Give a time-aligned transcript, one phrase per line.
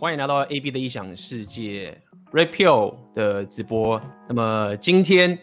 [0.00, 1.94] 欢迎来到 AB 的异想世界
[2.32, 4.00] Rapio 的直播。
[4.26, 5.38] 那么今天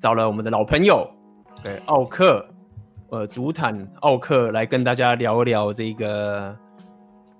[0.00, 1.08] 找了我们的老朋友，
[1.62, 2.44] 对奥克，
[3.10, 6.52] 呃，足坦奥克来跟大家聊一聊这个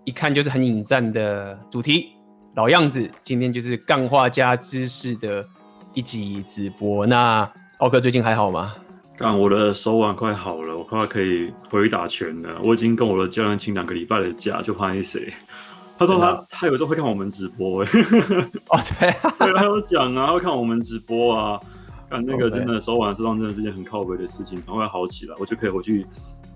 [0.04, 2.12] 一看就是很引战的主题。
[2.54, 5.44] 老样子，今天就是干话加知识的
[5.94, 7.04] 一集直播。
[7.04, 8.72] 那奥克最近还好吗？
[9.16, 12.60] 干，我的手腕快好了，我快可以回打拳了。
[12.62, 15.32] 我已经跟我的教练请两个礼拜的假，就怕谁。
[15.96, 17.88] 他说他他有时候会看我们直播，哎，
[18.68, 21.60] 哦对，对， 他有讲啊，他会看我们直播啊，
[22.10, 26.06] 看那个真的收完受伤真的是件很靠北的事情，赶快好起来，我就可以回去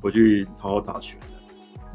[0.00, 1.26] 回去好好打拳了。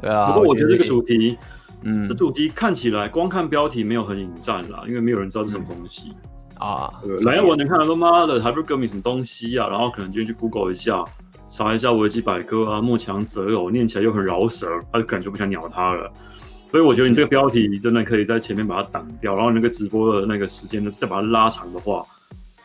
[0.00, 1.36] 对啊，不过我觉得这个主题，
[1.82, 6.14] 嗯，这主题看起来光看标题没有很引战啦，因为没有人知道是什么东西、
[6.60, 6.90] 嗯、啊。
[7.24, 9.68] 来我能看到说妈的，Hypergamy 什么东西啊？
[9.68, 11.04] 然后可能今天去 Google 一下，
[11.48, 16.10] 查一下维基百科啊，慕强择偶，念起来又很饶舌，他就感觉不想鸟他了。
[16.74, 22.04] 所以我觉得你这个标题真的可以在前面把它挡掉，然后那个直播的那个时间呢，再把它拉长的话，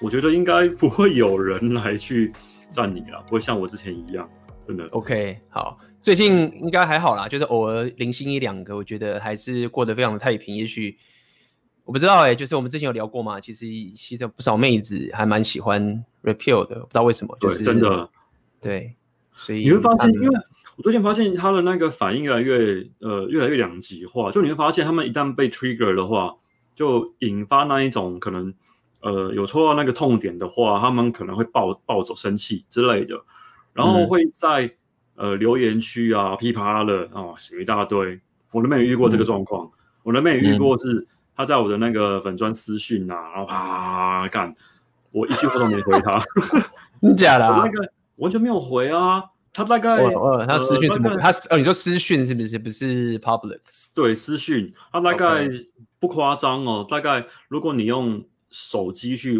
[0.01, 2.31] 我觉得应该不会有人来去
[2.71, 4.27] 赞你了，不会像我之前一样，
[4.65, 4.83] 真的。
[4.87, 10.55] OK，好，最近应该还好啦，就是偶尔零星一两个，我觉得还是过得非常的太平。
[10.55, 10.97] 也许
[11.85, 18.09] 我不知道哎、欸，就是我们之前有聊过嘛，其实其实不少妹子还蛮喜欢 Repeal 的，不知道为什么，就是真的，
[18.59, 18.95] 对，
[19.35, 20.39] 所以你会发现，因为。
[20.79, 26.33] 我最近发现他的那个反应越来越呃越来越两极化，就你会发现他们一旦被 trigger 的话，
[26.73, 28.53] 就引发那一种可能
[29.01, 33.21] 呃有戳到那个痛点的话，他们可能会暴暴走、生气之类的，
[33.73, 34.67] 然后会在、
[35.17, 38.17] 嗯、呃留言区啊噼啪的啊写一大堆。
[38.53, 39.71] 我那边也遇过这个状况，嗯、
[40.03, 44.55] 我那边也遇过是他在我的那个粉砖私讯啊，然后啪干，
[45.11, 46.23] 我一句话都没回他，
[47.03, 47.45] 真假的？
[47.51, 49.21] 我那个完全没有回啊。
[49.51, 51.17] 他大概，呃，他私讯怎么？
[51.17, 52.59] 他呃，你说私讯是不是？
[52.59, 53.59] 不是 public？
[53.95, 54.73] 对，私讯。
[54.91, 55.49] 他大概
[55.99, 59.39] 不夸张哦，大概如果你用手机去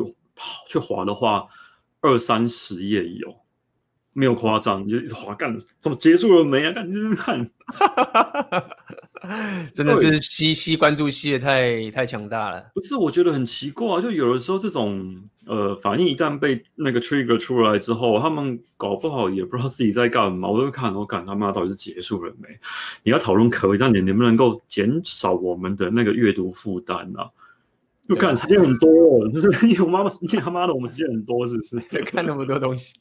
[0.68, 1.48] 去划的话，
[2.02, 3.36] 二三十页有，
[4.14, 6.72] 没有夸张，你就一直划干，怎么结束了没啊？
[6.74, 7.50] 干，你就是看。
[9.74, 12.72] 真的是西西关注西的太太强大了。
[12.74, 20.48] 不是，我觉得很奇怪啊，就有的时候这种呃反应一旦被那个 trigger 出来之后，他们搞不好也不知道自己在干嘛。
[20.48, 22.48] 我都看，我看他妈到底是结束了没？
[23.04, 27.30] 你要讨论可以，但你能不能够减少我们的那个阅读负担啊？
[28.08, 31.80] 就看时间很多，哦，就是因为我妈妈，因为他妈的我们时间很多，是不是？
[32.02, 32.94] 看那么多东西。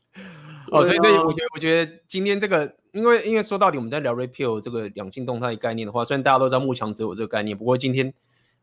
[0.70, 8.12] 哦，所以对，我觉得，我觉得今天这个，因为因为说到底我们在聊 repeal 这个两性动态概念的话，虽然大家都知道幕墙只有这个概念，不过今天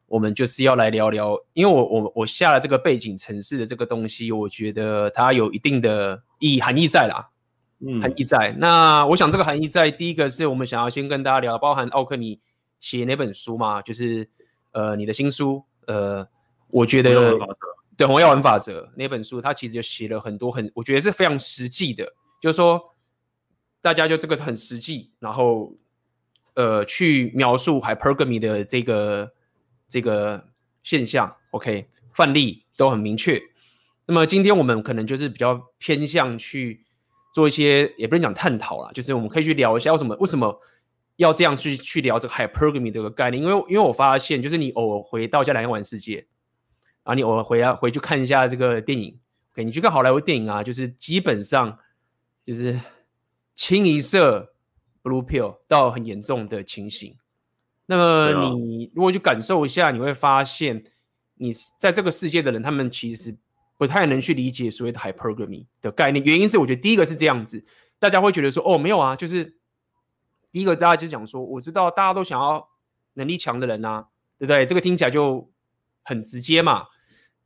[0.08, 7.30] 我们就是要来聊聊，因为我我我下了这个背景城市的这个东西，我觉得它有一定的意义含义在啦，
[7.80, 8.56] 嗯，含义在。
[8.58, 12.40] 那我想这个含义在，第一个是我们想要先跟大家聊，包含奥克尼
[12.80, 14.30] 写那本书嘛，就是
[14.72, 16.28] 呃你的新书，呃，
[16.70, 17.38] 我觉得。
[17.97, 22.06] 对，红药丸法则那本书，它其实就写了很多很，我觉得是非常实际的，
[22.41, 22.94] 就是说，
[23.81, 25.73] 大家就这个很实际，然后，
[26.56, 29.31] 呃，去描述 hypergamy 的这个
[29.88, 30.45] 这个
[30.83, 33.41] 现象，OK，范例都很明确。
[34.06, 36.83] 那么今天我们可能就是比较偏向去
[37.33, 40.59] 做一些，也不能讲探讨啦，就是我们可以去聊一下为什么为什么
[41.16, 46.27] 要这样去去聊这个 hypergamy 这个概念，因为因为我发现，就是你偶尔回到家两个玩世界。
[47.06, 49.18] 啊，你偶尔回啊回去看一下这个电影
[49.54, 51.78] ，OK，你去看好莱坞电影啊，就是基本上
[52.44, 52.80] 就是
[53.54, 54.54] 清一色
[55.04, 57.16] blue pill 到很严重的情形。
[57.86, 60.84] 那么你如果去感受一下，你会发现
[61.36, 63.38] 你在这个世界的人，他们其实
[63.78, 66.26] 不太能去理解所谓的 hypergamy 的概念。
[66.26, 67.64] 原因是我觉得第一个是这样子，
[68.00, 69.58] 大家会觉得说，哦，没有啊，就是
[70.52, 72.68] 第一个大家就讲说，我知道大家都想要
[73.14, 74.08] 能力强的人啊，
[74.40, 74.66] 对不对？
[74.66, 75.48] 这个听起来就
[76.04, 76.88] 很直接嘛。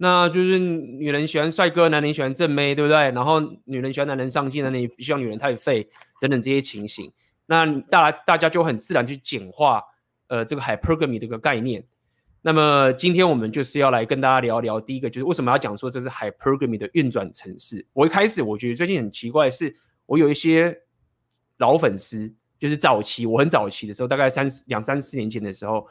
[0.02, 2.96] 那就是女人喜欢帅哥，男人喜欢正妹，对不对？
[3.12, 5.86] 然后女人喜欢男人上进，男人不希望女人太废，
[6.22, 7.12] 等等这些情形。
[7.46, 9.84] 那大大家就很自然去简化，
[10.28, 11.84] 呃，这个 hypergamy 这个概念。
[12.42, 17.86] 那么今天我们就是要来跟大家聊聊，第一个就是为什么要讲说这是 hypergamy 的运转程式。
[17.92, 19.76] 我一开始我觉得最近很奇怪是，
[20.06, 20.74] 我有一些
[21.58, 25.86] 老粉丝，就是早期我很早期的时候，大概三两三四年前的时候，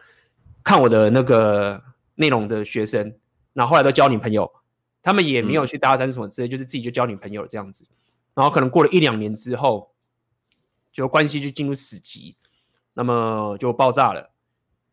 [0.65, 1.79] 看我的那个
[2.15, 3.15] 内容的学生。
[3.59, 4.49] 然后后来都交女朋友，
[5.03, 7.85] 他们也没有去搭讪什么之类，嗯、就是自己就交女朋友这样子。
[8.33, 9.93] 然后可能过了一两年之后，
[10.93, 12.37] 就关系就进入死寂，
[12.95, 14.31] 那么就爆炸了。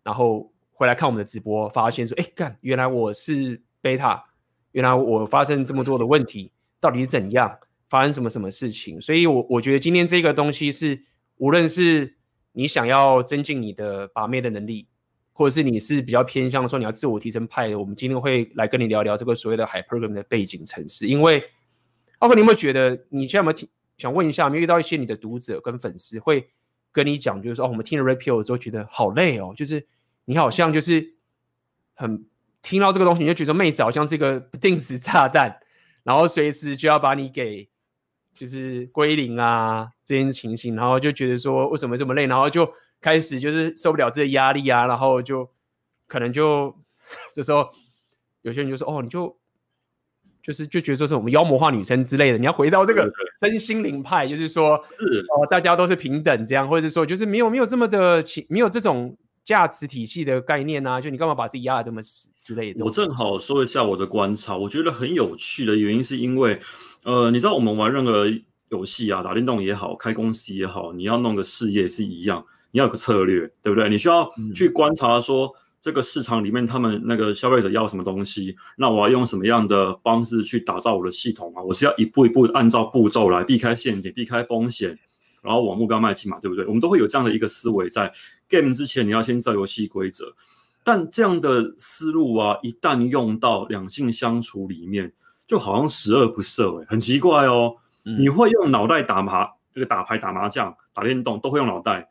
[0.01, 4.23] 然后回来看我们的直播，发现说：“哎，干，原来我是贝塔，
[4.71, 7.59] 原来我发生这么多的问题，到底是怎样？
[7.87, 11.03] 发生什么什么事情？”所以我，我我觉得今天这个东西是，
[11.37, 12.15] 无论是
[12.53, 14.87] 你想要增进你的把妹的能力，
[15.37, 21.07] 或者是你是比较偏向说你要自我提升派的，我们今天会来跟你聊聊这个所谓的 Hypergamy 的背景城市。
[21.07, 21.43] 因为，
[22.19, 23.67] 奥克，你有没有觉得你现在有没有听？
[23.97, 26.49] 想问一下，有没有遇到一些你的读者跟粉丝会
[26.91, 29.85] 跟你讲，就是说，哦，我们听了 Red Pill 之后觉得好累哦，就是
[30.23, 31.15] 你好像就是
[31.93, 32.25] 很
[32.61, 35.59] 听到这个东西，你就觉得妹子好像是一个不定时炸弹，
[36.03, 37.69] 然后随时就要把你给
[38.33, 42.69] 就是归零啊这件情形，然后就觉得说为什么这么累，然后就
[43.05, 45.47] 开始就是受不了这些压力啊，然后就
[46.07, 46.75] 可能就
[47.31, 47.69] 这时候
[48.41, 49.37] 有些人就说，哦，你就。
[50.45, 62.85] 就是就觉得说是我们妖魔化女生之类的，你要回到这个身心灵派，就是说，是哦，大家都是平等这样，或者是说，就是没有没有这么的情，没有这种价值体系的概念啊，就你干嘛把自己压得这么死之类的。
[62.85, 66.61] 我正好说一下我的观察，我觉得很有趣的原因是因为，
[67.05, 68.27] 呃，你知道我们玩任何
[68.69, 73.87] 游戏啊，打电动也好，开公司也好，你要弄个事业是一样，你要有个策略，对不对？
[73.87, 75.47] 你需要去观察说。
[75.47, 75.51] 嗯
[75.85, 81.61] 这个市场里面，他们那个消费者要什么东西，那我要用什么样的方式去打造我的系统啊？
[81.61, 84.97] 我是要一步一步按照步骤来避开陷阱、避开风险，
[85.43, 86.65] 然后往目标迈进嘛，对不对？
[86.65, 88.11] 我们都会有这样的一个思维，在
[88.49, 90.33] game 之前你要先知道游戏规则。
[90.83, 95.13] 但这样的思路啊，一旦用到两性相处里面，
[95.45, 97.75] 就好像十恶不赦，哎，很奇怪哦。
[98.05, 102.09] 嗯、你会用脑袋打麻，这个打牌、打麻将、打电动都会用脑袋，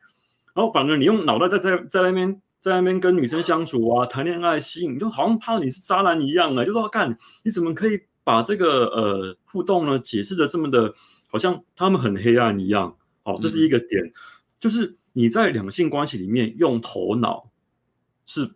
[0.55, 2.41] 然后反而你用脑袋在在在那边。
[2.65, 10.95] 在那边跟女生相处啊，谈恋爱吸引，就好像怕你是渣男一样啊，就说干，你怎么可以把这个呃互动呢解释的这么的，
[11.27, 12.97] 好像他们很黑暗一样？
[13.25, 14.13] 哦，这是一个点，嗯、
[14.59, 17.51] 就是你在两性关系里面用头脑
[18.25, 18.51] 是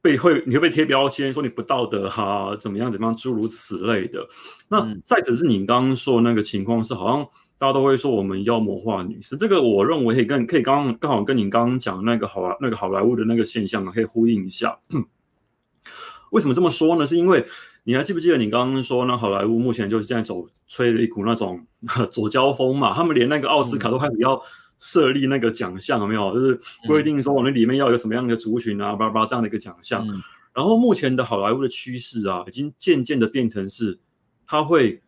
[0.00, 2.22] 被会你会被贴标签，说你不道德哈、
[2.52, 4.24] 啊，怎么样怎么样，诸如此类的。
[4.68, 7.28] 那再者是你刚刚说的那个情况是好像。
[7.58, 14.78] 大家都会说我们妖魔化女生，这个我认为可以跟可以刚刚刚好跟你刚刚讲那个好那个好莱坞的那个现象可以呼应一下。
[16.30, 17.04] 为什么这么说呢？
[17.04, 17.44] 是因为
[17.82, 19.18] 你还记不记得你刚刚说呢？
[19.18, 21.66] 好莱坞目前就是现在走吹了一股那种
[22.12, 24.40] 左交风嘛，他们连那个奥斯卡都开始要
[24.78, 26.32] 设立那个奖项，有没有？
[26.34, 30.06] 就是规定说我们里面要有什么样的族群啊，叭叭这样的一个奖项。
[30.54, 33.98] 然后目前的好莱坞的趋势啊，已经渐渐的变成是，
[34.46, 35.02] 它会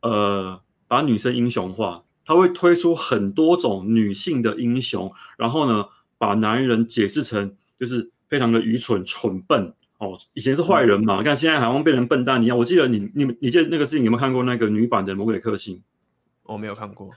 [0.00, 0.60] 呃。
[0.92, 5.86] 把女生英雄化，他会推出很多种女性的英雄，然后呢，
[6.18, 7.50] 把男人解释成
[7.80, 10.18] 就是非常的愚蠢、蠢笨哦。
[10.34, 12.58] 以前是坏人嘛，看、嗯、现在好像变成笨蛋一样。
[12.58, 15.76] 我记得你、你们、你记得那个事情，你有没有看过那个女版的《魔鬼克星》？
[16.42, 17.08] 我没有看过。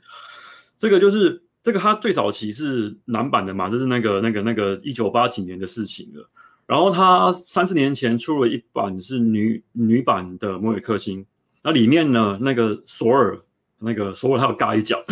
[0.77, 6.29] 这个就是这个，它最早期是男版的嘛，就是那个、那个、那个一九八几年的事情了。
[6.65, 11.21] 然后他三四年前出了一版是女女版的《魔鬼克星》，
[11.61, 13.37] 那里面呢，那个索尔。
[13.79, 15.03] 那个所有他有尬一脚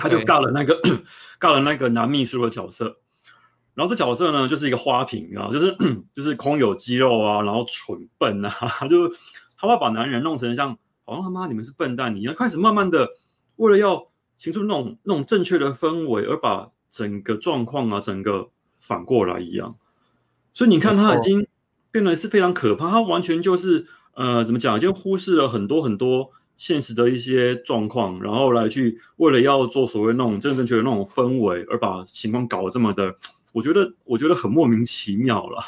[0.00, 0.80] 他就尬了那个
[1.38, 2.96] 尬了那个男秘书的角色，
[3.74, 5.76] 然后这角色呢就是一个花瓶啊，就是
[6.14, 8.50] 就是空有肌肉啊，然后蠢笨啊，
[8.88, 9.08] 就
[9.58, 13.10] 他会把男人弄成像好像他妈你们是笨蛋一样，开始慢慢的
[13.56, 18.48] 为了要形成那种那种正确的氛围，而把整个状况啊整个
[18.78, 19.76] 反过来一样，
[20.54, 21.46] 所以你看他已经
[21.90, 26.30] 变得是非常可怕，他完全就是呃怎么讲，就忽视了很多很多。
[26.56, 33.14] 现实的一些状况，然后来去为了要做所谓那种正正确确的那种氛围，而把情况搞得这么的，
[33.52, 35.62] 我觉得我觉得很莫名其妙了。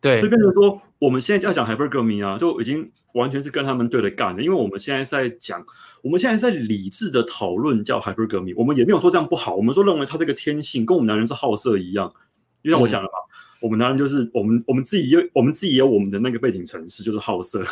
[0.00, 5.64] 对，就变成说我们现在要讲 Hypergamy 啊，就已经完全是跟他们对着干的，因为我们现在在讲，
[6.02, 12.12] 我们现在在理智的讨论叫 Hypergamy，我们也没有说这样不好，我们说认为他这个天性跟我们男人是好色一样，
[12.62, 13.12] 就像我讲的嘛。
[13.12, 13.29] 嗯
[13.60, 17.62] 我们男人就是我们，我们自己有我们自己也有我们的那个背景城市，就是好色。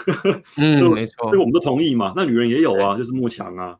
[0.56, 2.12] 嗯， 就没错，这个我们都同意嘛。
[2.14, 3.76] 那女人也有啊，就是慕强啊，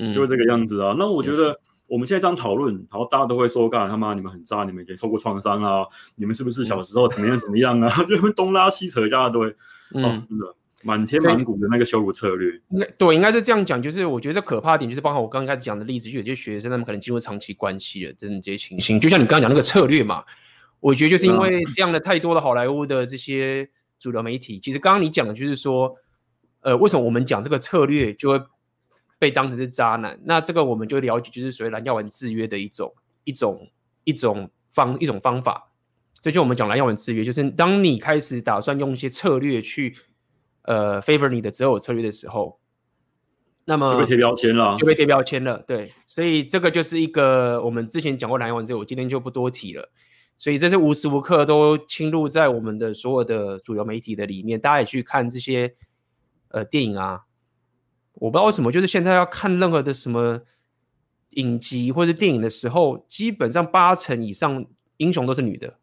[0.00, 0.94] 嗯，就是这个样子啊。
[0.98, 1.56] 那我觉得
[1.86, 7.88] 我们现在这样讨论，然后大家都会说，干他妈你们很渣，你们也受过创伤啊，你们是不是小时候怎么样怎么样啊？
[8.08, 9.46] 就会东拉西扯一大堆，
[9.94, 10.46] 嗯，真的
[10.82, 12.50] 满天满谷的那个羞辱策略。
[12.70, 13.80] 应该对，应该是这样讲。
[13.80, 20.24] 就是我觉得可怕的点就是，包括我刚刚开始讲的例子，就有些学生他们可能进入长期关系了，真的这些情形，就像你刚刚讲那个策略嘛。
[20.80, 25.96] 我觉得就是因为这样的太多的好莱坞的这些主流媒体，其实刚刚你讲的就是说，
[26.60, 28.44] 呃，为什么我们讲这个策略就会
[29.18, 30.20] 被当成是渣男？
[30.24, 33.70] 那这个我们就了解，就是所谓蓝药丸制约的一种一种
[34.04, 35.70] 一种方一种方法。
[36.20, 39.94] 这就我们讲蓝药丸制约，就是当你开始打算用一些策略去
[40.62, 42.58] 呃 favor 你的择偶策略的时候，
[43.66, 45.58] 那么就被贴标签了，就被贴标签了。
[45.66, 49.90] 对，所以这个就是一个我们之前讲过蓝药丸之后，我今天就不多提了。
[50.38, 55.74] 所以这是无时无刻都侵入在我们的所有的主流媒体的里面，大家也去看这些
[56.48, 57.22] 呃电影啊，
[58.14, 60.40] 我不知道为什么，就是现在要看任何的什么
[61.30, 64.64] 影集或者电影的时候，基本上八成以上
[64.98, 65.78] 英雄都是女的，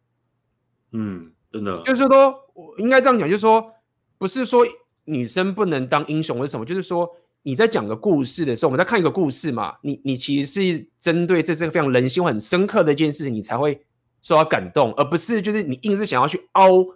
[0.92, 3.72] 嗯，真的，就是说，我应该这样讲，就是说，
[4.16, 4.64] 不是说
[5.04, 6.64] 女生不能当英雄，为什么？
[6.64, 7.10] 就是说，
[7.42, 13.84] 你在讲个故事的时候，我们在看一个故事嘛，你你其实是针对这是个非常人性很深刻的一件事情，你才会
[14.22, 16.86] 受到感动，而不是就是你硬是想要去凹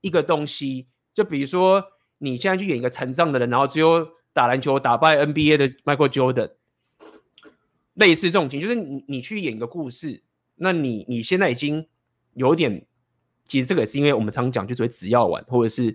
[0.00, 0.88] 一个东西。
[1.14, 1.84] 就比如说，
[2.18, 6.50] 你现在去演一个残障的人，然后最后打篮球打败 NBA 的 Michael Jordan，
[7.94, 10.22] 类似这种情，就是你你去演一个故事，
[10.56, 11.86] 那你你现在已经
[12.32, 12.84] 有点。
[13.46, 15.92] 其实这个也是因为我们常讲，就所谓只要玩，或者是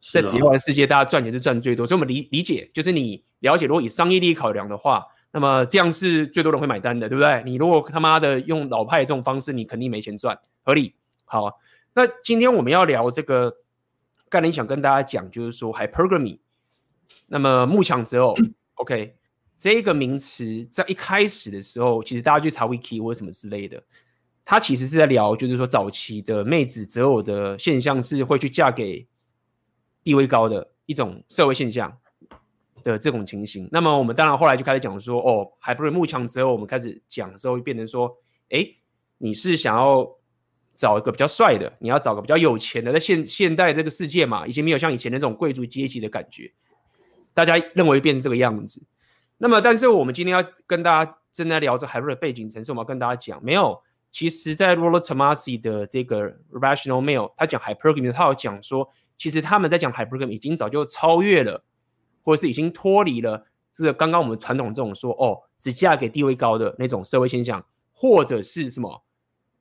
[0.00, 7.42] 在只要玩世界，大家赚钱是赚最多，所以我们理理解，就是你了解，如果以商业利益考量的话，那么这样是最多人会买单的，对不对？
[7.44, 10.94] 你如果他妈的用老派这种方式，你肯定没钱赚，合理。
[11.24, 11.60] 好，
[11.94, 13.58] 那今天我们要聊这个
[14.28, 16.40] 概念，想跟大家讲，就是说 hypergamy，
[17.26, 18.34] 那么慕强择偶
[18.74, 19.14] ，OK，
[19.56, 23.80] 这个名词在一开始的时候，其实大家去查 wiki 或者什么之类的。
[24.44, 29.06] 他其实是在聊，就是说早期的妹子择偶的现象是会去嫁给
[30.02, 31.96] 地位高的一种社会现象
[32.82, 33.68] 的这种情形。
[33.70, 36.52] 那么我们当然后来就开始讲说，哦，还不是慕强择偶。
[36.52, 38.14] 我们开始讲的时候，变成说，
[38.50, 38.66] 哎，
[39.18, 40.08] 你是想要
[40.74, 46.52] 找一个比较帅的，你要找个比较有钱的，在现现代这个世界嘛，已经没有像以前那种贵族阶级的感觉，
[47.34, 48.82] 大家认为变成这个样子。
[49.38, 53.80] 那么，但是我们今天要跟大家正在聊这还不是背景城市，我们要跟大家讲，没有。
[54.12, 61.62] 其实，在 Rollo Tomassi 的这个 Rational Mail，他讲 Hypergamy，他有讲说，其实他们在讲 Hypergamy 已经早就超越了，
[62.30, 69.02] 或是已经脱离了这个刚刚我们传统这种说，哦，只嫁给地位高的那种社会现象，或者是什么，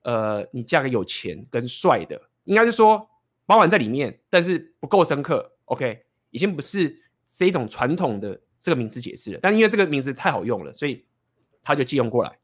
[0.04, 3.10] 呃，你嫁给有钱跟帅的，应该是说
[3.48, 5.52] 包含在里面，但是不够深刻。
[5.66, 6.96] OK，已经不是
[7.34, 11.04] 这一种传统的这个名词解释了，但因为这个名词太好用了，所以
[11.64, 12.38] 他就借用过来。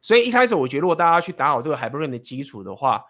[0.00, 3.04] 所以一开始我觉得，如果大家去打好这个 hypergamy 的基础的话，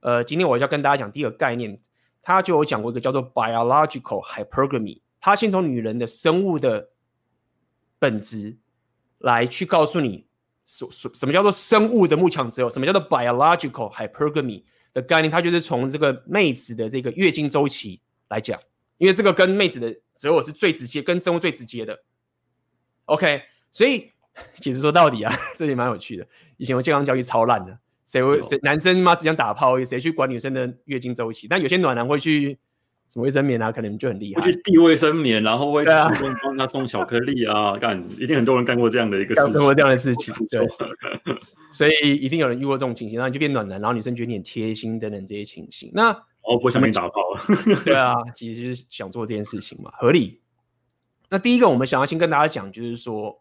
[0.00, 1.78] 呃，今天我要跟大家讲第二个概念，
[2.20, 6.90] 他就有讲过一个叫做 biological hypergamy，他先从女人的生物的
[7.98, 8.58] 本质
[9.18, 10.26] 来去告诉你，
[10.66, 18.60] 什什什么叫做生物的慕强择偶，什么叫做 biological hypergamy 的概念，他就是从这个妹子的这个月经周期来讲，
[18.98, 22.02] 因为这个跟妹子的择偶是最直接，跟生物最直接的。
[23.06, 24.10] OK，所以。
[24.54, 26.26] 其实说到底啊， 这也蛮有趣的。
[26.56, 31.46] 以前我健康教育超烂的，谁会谁男生嘛只想打炮，谁去管女生的月经周期？
[31.46, 32.58] 但有些暖男会去
[33.12, 34.40] 什么卫生棉啊，可能就很厉害。
[34.40, 40.34] 会去递卫生棉，然后会主动帮他送巧克力啊，干、啊、一定很多人干过这样的一个事情，干过这样的事情。
[40.50, 40.66] 对，
[41.70, 45.90] 所以一定有人遇过这种情形，然后你就变暖男，然后女生觉得你很贴心等等这些情形。
[45.92, 46.10] 那
[46.42, 47.20] 哦，不想被打炮
[47.84, 50.40] 对啊，其实就是想做这件事情嘛，合理。
[51.28, 53.38] 那第一个，我们想要先跟大家讲，就是说。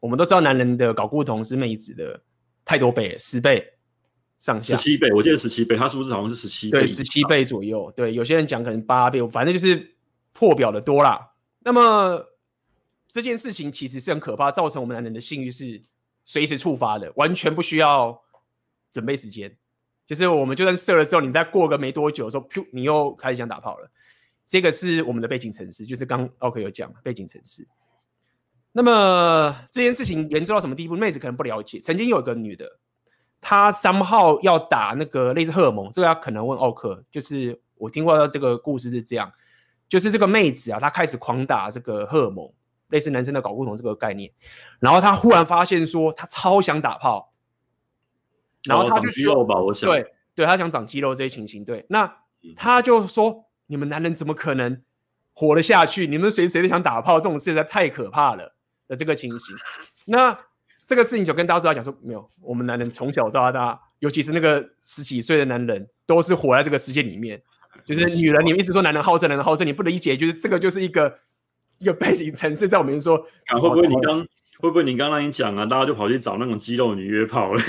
[0.00, 2.20] 我们都知道，男人的搞固酮是妹子的
[2.64, 3.68] 太多倍，十倍
[4.38, 6.80] 上下，十七倍，我记得十七倍，他是不是好像是十七倍？
[6.80, 7.92] 对，十七倍左右。
[7.96, 9.94] 对，有些人讲可能八倍，反正就是
[10.32, 11.32] 破表的多啦。
[11.60, 12.24] 那么
[13.10, 15.82] 这件事情其实是很可怕，造成我们男人的性欲是
[16.24, 18.20] 随时触发的，完全不需要
[18.92, 19.54] 准备时间。
[20.06, 23.90] 就是我们就算射了之后，你再过个没多久的时候，噗，你又开始想打炮了。
[24.46, 27.66] 这个是我们的背景城市，就是刚 OK 有讲背景城市。
[28.72, 30.96] 那么这件事情严重到什么地步？
[30.96, 31.78] 妹子可能不了解。
[31.80, 32.78] 曾经有一个女的，
[33.40, 37.04] 她三号要打那个类似荷尔蒙，这个要可能问奥克。
[37.10, 39.32] 就是我听过的这个故事是这样，
[39.88, 42.52] 就是这个妹子啊，她开始狂打这个荷尔蒙，
[42.88, 44.30] 类似男生的睾固酮这个概念。
[44.80, 47.32] 然后她忽然发现说，她超想打炮，
[48.64, 51.64] 然后她就说，我想对对，她想长肌肉这些情形。
[51.64, 52.22] 对，那
[52.56, 54.82] 她就说，你们男人怎么可能
[55.32, 56.06] 活得下去？
[56.06, 58.54] 你们谁谁都想打炮，这种事实在太可怕了。
[58.88, 59.54] 的这个情形，
[60.06, 60.32] 那
[60.88, 67.38] 这个事情就跟大家讲说，没有，我们男人从小到大，尤其是那个十几岁的男人，都是活在这个世界里面。
[67.84, 71.18] 就是女人，你们一直说男人好胜，男人好胜，你不理解，就是这个就是一个
[71.78, 73.18] 一个背景层次，在我们说，
[73.60, 74.26] 会不会你刚
[74.60, 77.60] 会不会你刚刚你讲啊，大家就跑去找那种肌肉女约炮了？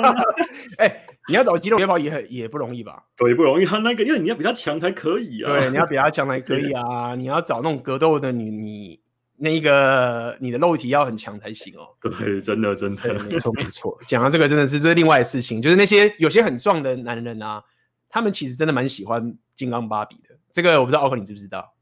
[0.78, 3.04] 哎、欸，你要找肌肉约炮也很也不容易吧？
[3.18, 3.66] 对，不容易。
[3.66, 5.52] 他那个，因为你要比他强才可以啊。
[5.52, 7.14] 对，你要比他强才可以啊。
[7.20, 8.98] 你要找那种格斗的女你。
[9.36, 11.88] 那一个你的肉体要很强才行哦。
[12.00, 13.98] 对，真的真的，没错没错。
[14.06, 17.62] 讲到这个真的是这是另外的事情，就是那些有些很壮的男人啊，
[18.08, 20.36] 他们其实真的蛮喜欢金刚芭比的。
[20.50, 21.74] 这个我不知道奥克你知不知道？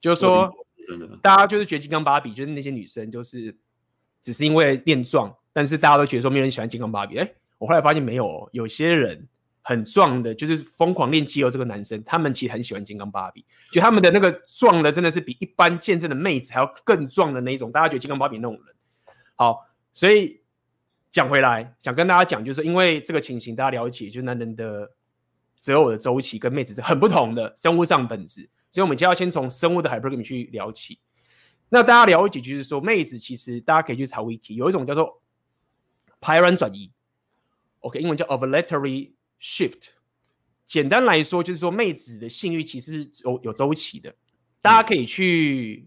[0.00, 0.52] 就是说，
[1.22, 3.56] 大家就是觉得金刚芭比就是那些女生就是
[4.22, 7.18] 只是因为练壮，但是大家都觉得说没有人喜欢金刚芭比。
[7.18, 9.28] 哎，我后来发现没有哦，有些人。
[9.62, 17.70] 很壮的，就是疯狂练肌肉这个男生，他们其实很喜欢金刚芭比，就他们的那个壮的，真的是比一般健身的妹子还要更壮的那一种。
[17.70, 18.74] 大家觉得金刚芭比那种人，
[19.36, 20.40] 好，所以
[21.10, 24.90] 讲回来，想跟大家讲，就是因为这个情形，大家了解，就男人的
[25.58, 30.98] 择偶的周期跟妹子是很不同的生物上本质，所以我们就要先从生物的 hypergamy 去聊起。
[31.68, 35.22] 那大家聊几句就是说，妹子其实大家可以去查 wiki，有一种叫做
[36.20, 36.90] 排卵转移
[37.80, 39.88] ，OK，英文叫 ovulatory shift。
[40.64, 44.14] 简单来说，就是说妹子的性欲其实是有有周期的。
[44.62, 45.86] 大家可以去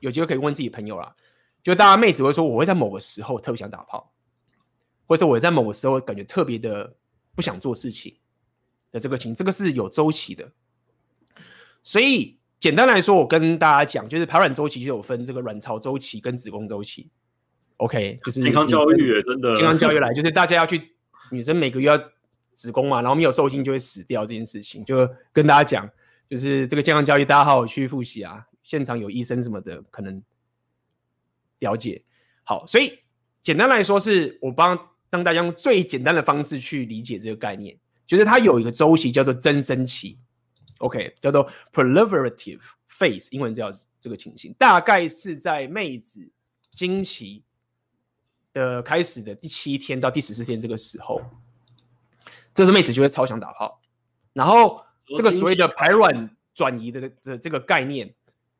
[0.00, 1.14] 有机会可以问自己朋友啦，
[1.62, 4.12] 就大家妹子会说，我会在某个时候特别想打炮，
[5.06, 6.92] 或者说我在某个时候感觉特别的
[7.36, 8.14] 不想做事情
[8.90, 10.50] 的这个情，这个是有周期的。
[11.84, 17.08] 所以简单来说，我跟大家讲，就是排卵周期就有分这个卵巢周期跟子宫周期。
[17.76, 20.94] OK，就是健康教育，真的健康教育来，就是大家要去
[21.30, 21.96] 女生每个月要
[22.60, 25.90] 子宫嘛，然后没有受精就会死掉这件事情，就跟大家讲。
[26.28, 28.46] 就是这个健康教育，大家好好去复习啊！
[28.62, 30.22] 现场有医生什么的，可能
[31.58, 32.04] 了解。
[32.44, 33.00] 好，所以
[33.42, 34.78] 简单来说，是我帮
[35.10, 37.76] 让大家用最简单的方式去理解这个概念，
[38.06, 40.16] 就是它有一个周期叫做增生期
[40.78, 46.30] ，OK，叫做 proliferative phase，英文叫这个情形，大概是在妹子
[46.70, 47.42] 经期
[48.52, 51.20] 的开始的第七天到第十四天这个时候，
[52.60, 53.80] 这时妹子就会超想打炮，
[54.34, 54.84] 然后。
[55.12, 58.14] 这个所谓的排卵转移的这这个概念，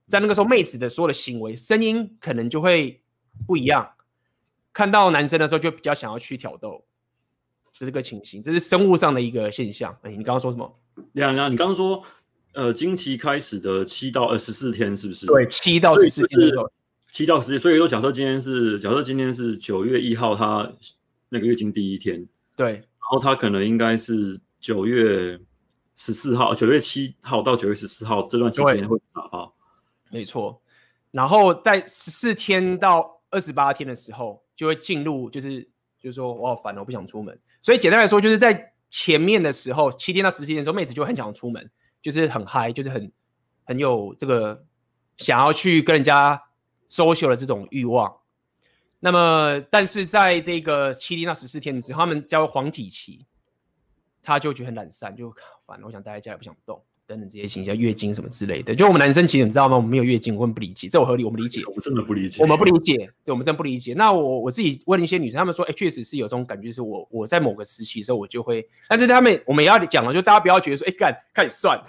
[0.08, 3.00] 在那个时候，妹子的所有的行为、声音可能就会
[3.46, 3.88] 不一样。
[4.72, 6.84] 看到男生的时候，就比较想要去挑逗，
[7.72, 9.96] 这是个情形，这是生物上的一个现象。
[10.02, 10.76] 哎，你刚刚说什么？
[11.12, 12.02] 亮亮，你刚刚说，
[12.54, 15.26] 呃，经期开始的七到二十四天，是不是？
[15.26, 16.40] 对，七到十四天。
[17.06, 20.72] 七到十四，所以说，假设今天是假设今天是九月一号，他
[21.28, 22.26] 那个月经第一天，
[22.56, 25.38] 对，然后他可能应该是九月。
[25.96, 29.54] 十四号，九月七号到九月十四号这段期间会打炮，
[30.08, 30.58] 没错。
[31.10, 35.62] 然后在十四天到二十八天的时候，就会进入，就是
[36.00, 37.38] 就是说我好烦，我不想出门。
[37.60, 43.12] 所以简单来说，就是在前面的时候，七天到十七天的时候，妹子就很想出门，就是很嗨，就是很
[43.64, 44.64] 很有这个
[45.18, 46.42] 想要去跟人家
[46.88, 48.10] social 的这种欲望。
[49.00, 53.26] 那么，但是在这个七天到十四天的时候，他们叫黄体期。
[54.22, 55.32] 他就觉得很懒散，就
[55.66, 55.86] 烦了。
[55.86, 58.74] 我想待在家也不想动，等等这些形象月经什么之类的。
[58.74, 59.76] 就我们男生其实你知道吗？
[59.76, 61.62] 我们没有月经，我们不理解，这我合理，我们理解。
[61.64, 63.94] 我们真的不理解，我们不理解，对，我们真不理解。
[63.94, 68.68] 那我我自己问一些女生，她们说，哎、欸，确实是有这种感觉，就是我我在某个时期的时候，我就会。
[68.86, 71.82] 但是他们我们也要讲了，就大家不要觉得说，哎、欸，干看你算。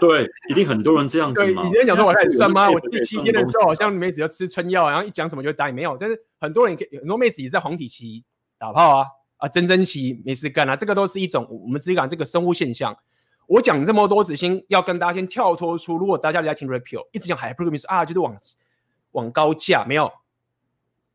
[0.00, 1.68] 对，一定很多人这样子嘛。
[1.68, 2.70] 以前讲说我开始算吗？
[2.70, 5.96] 我第七天的时候好像妹子要吃春药，然后一讲什么就答应，没有。
[5.96, 8.24] 但是很多人可以，很多妹子也是在黄体期
[8.58, 9.06] 打炮啊。
[9.38, 12.96] 啊，真真期没事干啊，这个都是一种我们自己讲这个生物现象。
[13.46, 18.36] 我讲这么多，只先要跟大家先跳脱出，如果大家在听 Red Pill，一直讲 hypergamy 说啊，就是往
[19.12, 20.10] 往高价，没有，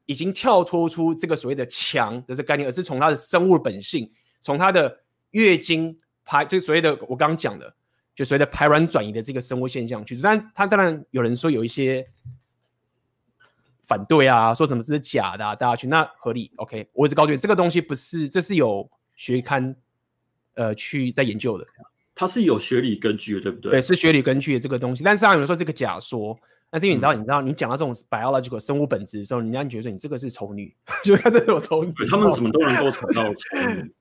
[0.06, 5.00] 已经跳脱出这个所谓的强的这个概念，而是从它的生物本性，从它的
[5.32, 7.76] 月经排，就所谓的我刚刚讲的，
[8.16, 10.18] 就所谓的排卵转移的这个生物现象去。
[10.18, 12.08] 但他当然有人说有一些。
[13.86, 19.76] 反对啊，说什么这是假的，啊，大家去那合理？OK，我只告诉你，这个东西不是，这是有学刊
[20.54, 21.68] 呃去在研究的，
[22.16, 23.72] 它是有学理根据的，对不对？
[23.72, 25.04] 对，是学理根据的这个东西。
[25.04, 26.36] 但是有人说这个假说，
[26.70, 30.74] 但是因为你知道，嗯、你知道，你讲到这种 biological 生物本质的时候，人家觉得说你这个是丑女，
[31.04, 33.94] 就看这是有丑女，他们什么都能够 扯到丑女。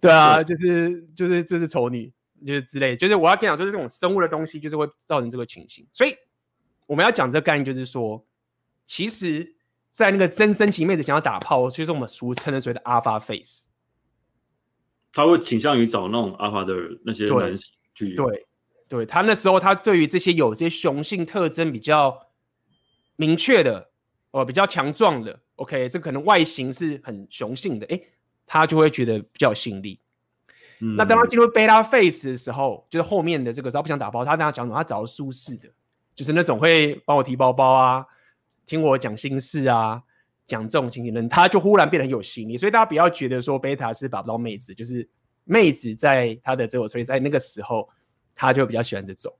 [0.00, 2.10] 对啊，就是就是这是丑女，
[2.44, 5.86] 就是之类，就是我要跟你讲，就是这种生物的东西，就是会造成这个情形。
[5.92, 6.14] 所以
[6.86, 8.24] 我们要讲这个概念，就是说。
[8.90, 9.54] 其实，
[9.90, 13.64] 在那个真生情妹子想要打炮，就是我们俗称的所谓的 alpha phase，
[15.12, 16.74] 他会倾向于找那种 alpha 的
[17.04, 18.14] 那些男性去。
[18.14, 18.46] 对，
[18.88, 22.18] 对他那时候，他对于这些有些雄性特征比较
[23.16, 23.90] 明确的，
[24.30, 28.00] 哦，比较强壮的，OK，这可能外形是很雄性的，哎，
[28.46, 30.00] 他就会觉得比较有吸引力。
[30.80, 35.68] 嗯、那当他进入 beta phase 的时候，就是后面的这个时候不想打包，他跟他讲，他找舒适的，
[36.14, 38.04] 就是那种会帮我提包包啊。
[38.64, 40.02] 听我讲心事啊，
[40.46, 42.56] 讲这种情形的人，他就忽然变得很有吸引力。
[42.56, 45.08] 所以大家不要觉得说贝塔是把不到妹子，就是
[45.44, 47.88] 妹子在他的这种，所以在那个时候，
[48.34, 49.32] 他就比较喜欢这种。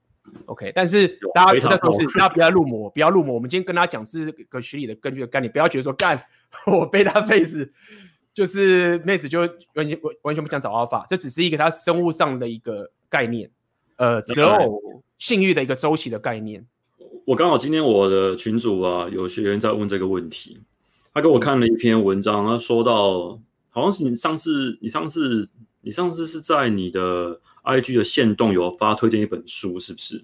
[0.45, 3.35] OK，但是大家不要说是，大家不要入魔，不要入魔。
[3.35, 6.19] 我们今天跟大家讲是个学理的根据的概念，不要觉得说干
[6.65, 7.71] 我贝塔 face
[8.39, 9.41] 就是妹子就
[9.73, 13.51] 完全完全不想找 alpha，这只是一个他生物上的一个概念，
[13.97, 16.65] 呃，择偶性欲的一个周期的概念。
[17.25, 20.57] 我刚好今天我的群主啊，有学员在问这个问题，
[21.13, 23.37] 他给我看了一篇文章，他说到，
[23.71, 25.49] 好像是你上次，你上次，
[25.81, 30.23] 你上次是在你的 IG 的线动有发推荐一本书，是不是？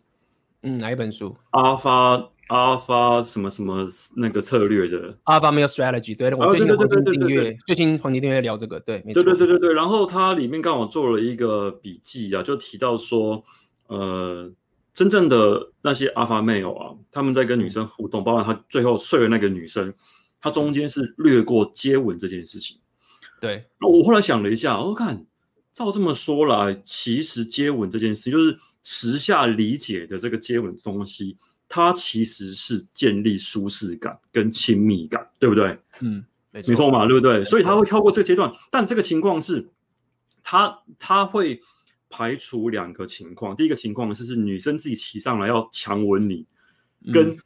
[0.62, 1.36] 嗯，哪一本书？
[1.50, 9.74] 阿发 Alpha 什么什么那个策略的 Alpha Male Strategy，对的，我最近黄金订阅，最近黄金订阅聊这个，对，没错，对对对对对。
[9.74, 13.44] 然后它里面刚好做了一个笔记啊，就提到说，
[13.88, 14.52] 呃，
[14.94, 19.92] 真正的那些 Alpha Male 啊，他们在跟女生互动，包括他最后睡了那个女生，
[20.40, 22.78] 他中间是略过接吻这件事情。
[23.42, 25.26] 对，我后来想了一下，我看
[25.74, 31.38] 照这么说来，其实接吻这件事，就是时下理解的这个接吻的东西。
[31.76, 35.78] 它其实是建立舒适感跟亲密感，对不对？
[36.00, 37.44] 嗯，没错，没错嘛，对不对？
[37.44, 39.68] 所以他会跳过这个阶段，但这个情况是，
[40.42, 41.60] 他他会
[42.10, 43.54] 排除两个情况。
[43.54, 46.48] 第一个情况是，是女生自己骑上来要强吻你，
[47.12, 47.38] 跟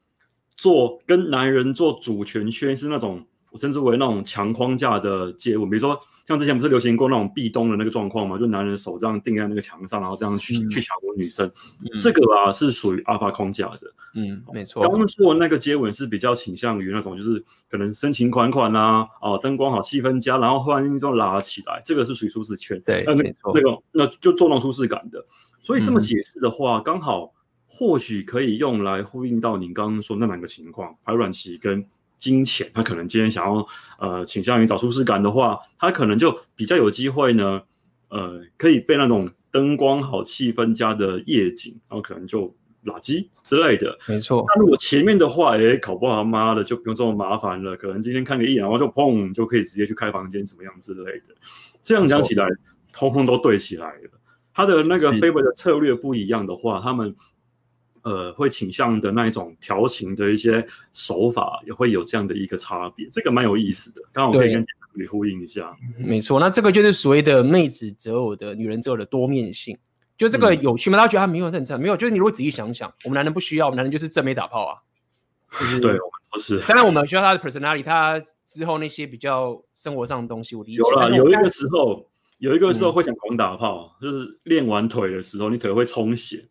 [0.56, 6.00] 做跟男人做主权宣是那种，我称之为那种强框架的接吻，比如说。
[6.30, 8.38] 像之前不是流行过那种壁咚的那个状况嘛？
[8.38, 13.92] 就男人手这样钉在那个墙上，然后这样去、嗯、去抢吻女生，嗯、这个啊是属于 Alpha 框架的。
[14.14, 14.84] 嗯，没错。
[14.84, 22.80] 刚刚说的那个接吻是比较倾向于那种，就是可能深情款款啊，哦，灯光好，气氛佳，然后忽然就拉起来，这个是属于舒适圈。
[22.86, 23.52] 对，呃、那没错。
[23.56, 25.26] 那个那就做那种舒适感的。
[25.64, 27.34] 所以这么解释的话，刚、嗯、好
[27.66, 31.84] 或许可以用来呼应到你刚刚说那两个情况：排卵期跟。
[32.20, 33.66] 金钱，他可能今天想要
[33.98, 37.64] 呃倾向于找舒适感的话，他可能就比较有机会呢，
[38.10, 42.54] 呃，可以被那种灯光好、气氛佳的夜景，然后可能就
[42.86, 43.98] 垃圾之类的。
[44.06, 44.44] 没错。
[44.48, 51.34] 那如果前面的话，哎，搞不好他妈的就不用这么麻烦了，可能今天看个一眼，然后就砰就可以直接去开房间，怎么样之类的。
[51.82, 52.46] 这样讲起来，
[52.92, 54.10] 通通都对起来了。
[54.54, 57.16] 他的那个 favor 的策略不一样的话，他们。
[58.04, 64.02] 呃，会倾向的那一种调情的一些手法，也会有这样的一个差别，这个蛮有意思的。
[64.14, 65.76] 刚好可以跟你呼应一下。
[65.98, 69.78] 没错，那这个就是所谓的妹子择偶的女人择偶的多面性，
[70.18, 70.98] 就这个有趣吗？
[70.98, 74.78] 大家觉得他没有认真，没有，就是你如果仔细想想，我们男人不需要，我们男人就是正妹打炮啊。
[75.60, 76.60] 就是、对，我们都是。
[76.68, 80.78] 当然，我们需要他的 personality，他之后那些比较生活上的东西，我理解。
[80.78, 82.09] 有了，有一个时候。
[82.40, 86.48] 有一个时候会想狂打炮，嗯、就是练完腿的时候，你腿会充血，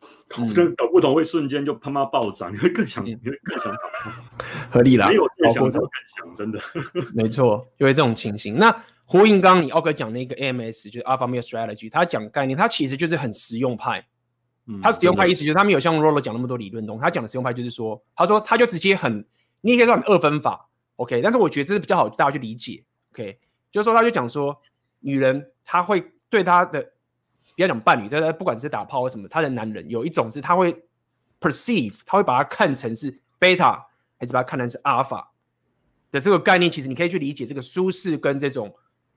[0.55, 4.11] 跟搞不同会瞬间就他妈暴涨，你会更想，嗯、你会更想打炮，
[4.71, 6.61] 合理啦，没有越想就更想，真的，
[7.15, 8.57] 没错，因为这种情形。
[8.57, 8.71] 那
[9.07, 14.07] 呼应刚刚你奥哥讲那个 AMS，就是 Alpha Male Strategy，他讲概念，他其实就是很实用派。
[14.67, 19.25] 嗯，他实用派意思就是他没有像 Rollo 讲那么多理论东西，他讲的实用派就是说，他说他就直接很，
[19.63, 23.39] 你也可以说很二分法，OK，但是我觉得这是比较好大家去理解，OK，
[23.73, 24.55] 就是说他就讲说。
[25.01, 26.83] 女人她会对她的，
[27.55, 30.85] 不要讲伴侣，她不管是打炮或什么，她的男人有一种是她会
[31.41, 33.83] perceive，她会把它看成是 beta，
[34.19, 35.25] 还是把它看成是 alpha
[36.11, 36.71] 的这个概念。
[36.71, 38.75] 其实你可以去理解这个舒适跟这种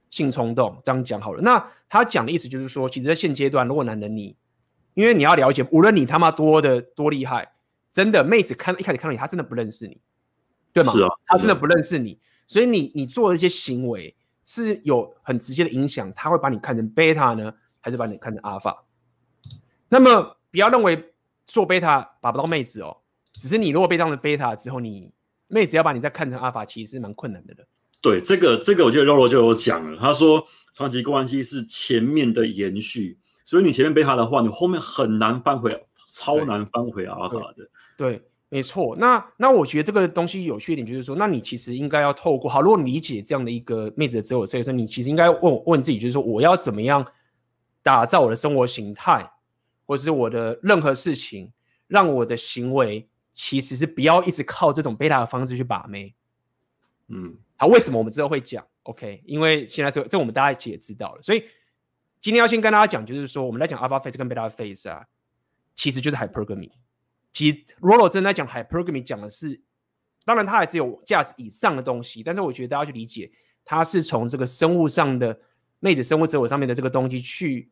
[0.09, 0.81] 性冲动。
[0.83, 1.41] 这样讲好了。
[1.41, 4.35] 那他讲的意思就是说，其实在现阶段，如果男人你，
[4.93, 7.53] 因为你要了解，无论你他妈多的多厉害，
[7.91, 9.99] 真的妹子看一开始看到你，她真的不认识你，
[10.73, 10.93] 对吗？
[10.93, 14.15] 是啊，她真的不认识你，所以你你做的一些行为。
[14.53, 18.83] 是有很直接的影响，他会把你看成贝塔呢，还是把你看成阿尔法？
[19.87, 21.13] 那么不要认为
[21.47, 22.97] 做贝塔把不到妹子哦，
[23.31, 25.13] 只是你如果被当成贝塔之后，你
[25.47, 27.65] 妹子要把你再看成阿尔法，其实是蛮困难的了。
[28.01, 37.69] 对，这个这个我觉得肉肉就有讲了，他说长期关系是前面的延续，所以你前面贝塔的话，你后面很难翻回，超难翻回阿尔法的。
[37.95, 38.17] 对。
[38.17, 47.05] 对没错，那那我觉得这个东西有趣一点就是说，那你其实应该要透过好，如果你理解这样的一个妹子的择偶策略，你其实应该问问自己，就是说我要怎么样
[47.81, 49.31] 打造我的生活形态，
[49.85, 51.49] 或者是我的任何事情，
[51.87, 56.13] 让我的行为其实是不要一直靠这种贝塔的方式去把妹。
[57.07, 61.41] 嗯，好，为什么我们之后会讲？OK，因为现在是这我们大家一起也知道了，所以
[62.19, 65.05] 今天要先跟大家讲，就是说我们来讲 Alpha Phase 跟 Beta Phase 啊，
[65.73, 66.71] 其实就是 Hypergamy。
[67.33, 69.61] 其实 Rollo 正在讲 Hypergamy 讲的是，
[70.25, 73.31] 当然它还是有价值以上的东西，但是我觉得大家去理解，
[73.63, 75.39] 它是从这个生物上的
[75.79, 77.69] 妹子生物择偶上面的这个东西去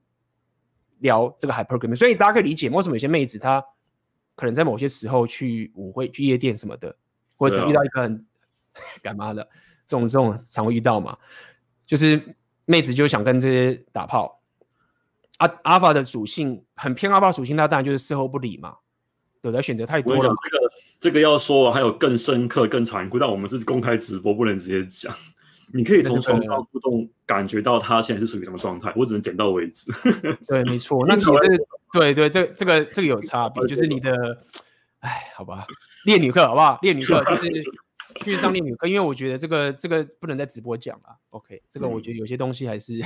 [1.00, 3.64] 聊这个 Hypergamy，所以大家可以理解为什么有些妹子她
[4.36, 6.96] 可能在某些时候去舞会、去夜店什么的，
[7.38, 8.26] 或者遇到一个很
[9.04, 9.44] 干嘛的
[9.86, 11.18] 这种这种常会遇到嘛，
[11.86, 14.42] 就是妹子就想跟这些打炮，
[15.38, 18.78] 阿 Alpha 的属性很偏 Alpha 属性，那当然就是事后不理嘛。
[19.42, 20.22] 对的，选择太多了。
[20.22, 25.16] 这个这个要说还有更深刻、更残酷，但我们是公开直播，不能直接讲。
[25.72, 29.92] 你可以从床上互动感觉到他现在是属于什么状态，我只能点到为止。
[30.48, 31.06] 对，没错。
[31.08, 31.32] 那其实
[31.94, 34.12] 对对，这这个这个有差别，就是你的，
[35.00, 35.68] 哎，好吧，
[36.06, 36.80] 恋女课好不好？
[36.82, 37.50] 恋女课就是
[38.26, 41.14] 去上恋女课，因为我觉得这个这个不能在直播讲啊。
[41.30, 43.00] OK，这个我觉得有些东西还是。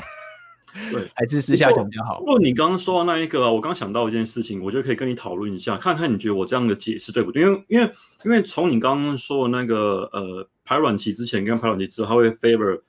[0.91, 2.19] 对，还是私下讲比较好。
[2.19, 7.43] 不过你刚刚说到那一个啊，我刚想到一件事情，我觉得可以跟你讨论一下，看看你觉得我这样的解释对不对？
[7.43, 7.91] 因为因为
[8.25, 12.81] 因为从你刚刚说的那个呃排卵期之前跟排卵期之后，它会 favor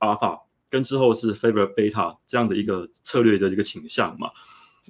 [0.00, 4.30] alpha，跟之后是 favor beta 这样的一个策略的一个倾向嘛。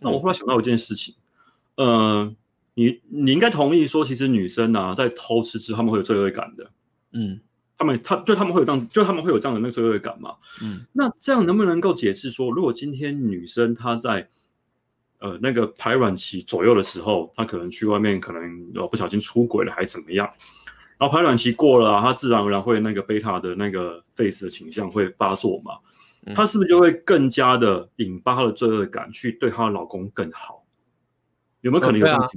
[0.01, 1.15] 那我忽然想到一件事情，
[1.77, 2.37] 嗯、呃，
[2.75, 6.71] 你你应该同意说，其实女生啊在偷吃之后，他们会有罪恶感的，
[7.13, 7.41] 嗯。
[7.79, 10.37] 他们他就他们会有这样，就他们会有这样的那个罪恶感嘛？
[10.63, 14.29] 嗯，那这样能不能够解释说，如果今天女生她在
[15.19, 18.43] 呃那个排卵期左右的时候，她可能去外面可能
[18.75, 20.29] 呃不小心出轨了，还是怎么样？
[20.99, 25.73] 然后排卵期过了，她自然而然会那个贝塔的那个 face 的倾向会发作嘛？
[26.35, 30.65] 她是不是就会更加的引发她的罪恶感，去对她的老公更好？
[31.63, 32.31] 有没有可能有这样？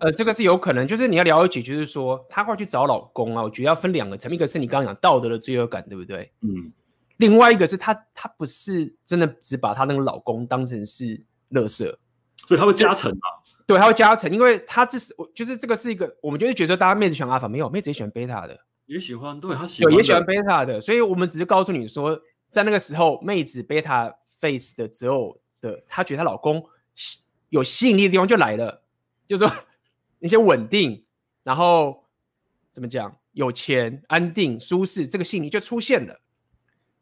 [0.00, 3.42] 呃，这个是有可能，就是你要了解，就是说她会去找老公啊。
[3.42, 6.30] 我觉得要分两个层面，一个是你刚刚讲道德的罪恶感，对不对？
[6.40, 6.72] 嗯。
[7.18, 11.04] 另外一个是她，她不是真的只把她那个老公当成是
[11.50, 11.84] 垃圾，
[12.46, 13.26] 所以她会加成啊。
[13.64, 20.80] 对，她会加成，因为她这是，就是这个是一个，我们就是觉得大家妹子喜欢阿法，没有妹子也喜欢贝塔的，也喜欢，对，她喜欢，也喜欢贝塔的。
[20.80, 26.62] 所以我们只是告诉你说，在那个时候，妹子贝塔 face 的择偶的，她觉得她老公
[27.50, 28.81] 有吸引力的地方就来了，
[29.26, 29.52] 就是说。
[30.24, 31.04] 那些稳定，
[31.42, 32.04] 然后
[32.70, 33.18] 怎么讲？
[33.32, 36.20] 有钱、安定、舒适，这个吸引力就出现了。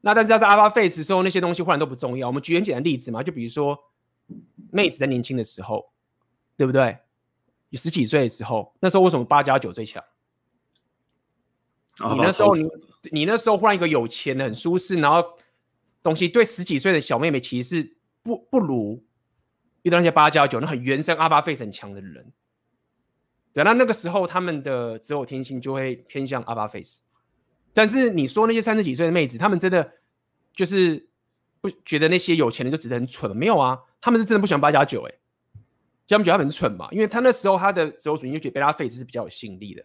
[0.01, 2.29] 那但是要是 Alpha Face 时候，那些东西忽然都不重要。
[2.29, 3.79] 我们举很简单的例子嘛，就比如说
[4.71, 5.93] 妹子在年轻的时候，
[6.57, 6.97] 对不对？
[7.69, 10.03] 你十几岁的时候，那时候为什么八加九最强？
[11.99, 12.65] 你那时候你
[13.13, 15.23] 你那时候忽然一个有钱的、很舒适，然后
[16.03, 19.05] 东西对十几岁的小妹妹其实是不不如
[19.83, 22.33] 遇到那些八加九那很原生阿巴费很强的人。
[23.53, 27.01] 对，那那个时候他们的择偶天性就会偏向阿巴费斯
[27.73, 29.93] 但是你说那些三十几岁的妹子，他们真的
[30.55, 31.09] 就是
[31.61, 33.37] 不觉得那些有钱人就只是很蠢？
[33.37, 35.15] 没有啊，他们是真的不喜欢八加九，哎，
[36.09, 36.89] 他们觉得他们是蠢嘛？
[36.93, 39.85] 因为他那时候他的择偶属性就觉得 Beta Face 是比较有吸引力的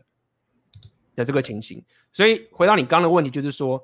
[1.15, 1.84] 的这个情形。
[2.13, 3.84] 所以回到你刚刚的问题，就是说。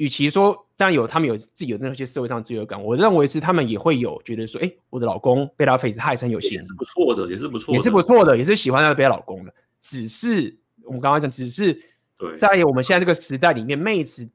[0.00, 9.52] 与其说，当然有他们有自己有那些社会上的罪恶感，我认为是他们也会有觉得说，哎、欸，我的老公被拉 face 他还是很有吸引力，不错的，也是不错，也是不错的，也是喜欢他的贝拉老公的。
[9.82, 11.78] 只是我们刚刚讲，只是
[12.34, 14.26] 在我们现在这个时代里面，妹子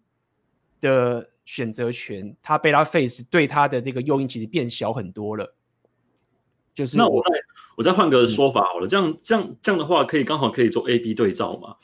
[0.79, 5.55] 的选择权，他贝拉 face 对他的这个诱因其实变小很多了。
[6.75, 7.29] 就是那我再
[7.75, 11.75] 我再换个说法好了，嗯、这样这样这样的话，可以刚好可以做 A B 对照嘛。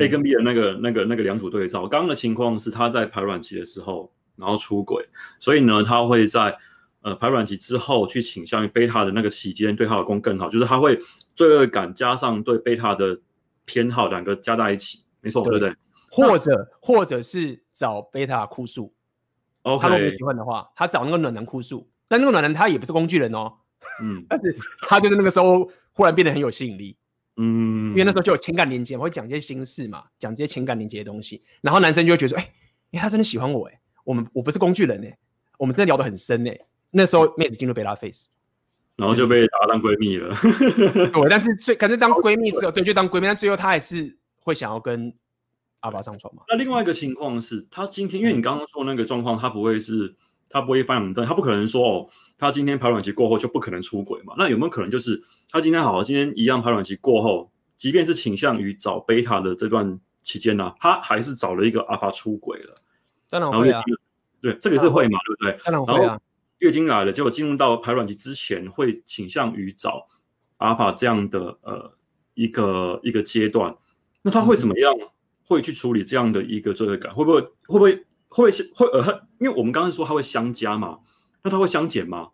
[0.00, 6.56] A 跟 B 的那个、那个、那个两组对照，刚刚的情况是他在排卵期的时候，然后出轨，所以呢，他会在
[7.02, 10.98] 呃排卵期之后去倾向于贝塔的那个期间对她老公更好，就是他会
[11.34, 13.16] 罪恶感加上对贝塔的
[13.64, 15.72] 偏好两个加在一起，没错，对不对？
[16.10, 18.92] 或者或者是找贝塔哭诉
[19.62, 23.52] ，OK，他如果喜欢的话，他找那个暖男哭诉，但那个暖男他也不是工具人哦，
[24.02, 26.96] 嗯， 但是他就是那个时候忽然变得很有吸引力。
[27.36, 32.50] 嗯，因为那时候就有情感连接，我会讲这些心事嘛，讲这些情感连接的东西，然后男生就会觉得说，哎、
[32.92, 35.18] 欸，他真的喜欢我，哎，我们我不是工具人，哎，
[35.58, 36.58] 我们真的聊得很深，哎，
[36.90, 38.28] 那时候妹子进入贝拉 face，
[38.96, 40.34] 然后就被打当闺蜜了，
[41.12, 45.12] 对， 但是最可是当闺蜜之后，对，就当闺蜜，但最后她还是会想要跟
[45.80, 46.42] 阿爸上床嘛。
[46.48, 50.16] 那另外一个情况是，她今天因为你刚刚说那个状况，她不会是。
[50.48, 54.34] 他不会翻两瞪，他不可能说哦，他今天排卵期过后就不可能出轨嘛？
[54.38, 62.74] 那有没有可能就是他今天好，今天一样排卵期过后，即便是倾向于找贝塔的这段期间呢、啊，他还是找了一个阿法出轨了？
[63.28, 63.82] 当然会啊，
[64.40, 65.58] 对，这个是会嘛，对不对？
[65.64, 66.18] 当然会啊。
[66.58, 70.06] 月经来了，结果进入到排卵期之前，会倾向于找
[70.56, 71.92] 阿法这样的呃
[72.34, 73.76] 一个一个阶段，
[74.22, 74.92] 那他会怎么样？
[75.48, 77.14] 会去处理这样的一个罪恶感？
[77.14, 78.04] 会不会会不会？
[78.36, 80.98] 会不会会呃，因为我们刚刚说他会相加嘛，
[81.42, 82.28] 那他会相减吗？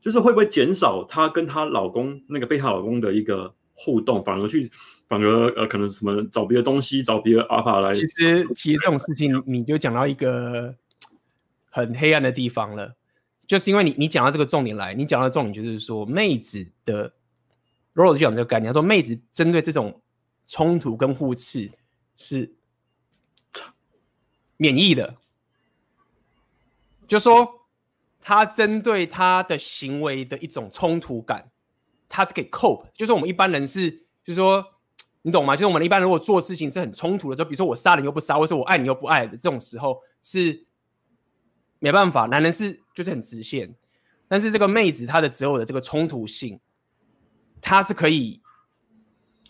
[0.00, 4.68] 就是会不会减少她跟她老公那个被她老公的一个互动，反而去
[5.08, 7.94] 反而呃，可能什么找别的东西，找别的阿法来。
[7.94, 10.74] 其实其实这种事情，你就讲到一个
[11.70, 12.96] 很黑暗的地方了，
[13.46, 17.14] 就是因为你你讲到这个重点来，你讲到的重点就是说妹子的，
[17.92, 20.02] 如果就讲这个概念，他说妹子针对这种
[20.46, 21.70] 冲突跟互斥
[22.16, 22.52] 是
[24.56, 25.14] 免疫的。
[27.12, 27.46] 就说
[28.22, 31.50] 他针对他的行为的一种冲突感，
[32.08, 32.86] 他是可以 cope。
[32.94, 33.90] 就是我们一般人是，
[34.24, 34.64] 就是说，
[35.20, 35.54] 你懂吗？
[35.54, 40.66] 就是我们一般如果做事情是很冲突的时候，比如说我杀人又不杀，或者我爱你又不爱的这种时候，是
[41.80, 42.24] 没办法。
[42.24, 43.74] 男人是就是很直线，
[44.26, 46.58] 但是这个妹子她的择偶的这个冲突性，
[47.60, 48.40] 她是可以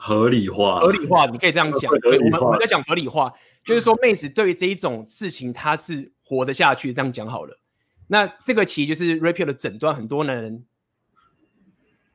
[0.02, 1.26] 合理化，合理化。
[1.26, 3.32] 你可以这样讲， 对，我们我们在讲合理化，
[3.64, 6.12] 就是说妹子对于这一种事情，她是。
[6.24, 7.60] 活得下去，这样讲好了。
[8.06, 10.64] 那这个其实就是 Rapio 的诊断，很多男人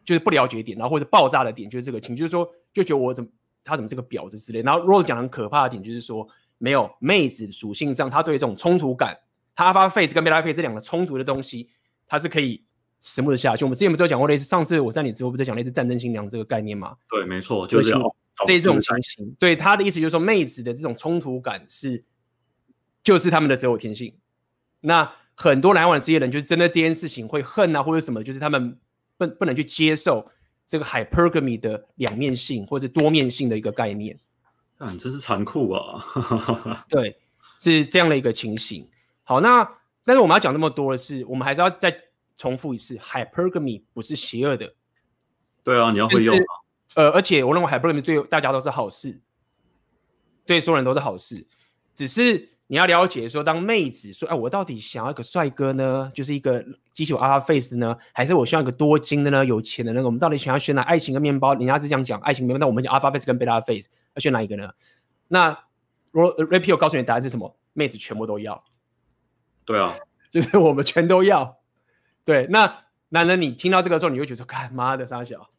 [0.04, 3.30] 就是不了解点，然后或者爆炸的点就是这个情，就是说就觉得我怎么
[3.64, 4.64] 他怎么是个婊子之类。
[4.64, 9.16] 然后 Rose 讲很可怕的点就是说，没有妹子属性上，他对这种冲突感，
[9.54, 11.70] 他 Alpha Face 跟 Beta Face 这两个冲突的东西，
[12.08, 12.64] 他是可以
[13.02, 13.66] 实木的下去。
[13.66, 16.96] 我们之前不是有讲过类似，上次我在你直播不是讲类似战争新娘这个概念吗？
[17.10, 17.94] 对，没错，就是。
[18.46, 22.04] 对这种情形，对他的意思就是说，妹子的这种冲突感是，
[23.02, 24.14] 就是他们的择偶天性。
[24.82, 28.78] 那很多来往这些人，就是真的这件事情会恨啊，或者什么，就是他们
[29.18, 30.30] 不不能去接受
[30.68, 34.16] 这个 hypergamy 的两面性或者多面性的一个概念。
[34.78, 36.06] 嗯，这是残酷啊！
[36.88, 37.18] 对，
[37.58, 38.88] 是这样的一个情形。
[39.24, 39.68] 好，那
[40.06, 41.90] 但是我们要讲那么多的是，我们还是要再
[42.38, 44.74] 重复一次，hypergamy 不是邪恶的。
[45.64, 46.38] 对啊，你要会用。
[46.96, 49.20] 呃，而且我认为 hypergamy 对大家都是好事，
[50.46, 51.46] 对所有人都是好事，
[51.94, 52.50] 只是。
[52.70, 60.06] 你要了解说，当妹子说：“哎，我到底想要一个帅哥呢，就是一个机器 Alpha Face 呢，还是我需要一个多金的呢，有钱的那个？
[60.06, 60.82] 我们到底想要选哪？
[60.82, 61.54] 爱情跟面包？
[61.54, 62.60] 人家是这样讲，爱情面包。
[62.60, 64.70] 那我们讲 Alpha Face 跟 Beta Face，要选哪一个呢？
[65.30, 65.58] 那
[66.12, 67.56] 我 Rapio 告诉你答案是什么？
[67.72, 68.62] 妹子全部都要。
[69.64, 69.96] 对啊，
[70.30, 71.57] 就是我们全都要。
[72.28, 75.50] 对，那男人，你听到这个时候，你会觉得说：干妈的三小，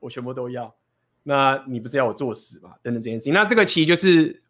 [0.00, 0.74] 我全部都要。
[1.22, 2.74] 那你不是要我作死吗？
[2.82, 4.42] 等等这件事情，那这个其实就是。”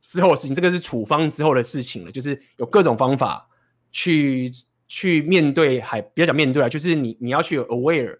[0.00, 3.46] 之后的事情，这个是处方之后的事情了，就是有各种方法
[3.92, 4.50] 去
[4.88, 8.18] 去面对，还不要讲面对啊，就是你你要去 aware，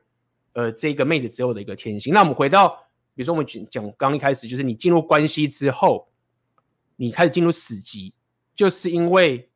[0.52, 2.12] 呃，这个妹子之后的一个天性。
[2.12, 2.68] 那我们回到，
[3.14, 6.07] 比如说我们讲讲刚一开始，就是你进入关系之后，
[6.96, 8.12] 你开始进入死寂，
[8.54, 9.48] 就是因为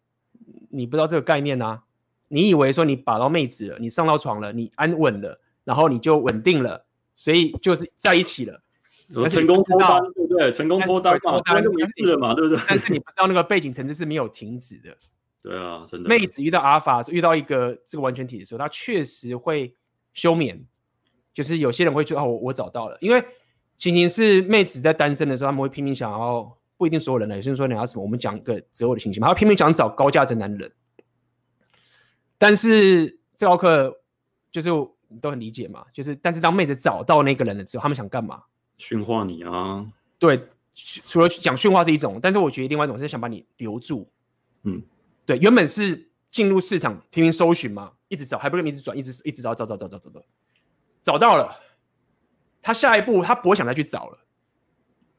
[0.70, 1.82] 你不知道这个概念啊，
[2.28, 8.62] 你以为说你把到妹子了，你上到床了，你安稳了，然后你就稳定了，所以就是在一起了。
[9.30, 10.52] 成功脱单，对不对？
[10.52, 12.62] 成功脱单嘛，脱单就没事了嘛，对不对？
[12.68, 14.94] 但是你不知道那个背景层次是没有停止的。
[15.42, 16.08] 对啊，真的。
[16.08, 19.74] 妹子遇到阿尔法，遇到一个这个完全体的时候，她确实会
[20.12, 20.62] 休眠。
[21.32, 23.24] 就是有些人会觉得哦，我我找到了，因为
[23.76, 30.70] 情形是妹子在单身的时候，他们会拼命想要，不一定所有人呢，有些人说你要什么，我们讲一个择偶的情形嘛，他拼命想找高价值男人。
[32.38, 34.00] 但是这奥克
[34.50, 34.70] 就是
[35.08, 38.44] 你都很理解嘛，就是但是当妹子找到那个人了之后，他们想干嘛？
[38.76, 39.84] 驯化你啊！
[40.18, 44.08] 对，除了讲驯化是一种，但是我觉得另外一种是想把你留住。
[44.62, 44.82] 嗯，
[45.26, 50.22] 对，原本是进入市场拼命搜寻嘛，一直找，还不是一直转，一直一直找找找找找找找，
[51.02, 51.56] 找到了。
[52.60, 54.18] 他下一步他不会想再去找了，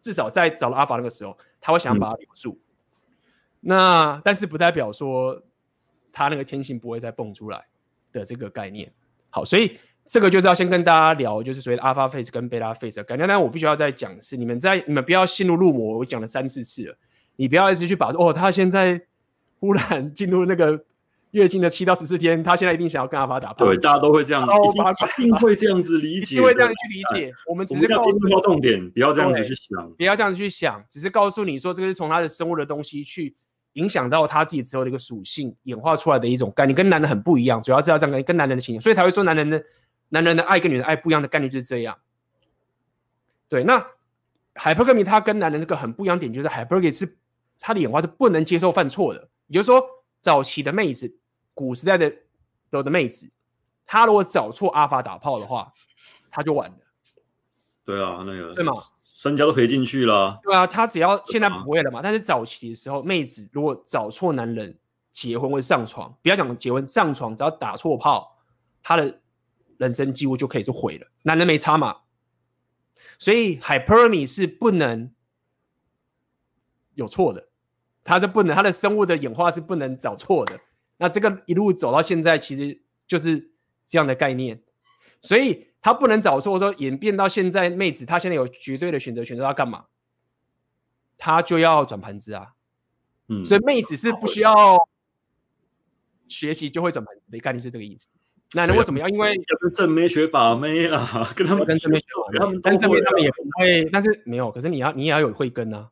[0.01, 2.51] 至少在找了阿法那个时候，他会想把他留住。
[2.51, 2.61] 嗯、
[3.61, 5.41] 那但是不代表说
[6.19, 7.65] 他那个天性不会再蹦出来
[8.11, 8.91] 的这个概念。
[9.29, 9.77] 好，所以。
[10.11, 13.29] 这个就是要先跟大家聊，就是所谓的 Alpha Face 跟 Beta Face 的概念。
[13.29, 15.99] 但我必须要再讲是，你们在你们不要陷入入魔。
[15.99, 16.97] 我讲了三四次了，
[17.35, 18.99] 你不要一直去把哦，他现在
[19.59, 20.83] 忽然进入那个
[21.29, 23.67] 月经的七到十四天，他现在一定想要跟阿法打炮。
[23.67, 27.31] 对，大家都会这样，一定会这样子理解，因为这样去理解。
[27.45, 33.35] 我们只是告诉你重点，不要这样子去想，不要这样子去想，只是告诉你说，这个是从他的生物的东西去
[33.73, 37.61] 影响到他自己之后的一个属性演化出来的一种概念，跟男人很不一样。
[37.61, 39.63] 主要是要这样跟跟男人的情形，所以才会说男人的。
[40.11, 41.95] 男人的爱跟女人的爱不一样的概念就是这样。
[43.47, 43.85] 对，那
[44.55, 47.15] hypergamy 它跟男人这个很不一样点就是 hypergamy 是
[47.59, 49.29] 他的演化是不能接受犯错的。
[49.45, 49.79] 也就是说，
[50.19, 51.15] 早期的妹子，
[51.53, 52.11] 古时代的
[52.71, 53.29] 有的妹子，
[53.85, 55.71] 她如果找错阿法打炮的话，
[56.31, 56.77] 她就完了。
[57.89, 58.71] 对啊，那个对嘛？
[58.97, 60.39] 身家都赔进去了。
[60.43, 62.01] 对啊，他只要现在不会了嘛。
[62.01, 64.77] 但是早期的时候，妹子如果找错男人
[65.11, 68.37] 结婚或上床，不要讲结婚上床，只要打错炮，
[68.83, 69.19] 他的。
[69.79, 71.95] 人生几乎就可以是毁了，男人没差嘛，
[73.17, 75.09] 所以 hypergamy 是不能
[76.95, 77.47] 有错的，
[78.03, 80.59] 他是不能，他的生物的演化是不能找错的。
[80.97, 83.53] 那这个一路走到现在，其实就是
[83.87, 84.61] 这样的概念，
[85.21, 89.85] 所以他不能找错，说演变到现在，妹子她现在有绝对的选择，选择要干嘛，
[91.17, 92.53] 她就要转盘子啊，
[93.27, 94.77] 嗯，所以妹子是不需要
[96.27, 98.07] 学习就会转盘子的概念，是这个意思。
[98.53, 99.07] 男人为什么要？
[99.07, 102.05] 因为要跟正妹学把妹啊， 跟他们跟正妹学，
[102.39, 104.51] 他们跟正妹他们也不会，但是没有。
[104.51, 105.87] 可是你要你也要有慧根啊，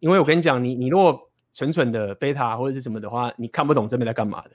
[0.00, 4.50] 因为我跟你讲，你你如果蠢蠢的贝塔或者是什么的话，你看不懂正妹在干嘛的，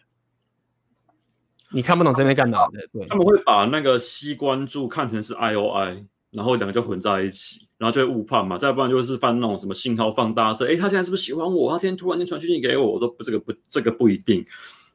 [1.71, 2.79] 你看不懂这边干嘛的。
[2.93, 8.57] 对，他们会把那个膝关注看成是 I O I，然后两个就混在一起，然后就会误判嘛。
[8.57, 11.71] 再不然就是犯那种什么信号放大，这哎他现在是不是喜欢我？
[11.71, 14.45] 他今天突然间传讯息给我，我说不，这个不这个不一定，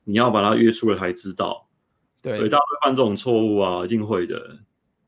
[0.04, 1.66] 你要把他约出来才知道。
[2.22, 4.58] 对，大家会犯这种错误啊，一定会的。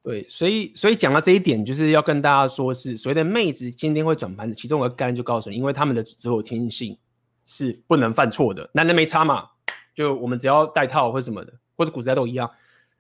[0.03, 6.99] 对，所以所以讲到这一点，就是要跟大家说是，是所谓的妹子今天会转盘子，其中有个概念就告诉你，因为他们的择偶天性
[7.45, 8.69] 是不能犯错的。
[8.75, 9.45] 男人没差嘛，
[9.95, 12.51] 就我们只要带套或什么的，或者骨折都一样，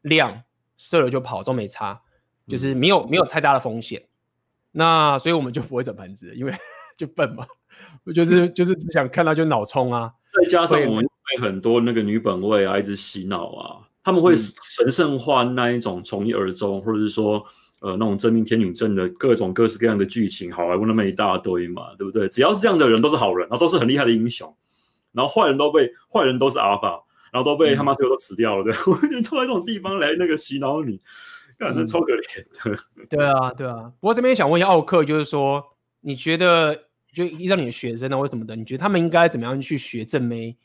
[0.02, 0.42] 量
[0.76, 2.00] 射了就跑都没差，
[2.48, 4.02] 就是没有、嗯、没有太大的风险。
[4.72, 6.54] 那所以我们就不会整盘子，因为
[6.96, 7.46] 就笨嘛，
[8.14, 10.12] 就是就是只想看到就脑冲啊。
[10.32, 17.44] 再加上我们被很多那个女本位啊一直洗脑啊，他们会神圣化那一种从一而终，或者是说
[17.80, 22.26] 呃那种真命天女症的各种各式各样的剧情，好莱坞那么一大堆嘛，对不对？
[22.28, 24.54] 只要是这样的人都是好人，然后都是很厉害的英雄，
[25.12, 27.02] 然后坏人都被坏人都是阿尔法，
[27.32, 31.00] 然后都被他妈最后都死掉了，对， 我就拖在这种地方来那个洗脑你。
[31.58, 32.82] 感觉超可怜的。
[33.08, 33.92] 对啊，对啊。
[34.00, 35.62] 不过这边想问一下奥克，就是说，
[36.00, 36.76] 你觉得
[37.12, 38.56] 就依照你的学生啊，或什么的？
[38.56, 40.56] 你觉得他们应该怎么样去学正妹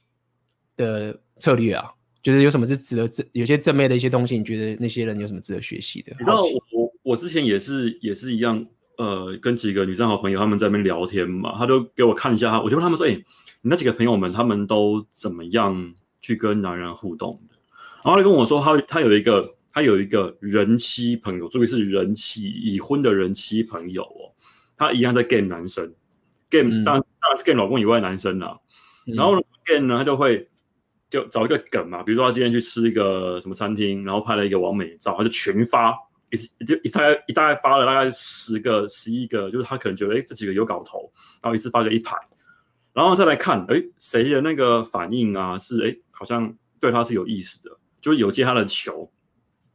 [0.75, 1.85] 的策略啊？
[2.23, 6.13] 就是有什么是值得正，有些正妹的一些东西，你觉得那些人有什么值得学习的？
[6.17, 8.65] 你知道我我我之前也是也是一样，
[8.97, 13.15] 呃，跟几个女生好朋友他们在那边聊天嘛，他都给我看一下，我就问他们说，哎、欸，
[13.61, 17.55] 你那几个朋友们他们都怎么样去跟男人互动的？
[18.03, 19.53] 然后他跟我说，他他有一个。
[19.73, 24.33] 他有一个人妻朋友，注意是人妻，已婚的人妻朋友哦。
[24.75, 25.93] 他一样在 game 男生
[26.49, 28.57] ，game 当然当然是 game 老公以外的男生啦。
[29.05, 29.33] 嗯、然后
[29.63, 30.49] game 呢，他就会
[31.11, 35.93] 就找一个梗嘛，比如说他今天去吃一个什么餐厅，然后拍了一个完美照，他就群发，
[36.31, 41.11] 一就一大概一大概发了大概十个、十一个，就是他可能觉得哎这几个有搞头，
[41.41, 42.17] 然后一次发个一排，
[42.93, 49.11] 然后再来看哎谁的那个反应啊是哎好像对他是有意思的，就是有接他的球。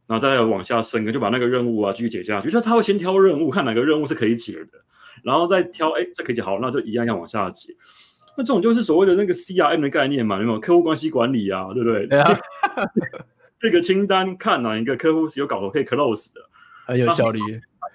[0.05, 2.51] 然后再往下升，就把那个任务啊继续解下去。
[2.51, 4.77] 就是他会先挑任务，看哪个任务是可以解的，
[5.23, 7.73] 然后再挑，哎，这可以解好，那就一样要往下解。
[8.37, 11.73] 那这种就是所谓的那个 CRM 的概念嘛，有没有客户关系管理啊？
[11.73, 12.05] 对不对？
[13.63, 16.41] 这个清单看哪一个客户是有搞头可以 close 的，
[16.85, 17.39] 很有效率。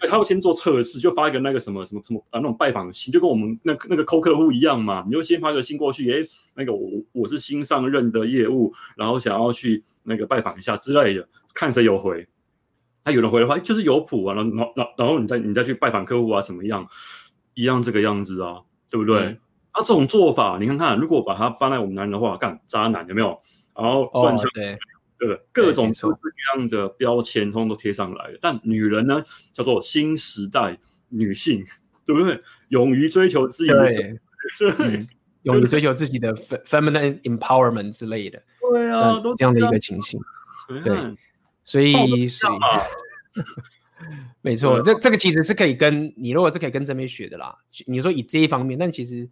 [0.09, 5.05] 他会先做测试，就发一个那个什么什么什么啊那种拜访信，就跟我们那那个抠客户一样嘛。
[5.05, 11.29] 你就先发个信过去，哎，那个我我是新上任的业务，然后想要去那个拜访一下之类的。
[11.53, 12.27] 看谁有回，
[13.05, 16.89] 他有人回的话，就是有谱啊，然后然后然后你再你再去拜访客户啊，怎么样，
[17.53, 19.19] 一样这个样子啊，对不对？
[19.19, 19.41] 嗯、
[19.73, 23.39] 啊，这种做法，你看看，如果把它搬来我们男人的话，干渣男有没有？
[23.75, 24.79] 然后乱枪，对
[25.19, 25.43] 对不对？
[25.53, 28.31] 各种各式各样的标签，通通都贴上来。
[28.41, 31.65] 但女人呢，叫做新时代女性，
[32.07, 32.41] 对不对？
[32.69, 33.91] 勇于追求自己的，
[34.59, 35.07] 对， 对
[35.43, 40.21] 勇于追求自己的 feminine empowerment 之类的，对啊，都这样的一个情形，
[40.85, 41.17] 对。
[41.65, 42.55] 所以，所以，
[44.41, 47.59] 没错，这这个其实是可以跟你，如果是可以跟这边学的啦。
[47.87, 49.29] 你说以这一方面，但其实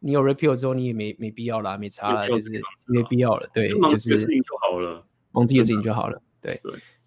[0.00, 2.50] 你有 repeal 之后，你也没没必要啦，没差了，就是
[2.86, 3.48] 没必要了。
[3.52, 6.22] 对，就是事情就好了，忙自己的事情就好了。
[6.40, 6.60] 对，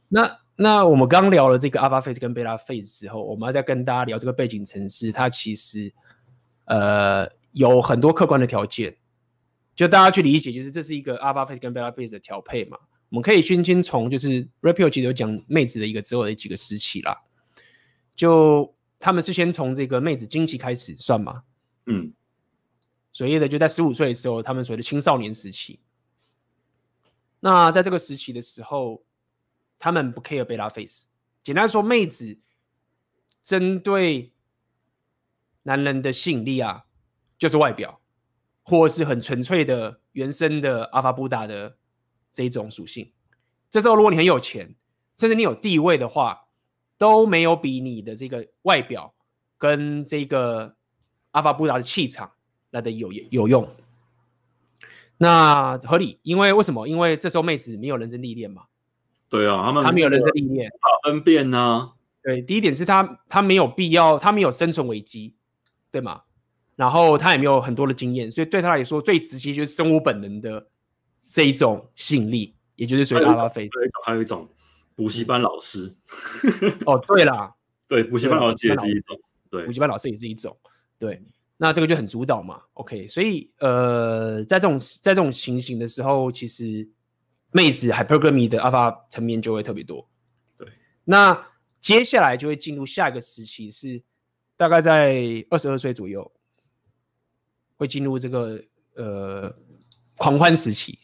[0.07, 5.93] 那那我们刚聊了这个 alpha phase 跟 beta phase 之后，我们要再跟大家聊这个背景城市，它其实
[6.65, 8.97] 呃有很多客观的条件，
[9.75, 12.77] 就大家去理解，就是这是一个 alpha phase 跟 beta phase 的调配嘛。
[13.09, 17.17] 我们可以先先从就是 Repeal 其实有讲妹子的一个之后的几个时期啦，
[18.15, 21.41] 就他们是先从这个妹子经期开始算嘛，
[21.87, 22.13] 嗯，
[23.11, 25.79] 所谓的就在十五岁的时候，他们所谓的青少年时期。
[27.39, 29.03] 那在这个时期的时候，
[29.77, 31.03] 他们不 care beta phase。
[31.43, 32.37] 简单说，妹子
[33.43, 34.31] 针对
[35.63, 36.85] 男人的吸引力啊，
[37.37, 38.01] 就是外表，
[38.63, 41.77] 或是很纯粹的原生的阿法布达的。
[42.31, 43.11] 这种属性，
[43.71, 44.75] 这时候如果你很有钱，
[45.17, 46.47] 甚至你有地位的话，
[46.95, 49.13] 都没有比你的这个外表
[49.57, 50.77] 跟这个
[51.31, 52.31] 阿法布达的气场
[52.71, 53.67] 来的有有用。
[55.17, 56.87] 那合理，因为为什么？
[56.87, 58.63] 因为这时候妹子没有人生历练嘛。
[59.27, 61.91] 对啊，他们他没有人生历练，怕分辨呢。
[62.23, 65.35] 对，第一点是他他没有必要，他没有生存危机，
[65.91, 66.23] 对吗？
[66.75, 70.67] 然后他也没有很多的经验，所以对他来说最直接就是生物本能的。
[71.31, 73.69] 这一种吸引力，也就是属于阿拉菲。
[74.03, 74.49] 还有一种
[74.95, 75.95] 补习班老师。
[76.87, 77.53] 哦，对啦，
[77.87, 79.19] 对，补习班老师也是一种。
[79.47, 80.57] 对，补习班老师也是一种。
[80.97, 81.21] 对，
[81.61, 82.61] 那这个就很主导嘛。
[82.75, 86.87] OK，所以呃，在这种在这种情形的时候，其实
[87.51, 90.09] 妹子 hypergamy 的 alpha 层面就会特别多。
[90.57, 90.65] 对，
[91.03, 91.47] 那
[91.81, 94.01] 接下来就会进入下一个时期，是
[94.55, 96.31] 大概在二十二岁左右，
[97.75, 98.63] 会进入这个
[98.95, 99.53] 呃
[100.15, 100.97] 狂欢时期。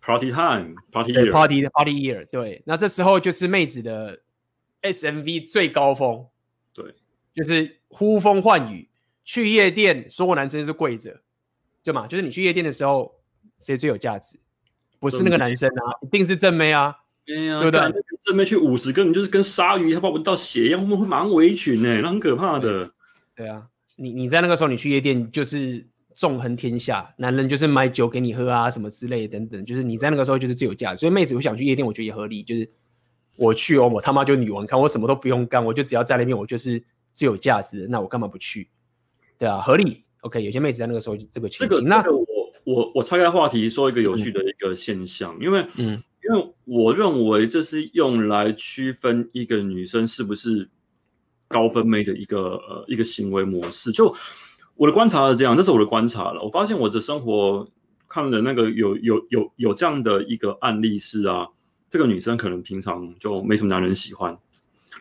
[0.00, 4.20] Party time，Party year，Party Party year，对，那这时候就是妹子的
[4.82, 6.26] SMV 最高峰，
[6.74, 6.92] 对，
[7.32, 8.90] 就是呼风唤雨，
[9.24, 11.20] 去夜店，所有男生是跪着，
[11.82, 12.06] 对嘛？
[12.06, 13.12] 就是你去夜店的时候，
[13.58, 14.38] 谁最有价值？
[14.98, 16.94] 不是那个男生啊，一定是正妹啊，
[17.26, 17.80] 对不对？
[18.20, 22.92] 正妹去五十个，你就是跟鲨鱼，他怕闻到血一样，会会马上围裙呢，那很可怕的。
[23.34, 23.66] 对啊，
[23.96, 31.00] 你你在那个时候你去夜店，就是纵横天下，男人就是买酒给你喝啊，什么之类的等等，就是你在那个时候就是最有价值。
[31.00, 32.44] 所以妹子会想去夜店，我觉得也合理。
[32.44, 32.70] 就是
[33.36, 36.80] 我去哦，我他妈就女王，看我什么都不用干，我就只要在那边，我就是
[37.12, 37.88] 最有价值的。
[37.88, 38.68] 那我干嘛不去？
[39.42, 40.04] 对啊，合理。
[40.20, 41.68] OK，有些妹子在那个时候就这个情形。
[41.68, 42.24] 这个、那个、我
[42.62, 50.70] 我我岔开话题说一个有趣的一个现象，嗯、因为嗯，因为我认为这是用来区分一个女生是不是
[51.48, 53.90] 高分妹的一个呃一个行为模式。
[53.90, 54.14] 就
[54.76, 56.40] 我的观察是这样，这是我的观察了。
[56.40, 57.68] 我发现我的生活
[58.06, 61.48] 看的那个有有有有这样的一个案例是啊，
[61.90, 64.38] 这个女生可能平常就没什么男人喜欢，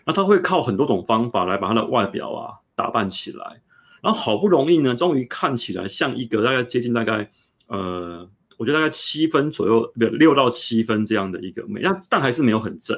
[0.03, 3.61] 那她会靠很多种方法来把她的外表啊打扮起来。
[4.01, 7.31] 然后好不容易呢，终于看起来像一个大概接近大概
[7.67, 8.27] 呃，
[8.57, 12.97] 我觉得大概七分左右，六到七分这样的一个美，但但还是没有很正。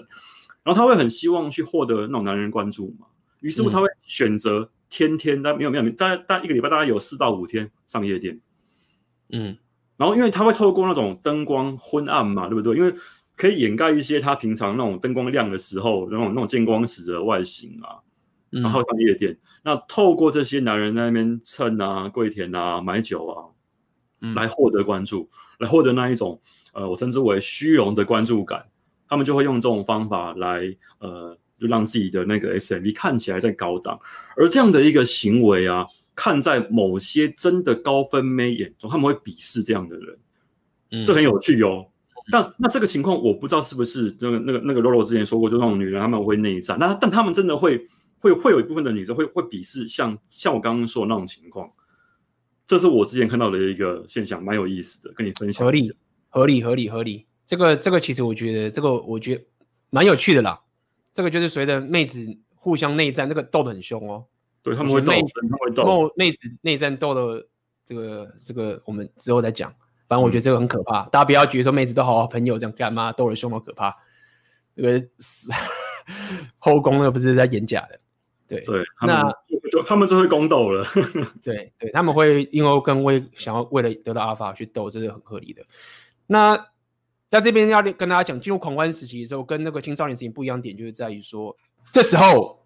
[0.64, 3.06] 然后他会很希望去获得那种男人关注嘛，
[3.42, 8.40] 于是乎他会选择天天，但没有没有，大概大概一个礼拜大概有四到五天上夜店。
[9.30, 9.58] 嗯，
[9.98, 12.78] 然后因为他会透过那种灯光昏暗嘛，对不对？
[12.78, 12.94] 因为
[13.36, 18.00] 可以掩盖一些他平常那种灯光亮的时候那种那种见光死的外形啊，
[18.62, 19.32] 然后上夜店。
[19.32, 23.48] 嗯那透过这些男人在那边蹭啊、跪舔啊、买酒啊，
[24.20, 25.30] 嗯、来获得关注，
[25.60, 26.38] 来获得那一种
[26.74, 28.66] 呃，我称之为虚荣的关注感。
[29.08, 30.64] 他们就会用这种方法来
[31.00, 33.98] 呃，就让自己的那个 SMV 看起来在高档。
[34.36, 40.18] 而这样的一个行为啊，看在某些真的高分妹眼中，他们会鄙视这样的人。
[40.92, 41.86] 嗯，这很有趣哦。
[42.30, 46.78] 但那这个情况，我不知道是不是那个那个那个肉肉之前说过，就那种女人他们会内战。
[46.78, 47.88] 那但他们真的会。
[48.24, 51.70] 会会有一部分的女生会会鄙视像像我刚刚说的那种情况，
[52.66, 55.66] 这是我之前看到的一个现象，蛮有意思的，跟你分享。
[55.66, 55.92] 合理，
[56.30, 57.28] 合理，合理，合理。
[57.46, 59.44] 这个这个其实我觉得这个我觉得
[59.90, 60.62] 蛮有趣的啦。
[61.14, 64.26] 这个就是随着妹子互相内战，这个斗得很凶哦。
[64.62, 66.14] 对，他们会斗，他们会斗。
[66.16, 67.46] 妹子内战斗的
[67.84, 69.70] 这个这个我们之后再讲。
[70.08, 73.94] 反正我觉得这个很可怕，嗯、大家不要觉得说妹子都好好朋友这样干嘛斗得凶好可怕。
[74.76, 75.52] 这个死
[76.58, 78.00] 后宫那个不是在演假的。
[78.62, 79.24] 对，对那
[79.72, 80.86] 就他们就会宫斗了。
[81.42, 85.66] 对对，他们会因为跟为想要为了得到阿尔法去斗，这是很合理的。
[86.28, 86.56] 那
[87.30, 91.58] 在这边要跟大家讲，进入狂欢时期的时候，跟那个青少年时期不一样点，就是在于说，
[91.92, 92.64] 这时候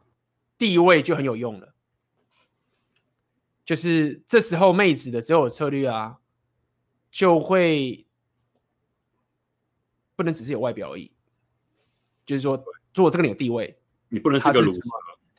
[0.57, 1.73] 地位就很有用了。
[3.63, 6.17] 就是这时候妹子的择偶策略啊，
[7.11, 8.05] 就会
[10.15, 11.11] 不能只是有外表而已。
[12.25, 12.61] 就是说，
[12.93, 13.77] 如果这个你有地位，
[14.09, 14.71] 你不能是个鲁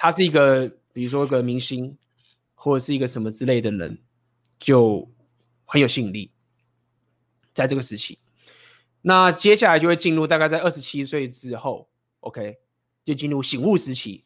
[0.01, 1.99] 他是一个，比如说一个明星，
[2.55, 3.99] 或者是一个什么之类的人，
[4.61, 5.11] 就
[5.64, 6.30] 很有吸引力。
[7.53, 8.16] 在这个时期，
[9.03, 11.88] 那接下来就会进入大概在二十七岁之后
[12.20, 12.59] ，OK，
[13.05, 14.24] 就进入醒悟时期。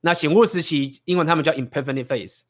[0.00, 2.42] 那醒悟时期，英文他们叫 Epiphany Phase，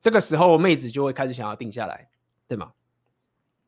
[0.00, 2.08] 这个时候妹子就会开始想要定下来，
[2.46, 2.72] 对吗？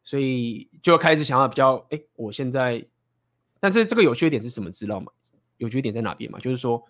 [0.04, 2.86] 所以就开始想要比较，哎，我现在，
[3.58, 4.70] 但是这个有趣的点是什么？
[4.70, 5.10] 知道吗？
[5.56, 6.38] 有趣的点在哪边嘛？
[6.38, 6.86] 就是说。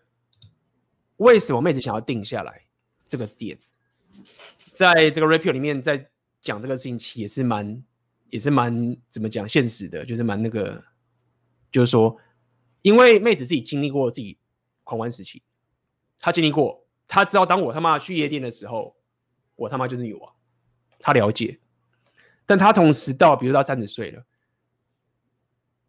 [1.18, 2.62] 为什么妹子想要定下来
[3.06, 3.56] 这个点？
[4.72, 6.08] 在这个 rapio 里面，在
[6.40, 7.82] 讲这个事情，也是蛮，
[8.30, 10.82] 也是蛮怎么讲现实的，就是蛮那个，
[11.70, 12.16] 就是说，
[12.82, 14.38] 因为妹子自己经历过自己
[14.84, 15.42] 狂欢时期，
[16.18, 18.96] 她经历过，她知道当我他妈去夜店的时候，
[19.56, 20.32] 我他妈就是女王，
[21.00, 21.58] 她了解。
[22.46, 24.24] 但她同时到，比如到三十岁了，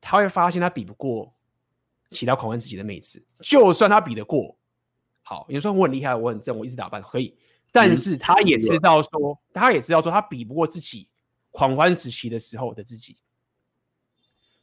[0.02, 1.36] 她会发现她比不过
[2.10, 4.59] 其他狂欢时期的妹子，就算她比得过。
[5.30, 7.36] 好，你说我很厉害，我很正，我一直打扮可以，
[7.72, 11.08] 但是他也知道说，嗯、他也知道说，他比不过自己
[11.52, 13.16] 狂欢时期的时候的自己，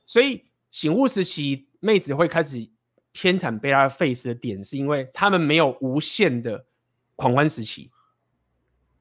[0.06, 2.68] 所以醒悟时期妹子会开始
[3.12, 6.66] 偏袒贝拉 face 的点，是因为他们没有无限的
[7.14, 7.88] 狂欢时期，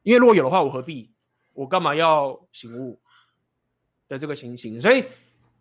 [0.03, 1.09] 因为如果有的话，我何必，
[1.53, 2.99] 我干嘛要醒悟
[4.07, 4.79] 的这个情形？
[4.79, 5.03] 所以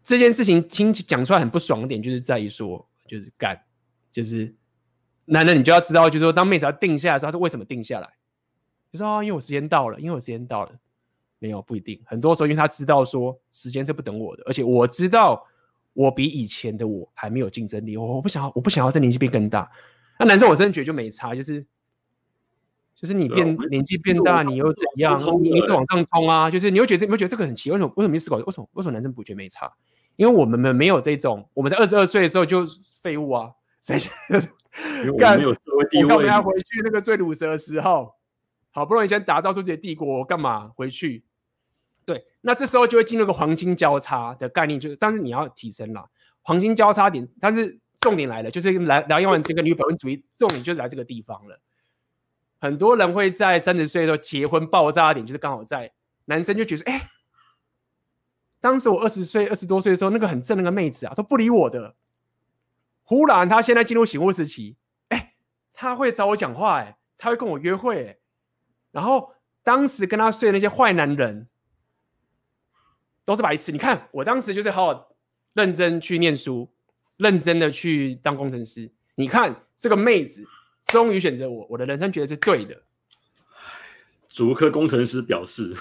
[0.03, 3.59] 这件事情听讲出来很不爽的点，就是在于说，就是干，
[4.13, 4.55] 就是。
[5.27, 8.09] 男人，你就要知道，就是说，当妹子要定下来的时候，他是为什么定下来？
[8.93, 10.73] 就说，因为我时间到了，因为我时间到了，
[11.39, 12.01] 没有不一定。
[12.05, 15.45] 很多时候，因为他知道说时间是不等我的，而且我知道
[15.93, 19.71] 我比以前的我还没有竞争力，我不想要，我不想要在年纪变更大。
[20.19, 21.67] 那男生我真的觉得就没差，就是
[22.95, 25.19] 就是你变年纪变大，你又怎样？
[25.43, 26.51] 你一直往上冲啊！
[26.51, 27.93] 就是你又觉得，你会觉得这个很奇怪，为什么？
[27.97, 28.37] 为什么没思考？
[28.37, 28.69] 为什么？
[28.75, 29.73] 为什么男生不觉得没差？
[30.17, 32.65] 因为我们没没有这种，我们在二十二岁的时候就
[33.03, 33.51] 废物啊，
[33.83, 33.99] 谁？
[35.19, 35.55] 干，我
[35.91, 38.15] 干嘛要回去那个最鲁蛇的时候？
[38.71, 41.25] 好不容易先打造出自己的帝国，我干嘛回去？
[42.05, 46.11] 对，那这时候就会进入个黄金交叉的概念，就是，但是你要提升了
[46.43, 51.61] 黄金交叉点，但是重点来了，就是来来用完这个女本位主义，重点就来这个地方了。
[52.59, 55.93] 很多人会在三十岁的时候结婚爆炸点，就是刚好在
[56.25, 57.09] 男生就觉得，哎、欸，
[58.61, 61.95] 当时我二十岁、二十多岁的时候，那个很正那个妹子啊，都不理我的。
[63.05, 64.77] 忽然他现在进入醒悟时期，
[65.09, 65.35] 哎、
[65.73, 68.19] 他会找我讲话、哎，他会跟我约会、欸，
[68.91, 69.33] 然后
[69.63, 71.49] 当时跟他睡那些坏男人
[73.25, 73.71] 都是白痴。
[73.71, 75.15] 你看，我当时就是好好
[75.53, 76.73] 认真去念书，
[77.17, 78.91] 认真的去当工程师。
[79.15, 80.45] 你看这个妹子。
[80.89, 82.83] 终于选择我，我的人生觉得是对的。
[84.29, 85.75] 竹科工程师表示，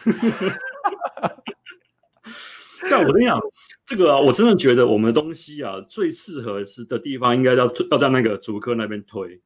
[2.89, 3.37] 但我跟你讲，
[3.85, 9.41] 这个啊，我真的觉得我们的东西啊，最适合是的地方，应该要要在那个主科那边推。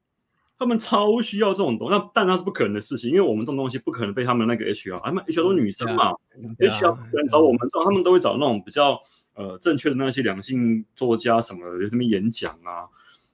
[0.59, 6.11] 他们超需要这种东西，那但那是不可能的事情，因为我们这种东西不可能被他们那个 HR，他们 HR 都是女生嘛
[6.59, 8.99] ，HR 不能找我们，找他们都会找那种比较
[9.35, 12.89] 呃正确的那些两性作家什么的，有什么演讲啊。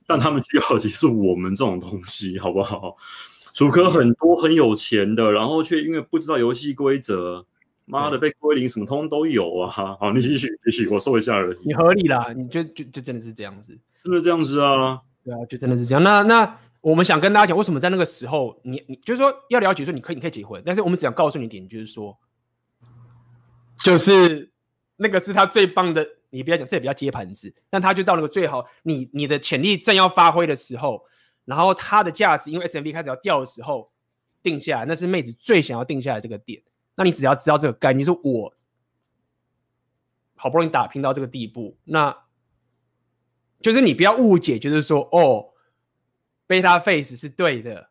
[0.06, 2.97] 但他们需要的是我们这种东西，好不好？
[3.54, 7.45] 主科很多很有钱的，然后却因为不知道游戏规则，
[7.86, 9.69] 妈的被归零，什么通通都有啊！
[9.69, 11.57] 好，你继续继续，我说一下而已。
[11.65, 15.01] 你合理啦，你就就就真的是这样子，真的这样子啊？
[15.23, 16.03] 对啊，就真的是这样。
[16.03, 22.17] 那那我们想跟大家讲，为什么在那个时候，你你就是说要了解说你可以你可以结婚，但是我们只想告诉你一点，就是说，
[23.84, 24.51] 就是
[24.97, 26.05] 那个是他最棒的。
[26.29, 31.05] 你不要讲，这也比较接盘子，但他就到那个最好，你你的潜力正要发挥的时候，
[31.45, 33.91] 然后他的价值因为 SMV 开始要掉的时候
[34.41, 36.59] 定下来，那是妹子最想要定下来这个点。
[36.95, 38.53] 那你只要知道这个概念，说我
[40.35, 42.15] 好不容易打拼到这个地步，那
[43.61, 45.53] 就是你不要误解，就是说哦
[46.47, 47.89] ，Beta Face 是对的，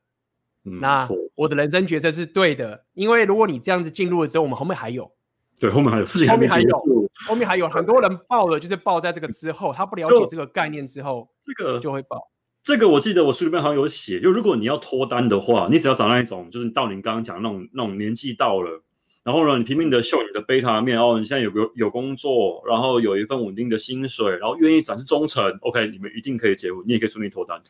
[0.64, 5.10] 嗯，那我的人生决策是对的，因为如果你这样子进入了之后，我们后面还有。
[5.58, 12.30] 对，后面还有事情，后面还有，后面还有很多人报了，就是报在这个之后，他不了解这个概念之后，这个就会报。
[12.64, 18.82] 这个我记得我书里面好像有写，就如果你要脱单的话，你只要找那一种，就是到你刚刚讲那种那种年纪到了，
[19.24, 27.62] 然后呢，你拼命的秀你的贝塔面，哦，你现在有个有工作，然后有一份稳定的薪水，然后愿意展示忠诚，OK，你们一定可以结婚，你也可以顺利脱单。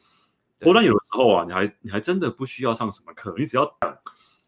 [0.59, 3.71] 脱单有的时候啊，你还你还真的不需要上什么课，你只要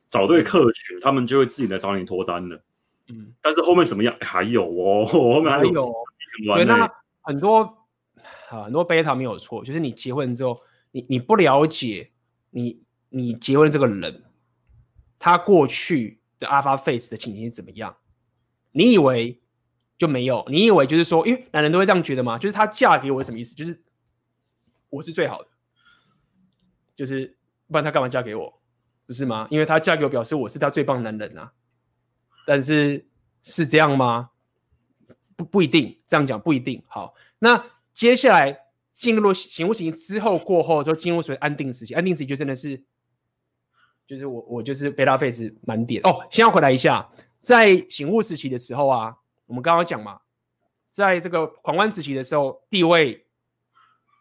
[0.08, 2.62] 找对客群，他们就会自己来找你脱单了。
[3.08, 4.16] 嗯，但是后面怎么样？
[4.20, 5.92] 还有哦， 后面还有。
[6.54, 6.90] 对，那
[7.20, 7.60] 很多
[8.48, 10.58] 啊，很多 beta 没有错，就是你结婚之后，
[10.90, 12.10] 你你不了解
[12.50, 14.22] 你你结婚这个人，
[15.18, 17.96] 他过去的 alpha face 的情形是怎么样？
[18.72, 19.40] 你以为
[19.98, 20.44] 就没有？
[20.48, 22.38] 你以为就是说，因为男人都会这样觉得吗？
[22.38, 23.54] 就是他嫁给我是什么意思？
[23.54, 23.82] 就是
[24.90, 25.48] 我是最好的，
[26.94, 27.36] 就是
[27.68, 28.60] 不然他干嘛嫁给我？
[29.06, 29.46] 不是吗？
[29.50, 31.52] 因为他嫁给我，表示我是他最棒的男人啊。
[32.46, 33.06] 但是
[33.42, 34.30] 是这样吗？
[35.36, 36.82] 不不一定，这样讲不一定。
[36.86, 38.66] 好，那接下来
[38.96, 41.94] 进入醒悟时期之后过后的时候，进入所谓安定时期。
[41.94, 42.82] 安定时期就真的是，
[44.06, 46.26] 就是我我就是 beta face 满点哦。
[46.30, 47.08] 先要回来一下，
[47.40, 50.20] 在醒悟时期的时候啊，我们刚刚讲嘛，
[50.90, 53.26] 在这个狂欢时期的时候，地位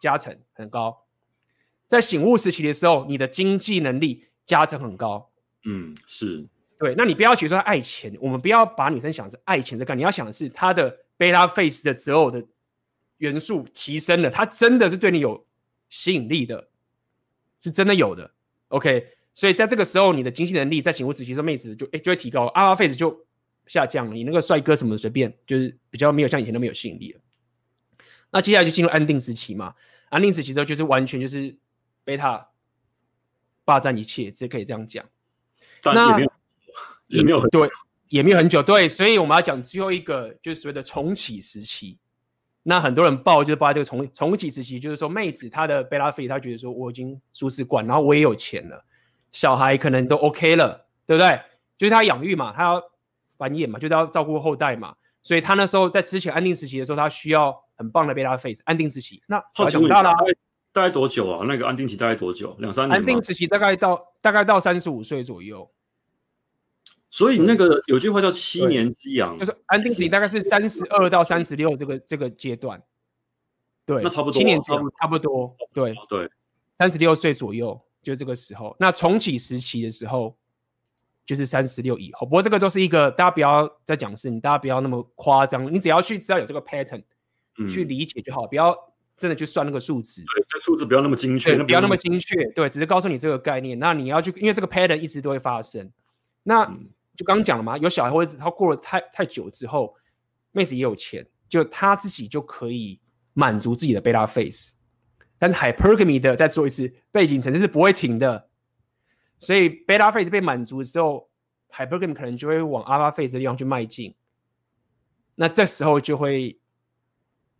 [0.00, 0.90] 加成很高；
[1.86, 5.30] 在醒悟时期的时候，你的经济能力加成很高。
[5.64, 6.46] 嗯，是。
[6.76, 12.44] 对，那你不要觉得说爱钱，我们不要把女生想成爱钱这个，你要想的是她的 beta face 的择偶的
[13.18, 15.46] 元素提升了，她真的是对你有
[15.88, 16.68] 吸引力的，
[17.60, 18.28] 是真的有的。
[18.68, 23.26] OK，所以在这个时候，你的经济能力在醒悟时期说妹子就哎就会提高，alpha face 就
[23.66, 27.20] 下降了，你那个帅哥什么的随便就是比较没有像以前那么有吸引力了。
[28.30, 29.74] 那接下来就进入安定时期嘛，
[30.08, 31.56] 安定时期之后就是完全就是
[32.04, 32.46] beta
[33.64, 35.04] 霸占一切，只可以这样讲。
[35.84, 36.18] 那
[37.06, 37.68] 也没有很对，
[38.08, 41.98] 也没有很久，对，所以我们要讲最后一个，就是所谓的重启时期。
[42.62, 48.84] 那很多人报就是报这个重重启时期，就是说妹子她的贝拉费，她觉得说我已经舒适惯，然后我也有钱了，
[49.34, 51.38] 小孩可能都 OK 了，对不对？
[51.76, 52.82] 就是他养育嘛，他要
[53.36, 59.20] 繁衍嘛，就是要照顾后代嘛，所以他那时候在之前安定时期的时候，他需要很棒的贝拉费，安定时期。
[59.26, 60.14] 那好讲到了，
[60.72, 61.44] 大概多久啊？
[61.46, 62.56] 那个安定期大概多久？
[62.60, 62.96] 两三年？
[62.96, 65.68] 安定时期大概到大概到三十五岁左右。
[67.10, 72.82] 所以那个有句话叫七年之痒，就是安定期大概是三十二到三十六这个这个阶段，
[73.86, 76.28] 对，那差不多，七年之痒差不多，对对，
[76.76, 78.76] 三十六岁左右就是这个时候。
[78.78, 80.36] 那重启时期的时候
[81.26, 82.26] 就是三十六以后。
[82.26, 87.02] 不过这个都是一个大家不要再讲事情，大家不要那么夸张，你只要去知道有这个 pattern，
[87.58, 88.76] 嗯，去理解就好，不要
[89.16, 93.76] 真的去算那个数字，对，这数字不要那么精确，不要那么精确，对，只是告诉你这个概念。
[93.78, 95.90] 那你要去，因为这个 pattern 一直都会发生，
[96.42, 96.62] 那。
[96.64, 99.94] 嗯就刚刚讲了嘛，有小孩或者他过了太太久之后，
[100.50, 102.98] 妹子也有钱，就他自己就可以
[103.34, 104.72] 满足自己的 beta face。
[105.44, 108.48] 但是 hypergamy 的再说一次，背景层次是不会停的。
[109.38, 111.28] 所以 beta phase 被满足的时候
[111.70, 114.14] ，hypergamy 可能就会往 alpha phase 的地方去迈进。
[115.34, 116.58] 那这时候就会，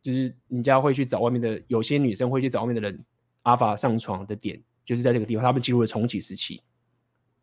[0.01, 3.05] 就是人家会去找外面的，有些女生会去找外面的人
[3.43, 6.63] alpha 上床的点，就是在这个地方，他们进入了重启时期。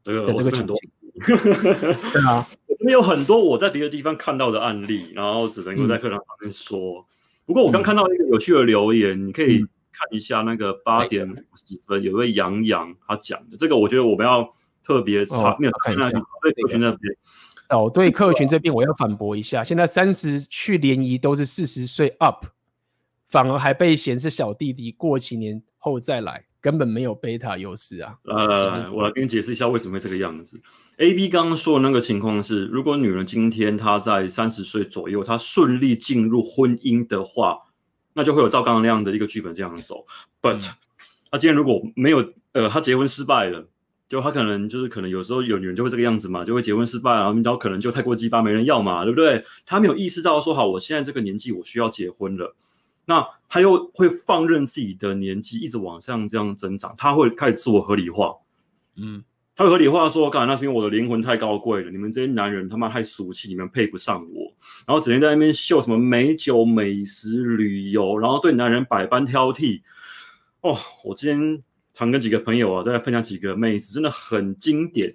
[0.02, 0.76] 这个这个很多，
[1.22, 7.00] 对啊，这边有很多我在别的地方看到的案例，然后只能够在课堂上面说。
[7.00, 7.06] 嗯、
[7.46, 9.64] 不过我刚看到一个有趣的留言，嗯、你可以
[10.02, 14.52] 看一下那个八点五十分，有位杨洋他讲的这个，我觉得我们要
[14.84, 17.16] 特别查，没有看那对客群那边。
[17.70, 22.45] 哦，对客群这边我要反驳一下，现在三十去联谊都是四十岁 up，
[23.30, 26.45] 反而还被嫌是小弟弟，过几年后再来。
[26.62, 28.16] 根本没有贝塔优势啊！
[28.26, 30.62] 呃，我来跟你解释一下为什么会这个样子。
[30.97, 37.58] A B 刚刚说的那个情况是，如果女人今天她在三十岁左右，她顺利进入婚姻的话，
[38.14, 40.05] 那就会有赵刚刚那样的一个剧本这样走。
[40.41, 40.62] But
[41.30, 43.68] 他、嗯、今天如果没有，呃，他结婚失败了，
[44.09, 49.45] 就他可能就是可能有时候有女人就会这个样子嘛，就会结婚失败，然后然后可能就太过鸡巴没人要嘛，对不对？
[49.66, 52.55] 他没有意识到说，好，我现在这个年纪我需要结婚了。
[53.05, 58.36] 那他又会放任自己的年纪一直往上这样增长，他会开始自我合理化，
[58.95, 59.24] 嗯，
[59.62, 64.51] 他会合理化说：“刚才那是因为我的灵魂太高贵了，你们这些男人他妈太俗气，你们配不上我。”
[64.88, 69.82] 然后整天在那边秀什么美酒、美食、旅游，然后对男人百般挑剔。
[70.62, 75.14] 哦，我今天常跟几个朋友啊，在分享几个妹子，真的很经典。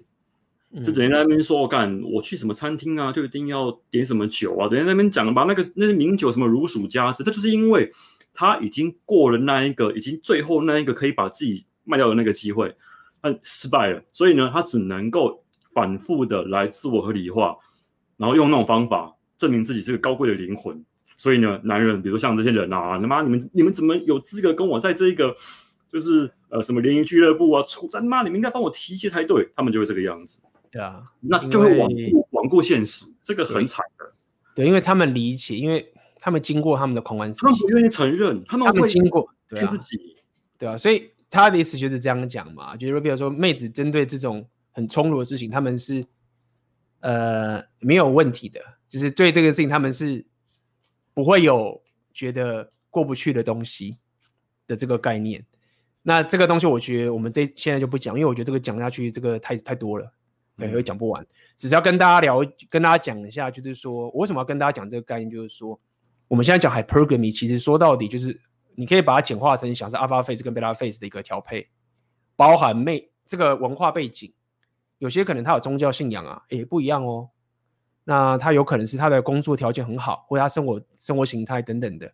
[0.77, 4.69] 就整天在那边说，我干，我去什么餐厅啊，就一定要点什么酒啊。
[4.69, 7.25] 整天在那边讲，把那个那些名酒什么如数家珍。
[7.25, 7.91] 这就是因为
[8.33, 12.73] 他已经过了那一个，已经最后那一个可以把自己卖掉的那个机会，
[13.31, 14.01] 但失败了。
[14.13, 17.57] 所以呢，他只能够反复的来自我合理化，
[18.17, 20.83] 然后用那种方法证明自己是个高贵的灵魂。
[21.17, 25.35] 所以呢，男人，比如像这些人啊，他妈你们你们怎么有资格跟我在这一个
[25.91, 27.89] 就是呃什么联谊俱乐部啊处？
[27.91, 29.49] 他妈你们应该帮我提携才对。
[29.55, 30.41] 他们就会这个样子。
[30.69, 34.13] 对啊，那就会罔顾罔顾现实，这个很惨的。
[34.53, 39.97] 对，因为他们理解，因为他们经过他们的狂欢，他们不愿意承认，他们会经过骗自己，
[40.59, 46.03] 对啊，所以他的意思就是这样讲嘛，就是比如说妹子针对这种很冲突的事情，他们是
[47.01, 48.59] 呃没有问题的，
[48.89, 50.25] 就是对这个事情他们是
[51.13, 51.79] 不会有
[52.13, 53.97] 觉得过不去的东西
[54.65, 55.45] 的这个概念。
[56.01, 60.11] 那这个东西，我觉得我们这现在就不讲，因为我觉得这个讲下去，这个太太多了。
[60.55, 61.23] 对，会讲不完，
[61.55, 65.79] 只是要跟大家聊，跟大家讲一下，就是说我为什么要跟大家讲这个概念，就是说
[66.27, 68.39] 我们现在讲 hypergamy，其实说到底就是
[68.79, 71.67] 你可以把它简化成想是 alpha phase 跟 beta phase 的一个调配，
[72.35, 74.31] 包含妹这个文化背景，
[74.99, 77.29] 有些可能他有宗教信仰啊，也不一样哦。
[78.03, 82.13] 那他有可能是他的工作条件很好，或者他生活生活形态等等的，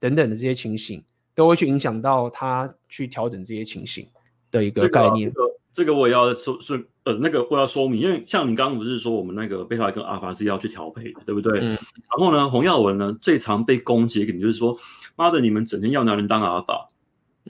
[0.00, 1.04] 等等的这些情形，
[1.36, 4.10] 都会去影响到他去调整这些情形
[4.50, 5.32] 的一个概念。
[5.72, 11.58] 这个我也要说说，呃，那个我要说明，因为像你刚刚不是说我们那个贝塔跟阿尔法是要去调配的，对不对？
[11.58, 11.70] 嗯。
[11.70, 14.78] 然后呢，洪耀文呢最常被攻击，肯定就是说，
[15.16, 16.90] 妈的，你们整天要男人当阿尔法，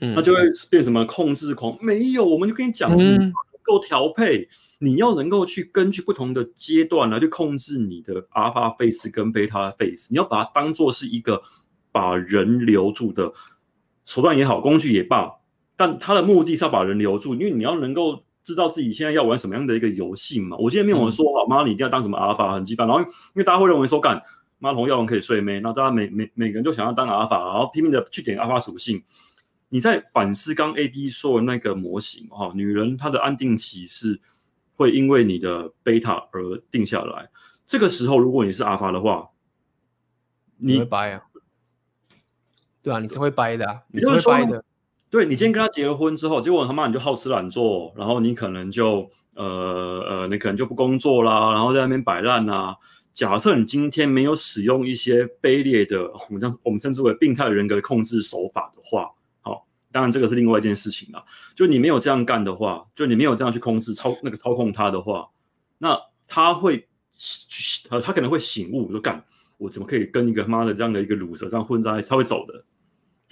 [0.01, 0.39] 嗯，那就会
[0.71, 1.77] 变什么控制狂？
[1.81, 3.31] 没有，我们就跟你讲，你能
[3.61, 4.49] 够调配，
[4.79, 11.41] 你要能够去根据不同的阶段来去控制你的阿尔法 face 跟贝塔 face，你要把它当做是一个
[11.91, 13.31] 把人留住的
[14.03, 15.31] 手段也好，工具也罢。
[15.75, 20.57] 但它的目的是要把人留住，因为你要能够知道自己现在要玩什么样的一个游戏嘛。
[20.57, 22.85] 我今天没有说，好妈，你一定要当什么阿尔法，很鸡巴。
[22.85, 24.21] 然后因为大家会认为说，干
[24.59, 29.03] 妈红药丸可以睡妹，那大家每每每个人都想要当阿尔法，然后拼命的去点阿尔法属性。
[29.69, 34.21] 你在反思刚 A B 说的那个模型哈，女人她的安定期是
[34.75, 37.29] 会因为你的贝塔而定下来。
[37.65, 39.29] 这个时候，如果你是阿尔法的话，
[40.57, 41.23] 你会掰啊？
[42.81, 44.63] 对啊，你是会掰的啊，你是会掰的。
[45.13, 49.45] 对，你今天跟他结了婚之后，结果他妈你就好吃懒做，然后你可能就呃
[50.09, 52.75] 呃，你可能就不工作啦，然后在那边摆烂呐。
[53.13, 59.07] 假设你今天没有使用一些卑劣的，我们这我们称之为病态人格的控制手法的话，
[59.41, 61.23] 好，当然这个是另外一件事情啦。
[61.55, 65.29] 就你没有这样干的话，就你没有这样去控制操那个操控他的话，
[65.77, 65.95] 那
[66.27, 66.87] 他会
[67.91, 69.23] 呃他可能会醒悟，就干
[69.59, 72.65] 我怎么可以跟一个妈的这样的一个鲁蛇这样混在，他会走的。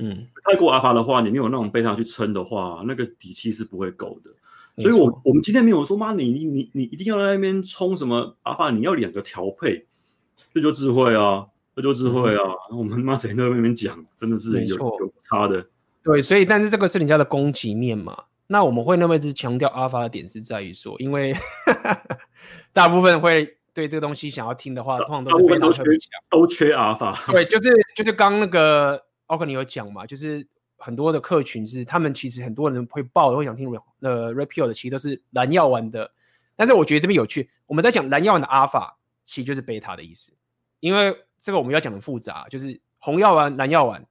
[0.02, 4.32] 嗯，太过阿法的话，你没有那种贝塔去撑的话，那个底气是不会够的。
[4.82, 9.86] 所以我，我我们今天没有说妈，你你你你一定要在那边冲什么阿法，你要两个调配，
[10.52, 11.46] 这就智慧啊，
[11.76, 12.42] 这就智慧啊。
[12.72, 15.64] 嗯、我们妈整天在那边讲，真的是有有差的。
[16.04, 18.18] 对，所以但是这个是人家的攻击面嘛。
[18.48, 21.36] 那我们会那么一直强调阿法的点是在于说，因为
[22.74, 25.84] 大部分会对这个东西想要听的话，通常都是都缺
[26.30, 27.16] 都缺阿法。
[27.28, 29.00] 对，就是就是刚那个。
[29.32, 33.72] 奥克尼有讲嘛，就是很多的客群是他们其实很多人会报，会想听
[34.02, 36.12] 呃，REPEL 的，其实都是蓝药丸的。
[36.58, 40.34] 但是我觉得这边有趣，我们在讲蓝药丸的阿法，其实就是贝塔的意思。
[40.82, 44.06] 因为这个我们要讲的复杂，就是红药丸、蓝药丸、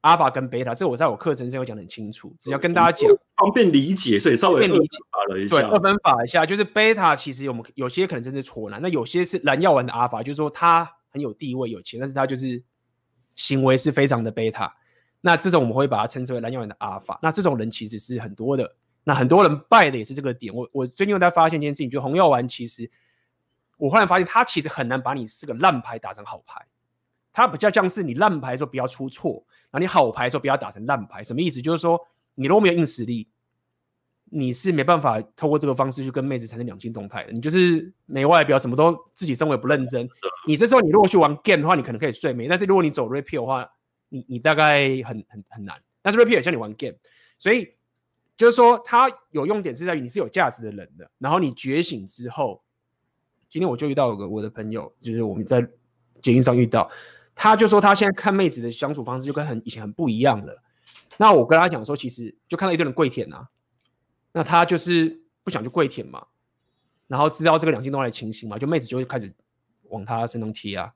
[0.00, 4.98] 阿法跟贝塔，这个我在我课程上有讲得很清楚，只要跟大家讲方便理解，所以稍微理解
[5.28, 5.56] 了一下。
[5.56, 12.62] 对，二分法一下，就是贝塔其实我们有些可能真的错了，那有些是蓝药丸的阿法，就是说他很有地位、有钱，但是他就是
[13.34, 14.74] 行为是非常的贝塔。
[15.20, 17.18] 那这种我们会把它称之为蓝药丸的阿尔法。
[17.22, 18.76] 那这种人其实是很多的。
[19.04, 20.54] 那很多人败的也是这个点。
[20.54, 22.90] 我我最近又在发现一件事情，就红药丸其实，
[23.76, 26.60] 我忽然发现它其实很难把你是个烂牌打成好牌。
[27.32, 31.22] 它比较像是你烂牌的时候不要出错，然后你好牌的时候不要打成烂牌。
[31.22, 31.60] 什么意思？
[31.60, 32.00] 就是说
[32.34, 33.28] 你如果没有硬实力，
[34.36, 37.32] 你是没办法透过这个方式去跟妹子产生两性动态的。
[37.32, 40.08] 你就是没外表，什么都自己身为不认真。
[40.44, 42.48] 你这时候你如果去玩 game 的话，你可能可以睡妹。
[42.48, 43.70] 但是如果你走 repeal 的话，
[44.08, 46.96] 你你大概很很很难，但是也像你玩 game，
[47.38, 47.74] 所以
[48.36, 52.60] 就是说它有用点是在于你是有价值的人的，然后你觉醒之后，
[53.48, 55.64] 今天我就遇到有个我的朋友，就是我们在
[56.20, 56.90] 捷运上遇到，
[57.36, 60.60] 他就说他现在看妹子的相处方式就跟很以前很不一样了。
[61.18, 63.48] 那我跟他讲说，其实就看到一堆人跪舔啊，
[64.36, 66.26] 那他就是不想去跪舔嘛，
[67.06, 69.32] 然后知道这个两性动态的情形嘛，就妹子就会开始
[69.84, 70.92] 往他身上贴啊，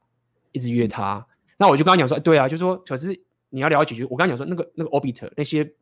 [0.51, 1.25] 一直约他。
[1.57, 3.09] 那我就跟他讲说，欸、对啊，就是说，可是
[3.51, 5.73] 你要了解，就我刚刚讲说，那个那个 orbiter 那些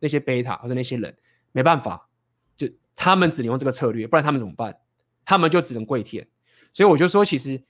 [0.00, 1.16] 那些贝塔或者那些人
[1.52, 2.08] 没办法，
[2.56, 4.78] 就他们只能用这个策略，不然他们怎么办？
[5.24, 6.28] 他们就只能跪舔。
[6.74, 7.64] 所以我就说，其实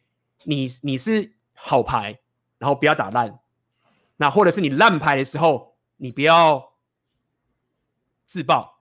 [0.45, 2.21] 你你是好牌，
[2.59, 3.39] 然后不要打烂，
[4.17, 6.75] 那或者是你烂牌的时候，你不要
[8.27, 8.78] 自爆，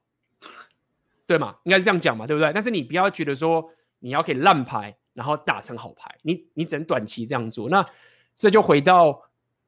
[1.28, 1.55] 对吗？
[1.65, 2.51] 应该是这样讲嘛，对不对？
[2.51, 3.69] 但是你不要觉得说
[3.99, 7.86] 你要可以烂牌，然后打成好牌，你你只能短期这样做，那。
[8.39, 9.19] 这就回到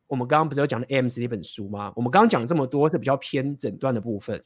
[0.05, 1.91] 我们刚刚不是有讲的 AMS 那本书吗？
[1.95, 4.45] 我们刚刚讲了这么多是比较偏诊断的部分。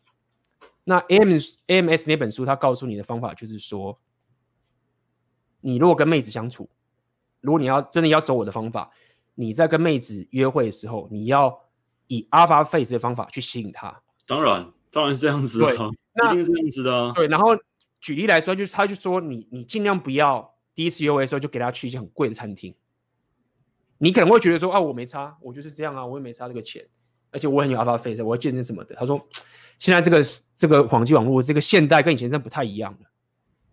[0.86, 3.99] 那 AMS AMS 那本书，它告诉你的方法就是说，
[5.59, 6.70] 你如果跟妹子相处，
[7.41, 8.89] 如果你要真的要走我的方法，
[9.36, 11.59] 你在跟妹子约会的时候，你要
[12.07, 14.01] 以 Alpha Face 的方法去吸引她。
[14.26, 15.78] 当然，当然是这样子的，对，
[16.16, 17.11] 一定是这样子的啊。
[17.14, 17.49] 对，然后
[17.99, 22.76] 举例来说，就是他就说你你尽量不要第一次约会的时候就给他去一些很贵的餐厅。
[23.97, 26.86] 你可能会觉得说啊，我没差，我就是这样啊，我也没差这个钱，
[27.32, 28.95] 而且我很有 Alpha Face，我要健身什么的。
[28.95, 29.26] 他说，
[29.80, 30.22] 现在这个
[30.55, 33.09] 这个网际网络，这个现代跟以前真的不太一样了。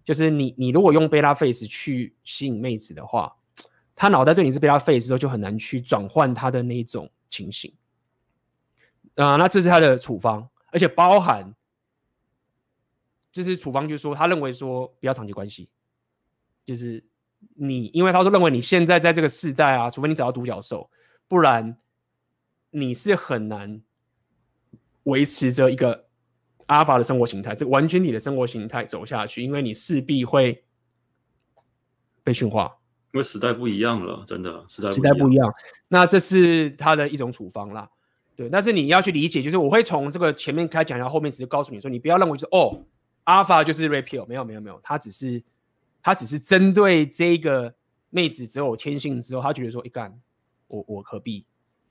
[0.04, 3.36] 就是你你如果用 Beta Face 去吸引妹子的话，
[3.96, 7.72] 他脑袋对你是 Beta Face 之后，就很难去转换他的那一种情形。
[9.16, 11.52] 啊、呃，那这是他的处方，而且包含，
[13.32, 15.68] 就是处方就是说，他认为说不要长期关系，
[16.64, 17.04] 就是。
[17.54, 20.90] 你因为他说认为你现在在这个世代啊，除非你找到独角兽，
[21.26, 21.74] 不然
[22.68, 23.80] 你是很难
[25.04, 26.04] 维持着一个
[26.66, 30.62] 阿法的生活形态，这完全你的生活形态走下去，因为你势必会
[32.22, 32.76] 被驯化，
[33.14, 35.50] 因为时代不一样了，真的时代时代不一样。
[35.88, 37.90] 那这是他的一种处方啦，
[38.36, 38.50] 对。
[38.50, 42.84] 但是你要去理解，就是我会从这个前面开讲，然后后面只是告诉你说，你不要认为就是哦，
[43.24, 45.42] 阿法就是 repeal，没有没有没有，他只是。
[46.02, 47.74] 他只是针对这个
[48.08, 50.18] 妹子只有天性之后，他觉得说一干，
[50.66, 51.44] 我我何必？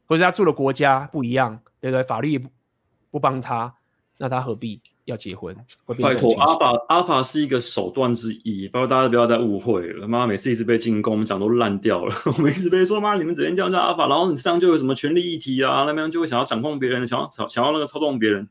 [0.08, 2.02] 或者他住的国家不一样，对不对？
[2.02, 2.50] 法律也不
[3.12, 3.72] 不帮他，
[4.18, 5.56] 那他何必要结婚？
[5.86, 10.08] 拜托，阿法阿法是一个手段之一，包括大家不要再误会了。
[10.08, 12.16] 妈，每次一直被进攻，我们讲都烂掉了。
[12.36, 15.84] 我们一直被说妈，你们整天叫叫阿法，然后你这样就有什么权利议题啊？
[15.86, 18.50] 那边就会想要掌控别人，想要想要那个操纵别人。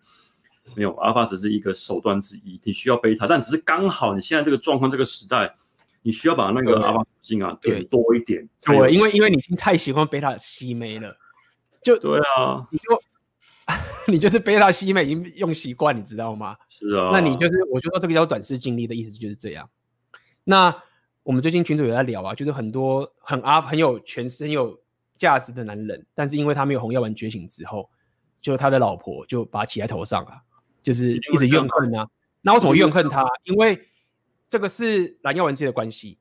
[0.74, 5.54] 没有，阿法只是一个手段之一，你需要贝塔，但只是刚好你现在这个状况，这个时代，
[6.02, 8.48] 你需要把那个阿法属性啊点多一点。
[8.64, 11.16] 对，因为因为你已经太喜欢贝塔吸妹了，
[11.82, 13.02] 就对啊，你就
[14.12, 16.56] 你就是贝塔吸妹已经用习惯，你知道吗？
[16.68, 19.68] 是啊，那你就是我觉得这个叫短视近利的意思就是这样。
[20.44, 20.74] 那
[21.22, 24.80] 我们最近群主有在聊啊，就是很多很阿很有权势、很有
[25.18, 27.90] 价值的男人，但是因为他没有红药丸觉醒之后，
[28.40, 30.40] 就他的老婆就把他骑在头上啊。
[30.88, 32.08] 就是一直怨恨啊，
[32.40, 33.22] 那为什么怨恨他？
[33.44, 33.78] 因为
[34.48, 36.16] 这个是蓝药丸之间的关系，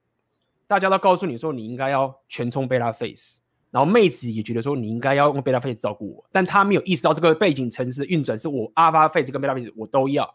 [0.67, 3.39] 大家都告诉你说你应该要全冲贝拉 face，
[3.71, 10.25] 然后妹子也觉得说你应该要用贝拉 face 照顾我，但他没有意识到这个背景层次的运转是我阿发 face 跟贝拉 face 我都要，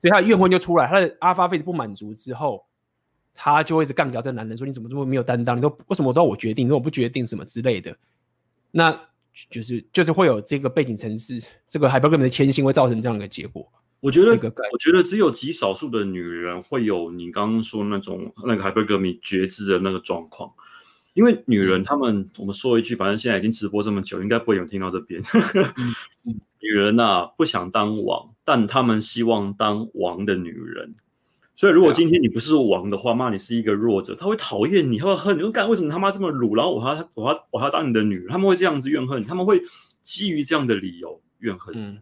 [0.00, 2.66] 所以他的怨恨就出来，他的阿发 face 不满足之后，
[3.34, 5.56] 他就会一直干掉这个男人，说你怎么这么没有担当？
[5.56, 6.66] 你都为什么都要我决定？
[6.66, 7.96] 你说我不决定什么之类的？
[8.72, 9.00] 那。
[9.50, 13.66] 就是就是会有这个背景城市，这个 hypergamy 的天性会造成这样的结果。
[14.00, 14.30] 我觉得，
[14.72, 20.52] 我觉得只有极少数的女人会有你刚刚说那种那个 hypergamy 觉知的那个状况，
[21.14, 25.20] 因为女人她们，我们说一句，反正现在已经直播这么久，应该不会有人听到这边。
[26.60, 30.94] 女人呐、啊、不想当王，但他们希望当王的女人。
[31.58, 36.54] 所以如果今天你不是王的话，骂你是一个弱者，他会讨厌你，他会恨你，说干为什么他妈这么鲁？
[36.54, 39.60] 然后我还要我还要我还要当你的女人，他们会这样子怨恨你，他们会
[40.04, 41.74] 基于这样的理由怨恨。
[41.76, 41.98] 嗯，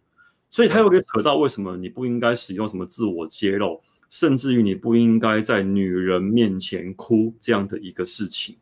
[0.51, 3.81] 所以他又可以扯到为什么你不应该使用什么自我揭露，
[4.11, 8.57] 甚至于你不应该在女人面前哭这样的一个事情。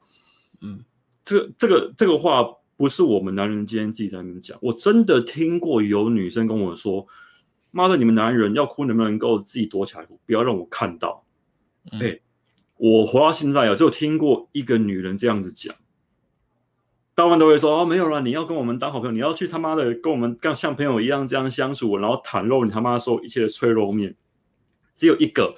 [0.60, 0.78] 嗯，
[1.24, 7.04] 这个这个这个话不是我们男人今天自己在那边讲，我真的听过有女生跟我说。
[7.74, 7.96] 妈的！
[7.96, 11.24] 你们男人要哭，能不能够自己躲起来哭，不要让我看到。
[11.86, 12.22] 哎、嗯欸，
[12.76, 15.74] 我活到现在啊，就听过一个女人这样子讲，
[17.16, 24.14] 大部分都会说哦，没有了，你要跟我们当好朋友，你要去他妈的跟我们像像朋友一样这样相处，然后袒露你他妈说一切的脆弱面。
[24.94, 25.52] 只有一个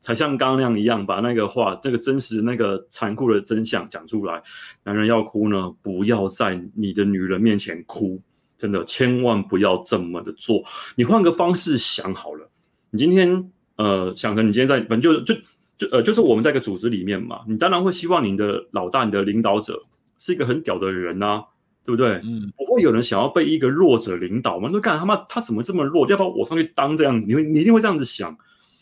[0.00, 4.42] 才像刚刚那样一样，把那个话，那个真实、那个残酷的真相讲出来。
[4.84, 8.20] 男人要哭呢，不要在你的女人面前哭。
[8.56, 10.64] 真的千万不要这么的做。
[10.94, 12.48] 你换个方式想好了，
[12.90, 15.34] 你今天呃想着你今天在反正就就
[15.76, 19.82] 就呃就是我们在一个组织里面嘛，你当然会希望你的老大、你的领导者
[20.18, 21.44] 是一个很屌的人呐、啊，
[21.84, 22.20] 对不对？
[22.24, 24.70] 嗯，不会有人想要被一个弱者领导吗？
[24.70, 26.08] 说干他妈他怎么这么弱？
[26.08, 27.26] 要不要我上去当这样子？
[27.26, 28.30] 你会你一定会这样子想。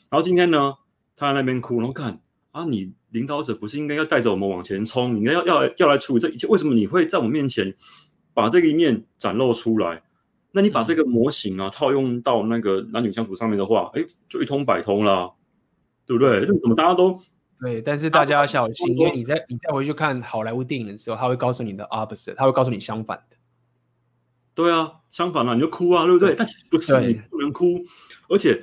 [0.08, 0.74] 然后今天呢，
[1.16, 2.20] 他在那边哭，然后看
[2.52, 5.14] 啊，你领导者不是应该要带着我们往前冲？
[5.14, 6.46] 你应该要要要来处理这一切？
[6.46, 7.74] 为什么你会在我面前？
[8.34, 10.02] 把这个一面展露出来，
[10.50, 15.30] 那你把这个模型啊套用到那个男女相处上面的话，哎，就一通百通啦，
[16.04, 16.44] 对不对？
[16.44, 17.18] 这怎么大家都
[17.60, 17.80] 对？
[17.80, 23.36] 但是大家要小心，因为你在你再回去看好莱坞电影的时候，他会告诉你的 opposite，他会告诉你相反的。
[24.54, 26.30] 对啊，相反啊，你就哭啊，对不对？
[26.30, 27.84] 对，但其实不是，你不能哭。
[28.28, 28.62] 而且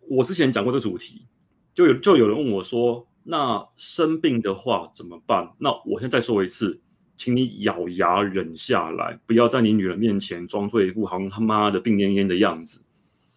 [0.00, 1.26] 我之前讲过这主题，
[1.74, 5.54] 就有就有人问我说，那生病的话怎么办？
[5.58, 6.80] 那我现在再说一次。
[7.18, 12.82] 请你咬牙忍下来，不要在你女人面前装作一副好像他妈的病恹恹的样子。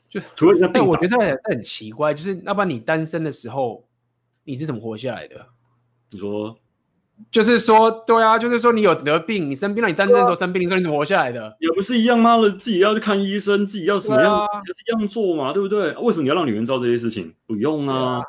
[0.08, 3.88] 就除了那，但我觉得这很很奇怪，就是那不然你单身的时候
[4.44, 5.48] 你是怎么活下来的？
[6.12, 6.56] 你说，
[7.32, 11.56] 就是说，对啊，就是说你有得病，你生病了，你单身的时候生病，你说你怎么活下来的？
[11.60, 12.38] 也不是一样吗？
[12.38, 15.94] 了自己要去看医生，自己要什么样，也是一样做嘛，对不对？
[15.94, 17.34] 为什么你要让女人知道这些事情？
[17.48, 18.24] 不用啊，啊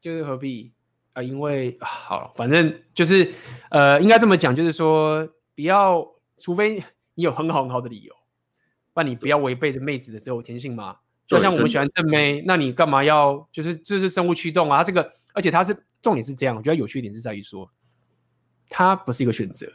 [0.00, 0.72] 就是何必？
[1.18, 3.28] 啊，因为好，反正就是，
[3.70, 6.06] 呃，应该这么讲，就是说，不要，
[6.36, 6.80] 除非
[7.14, 8.14] 你有很好很好的理由，
[8.94, 10.98] 那你不要违背着妹子的择偶天性嘛。
[11.26, 13.48] 就像我们喜欢正妹，那你干嘛要？
[13.52, 14.78] 就是这、就是生物驱动啊。
[14.78, 17.68] 它这个，而且它是重点是这样，我觉得有趣一点是在于说，
[18.70, 19.66] 它不是一个选择，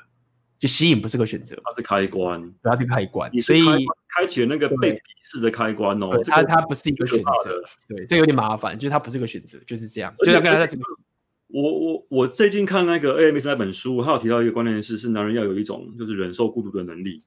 [0.57, 3.61] 就吸引不是个选择，它是开关，它是开关，所以
[4.07, 6.17] 开启了那个被鄙视的开关哦。
[6.23, 10.77] 它它不是一个选择，对，这有点麻烦，就是它不是个选择，就是这样，就像刚才在
[11.53, 17.21] 我我我最近看那个 AMS 那本书，他有提到一个关键是，是男人要有一种就是忍受孤独的能力，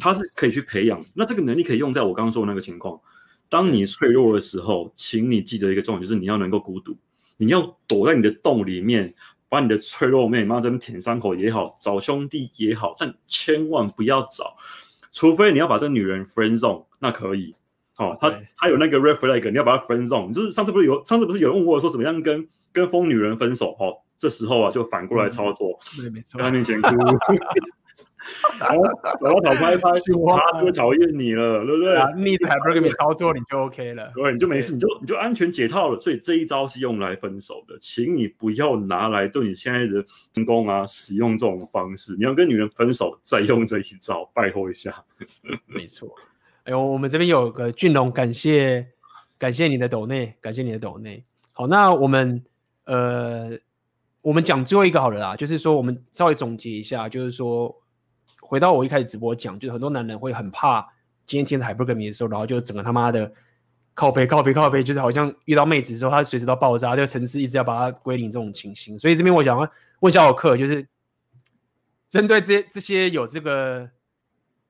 [0.00, 1.04] 他是可以去培养。
[1.12, 2.98] 那这个能力可以用在我刚刚说的那个情况，
[3.50, 6.96] 当你脆弱的时候，请你记得一个重点，就是你要能够孤独，
[7.36, 9.12] 你要躲在你的洞里面，
[9.50, 14.56] 把你的脆弱面，妈这边舔伤口也好，找兄弟也好，但千万不要找，
[15.12, 17.54] 除非你要把这个女人 friend zone，那可以。
[17.98, 20.32] 哦，他他有那个 red flag，你要把他 friend zone。
[20.32, 23.76] 就是上次不是有上次不是有人问我说怎么样跟跟疯女人分手？
[23.78, 26.88] 哦，这时候啊就反过来操作，对，没错，在他面前哭，
[28.58, 28.82] 然后
[29.20, 29.90] 找到讨拍拍，
[30.52, 31.96] 他就讨厌你了，对不对？
[32.16, 36.00] 逆着 hypergamy 操作你就 OK 了，对，你就没事，你就你就安全解套了。
[36.00, 40.04] 所以这一招是用来分手的，请你不要拿来对你现在的
[40.34, 42.16] 成功啊使用这种方式。
[42.16, 44.92] 你要跟女人分手再用这一招，拜托一下，
[45.66, 46.12] 没错。
[46.64, 48.86] 哎呦，我们这边有个俊龙，感谢
[49.38, 51.24] 感谢你的抖内，感谢你的抖内。
[51.52, 52.44] 好，那我们
[52.88, 53.50] 呃，
[54.22, 57.74] 我们讲最后一个好了啦，就是说我们稍微总结一下，就是说
[58.40, 60.80] 回到我一开始直播讲，就是很多男人会很怕
[61.26, 63.32] 今天天是 hypergamy 的时候，然后就整个他妈的
[63.94, 68.98] 靠背靠背靠背，就是好像遇到妹子的时候，他随时都爆炸，这个城市一直要把它归零这种情形。
[68.98, 69.56] 所以这边我想
[70.00, 70.88] 问一下我课，就是
[72.08, 73.88] 针对这这些有这个。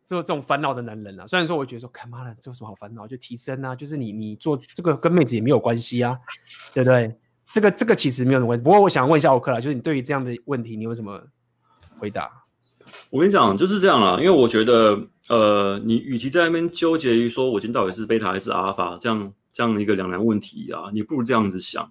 [0.08, 3.06] 做这种烦恼的男人啊，虽然说我觉得说，看妈的，这有什么好烦恼？
[3.06, 6.18] 就提升啊，就是你你做这个跟妹子也没有关系啊，
[6.72, 7.14] 对不对？
[7.50, 8.62] 这个这个其实没有什么关系。
[8.62, 11.20] 不过我想问一下欧克啦，就是你对于这样的问题，你有什么
[11.98, 12.30] 回答？
[13.10, 21.90] 我跟你讲，就是这样啦，因为我觉得，呃，你与其在那边纠结于说我今天到底是贝塔还是阿尔法这样这样一个两难问题啊，你不如这样子想。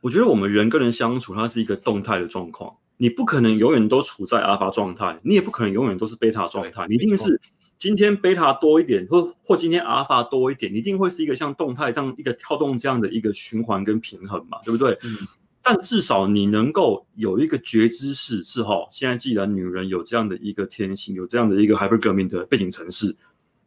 [0.00, 2.74] 我觉得我们人跟人相处，它是一个动态的状况。
[3.00, 6.86] 你不可能永远都处在阿尔法状态，你也不可能永远都是贝塔状态。
[6.88, 7.40] 你一定是
[7.78, 14.98] 今天贝塔多一点，或或今天阿尔法多一点，你一定会是一个像动态这样一个跳动这样的一个循环跟平衡嘛，对不对？
[15.02, 15.16] 嗯。
[15.60, 23.14] 但至少你能够有一个觉知是是哈，现在既然女人有这样的一个天性，有这样的一个 hypergamy 的背景城市，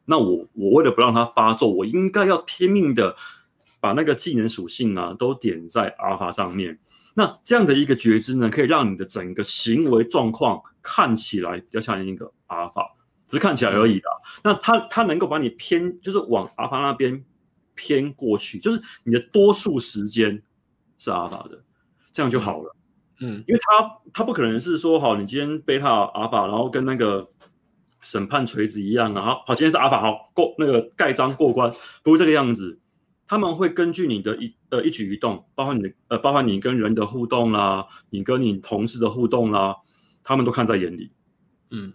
[0.05, 3.16] 那我我为了不让它发作，我应该要拼命的
[3.80, 6.80] 把那个技能属性啊都点在阿尔法上面。
[7.14, 12.89] 那这样的一个觉知呢，可以让你的整个行为状况看起来比较像一个阿尔法，
[13.32, 14.09] 只是看起来而已的。
[14.43, 17.23] 那它它能够把你偏，就是往阿尔法那边
[17.75, 20.43] 偏过去，就是你的多数时间
[20.97, 21.63] 是阿尔法的，
[22.11, 22.75] 这样就好了。
[23.21, 27.25] 嗯，因为它它不可能是说，好，你今天贝塔阿尔法，然后跟那个
[28.01, 31.73] 审判锤子一样啊，好，好，今天是阿尔法，好过那个盖章过关，
[32.03, 32.82] 不是这个样子。
[33.27, 39.77] 他们会根据你的一呃一举一动，包括你的呃，包括你跟人的互动啦，你跟你同事的互动啦，
[40.21, 41.11] 他们都看在眼里，
[41.69, 41.93] 嗯？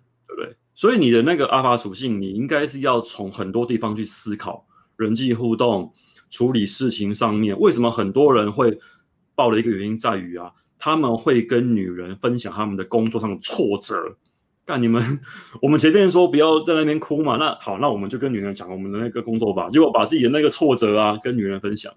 [0.76, 4.64] 所以你的那个阿法属性，你应该是要从很多地方去思考
[4.96, 5.92] 人际互动、
[6.30, 7.58] 处理事情上面。
[7.58, 8.78] 为什么很多人会
[9.34, 14.16] 爆的一个原因在于啊，他们会跟女人分享他们的工作上的挫折。
[14.66, 15.20] 干你们，
[15.62, 19.70] 我们前面说不要在那边哭嘛，那好，那我们就跟女人讲我们的那个工作吧。
[19.70, 21.94] 结果把自己的那个挫折啊，跟女人分享，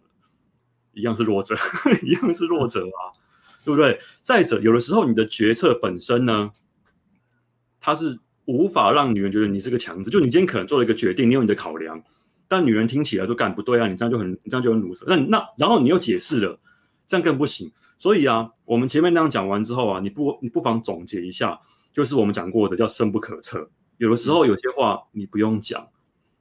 [0.94, 1.58] 一样是弱者，
[2.04, 3.18] 一样是弱者啊，
[3.66, 4.00] 对不对？
[4.22, 6.52] 再者，有的时候你的决策本身呢，
[7.82, 8.20] 它是
[8.50, 10.10] 无法让女人觉得你是个强者。
[10.10, 12.02] 就你今天可能做了一个决定，你有你的考量，
[12.48, 15.06] 但女人听起来就干不对啊，你这样就很，你这样就很鲁蛇。
[15.08, 16.60] 那那然后你又解释了，
[17.06, 17.72] 这样更不行。
[18.00, 21.60] 所以啊，我们前面那样讲完之后啊，你不你不妨总结一下。
[21.92, 23.70] 就是我们讲过的，叫深不可测。
[23.98, 25.86] 有的时候有些话你不用讲，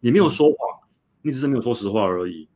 [0.00, 0.56] 你没有说谎，
[1.22, 2.48] 你只是没有说实话而已。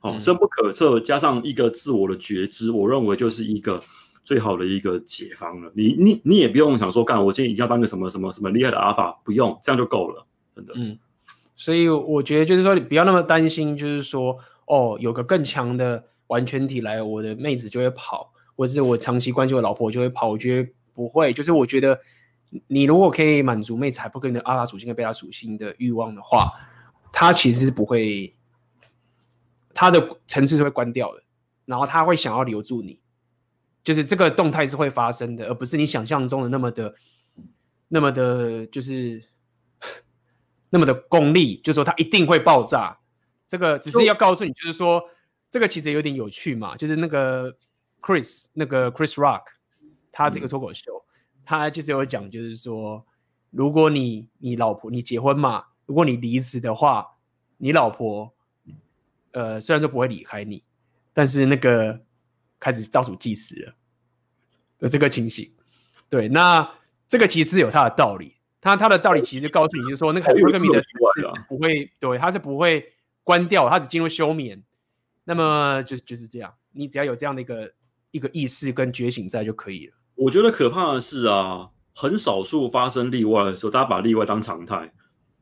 [0.00, 3.82] 好，深不可测加上一个自我的觉知，我认为就是一个
[4.22, 5.70] 最好的一个解方了。
[5.74, 10.74] 你你你也不用想说，干我今天一定要当个什么什么什么厉害的阿尔法，不用，这样就够了，真的。
[10.76, 10.98] 嗯，
[11.56, 20.28] 所以我觉得就是说，你不要那么担心，就是说，哦，有个更强的完全体来，我的妹子就会跑，或者是我长期关系我老婆就会跑。
[20.28, 21.98] 我觉得不会，就是我觉得。
[22.66, 26.50] 你如果可以满足妹子还不跟你的阿尔法属性跟贝塔属性的欲望的话，
[27.12, 28.34] 他其实是不会，
[29.72, 31.22] 他的层次是会关掉的，
[31.64, 32.98] 然后他会想要留住你，
[33.82, 36.94] 就是这个动态是会发生的，而不是你想象中的那么的，
[37.88, 39.22] 那么的，就是
[40.70, 42.98] 那么的功利，就是说它一定会爆炸。
[43.48, 45.02] 这个只是要告诉你，就是说
[45.50, 47.56] 这个其实有点有趣嘛，就是那个
[48.00, 49.42] Chris 那个 Chris Rock，
[50.12, 50.92] 他是一个脱口秀。
[50.92, 51.06] 嗯
[51.42, 53.04] 他就是有讲，就是说，
[53.50, 57.04] 如果你你老婆你结婚嘛，如果你离职的话，
[57.56, 58.32] 你老婆，
[59.32, 60.62] 呃，虽然说不会离开你，
[61.12, 62.00] 但是那个
[62.60, 63.74] 开始倒数计时了
[64.78, 65.50] 的这个情形，
[66.08, 66.70] 对，那
[67.08, 70.88] 这个其实有它的道理，它它的道理其实就告诉你，就是说那个 hypergamy 的是
[71.48, 72.92] 不会，对，它是不会
[73.24, 74.62] 关掉，它只进入休眠，
[75.24, 77.72] 那么就就是这样，你只要有这样的一个
[78.10, 79.94] 一个意识跟觉醒在就可以了。
[80.14, 84.92] 我觉得可怕的是啊，很少数发生例外的时候，大家把例外当常态。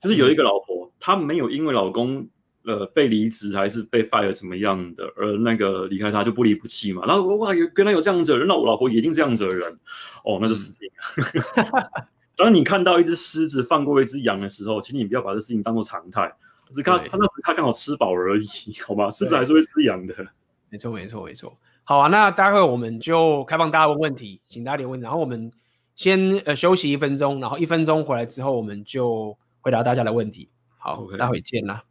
[0.01, 2.29] 就是有一个老婆，她没有因为老公
[2.65, 7.05] 呃被离职还是被 fire 怎么样的而那个离开他，就不离不弃嘛。
[7.07, 9.79] 然后哇，原来有这样子的人，那我老婆也一定这样子的人，
[10.25, 11.91] 哦，那就死定了。
[12.37, 16.33] 当你看到一只狮子放过一只羊的时候，请你不要把这事情当做常态，
[16.73, 18.47] 只看他那时他刚好吃饱而已，
[18.87, 19.11] 好吗？
[19.11, 20.15] 狮子还是会吃羊的。
[20.71, 21.57] 没错，没错，没错。
[21.83, 25.51] 好啊，那待会我们就开放大家问问题，请大家点问题，然后我们
[25.97, 30.49] 先呃休息一分钟，然后一分钟回来之后，我们就回答大家的问题。
[30.77, 31.83] 好.待会见啦。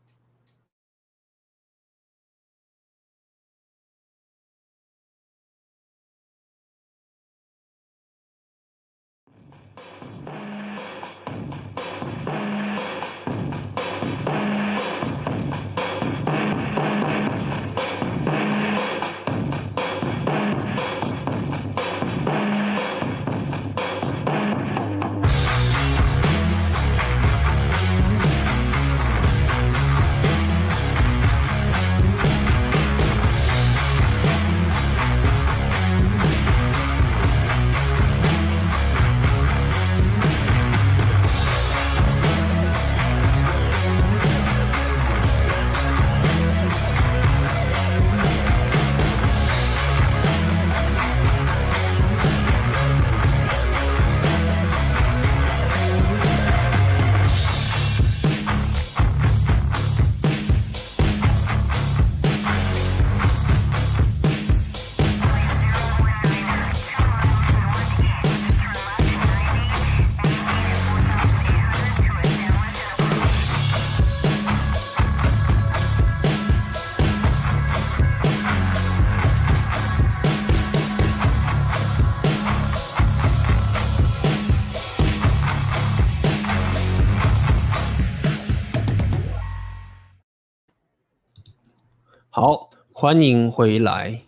[92.99, 94.23] 欢迎回来。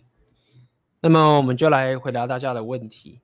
[1.00, 3.18] 那么我们就来回答大家的问题。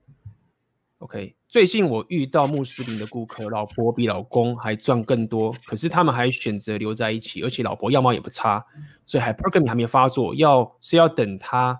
[0.97, 8.61] OK，最近我遇到穆斯林的顾客，老婆比老公还赚更多，可是他们还选择留在一起，而且老婆样貌也不差，
[9.05, 11.79] 所以 hypergamy 还没发作，要是要等他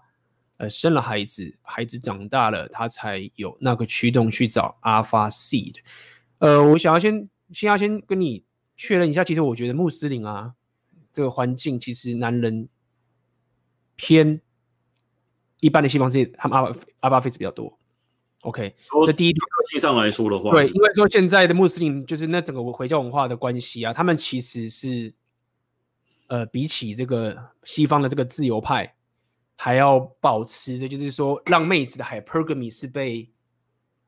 [0.56, 5.76] 呃生了孩子，孩子长大了，他才有那个驱动去找 Alpha Seed。
[6.38, 8.46] 呃，我想要先先要先跟你
[8.78, 10.54] 确认一下，其实我觉得穆斯林啊，
[11.12, 12.70] 这个环境其实男人
[13.98, 14.40] 偏
[15.60, 17.78] 一般的西方世界，他们 Alpha Alpha Face 比较多。
[18.42, 18.74] OK，
[19.06, 25.14] 这第一点个性上来说的话，对，因为说现在的穆斯林就是那整个回教文化的关系啊，他们其实是
[26.28, 28.96] 呃比起这个西方的这个自由派，
[29.56, 33.30] 还要保持着就是说让妹子的 hypergamy 是被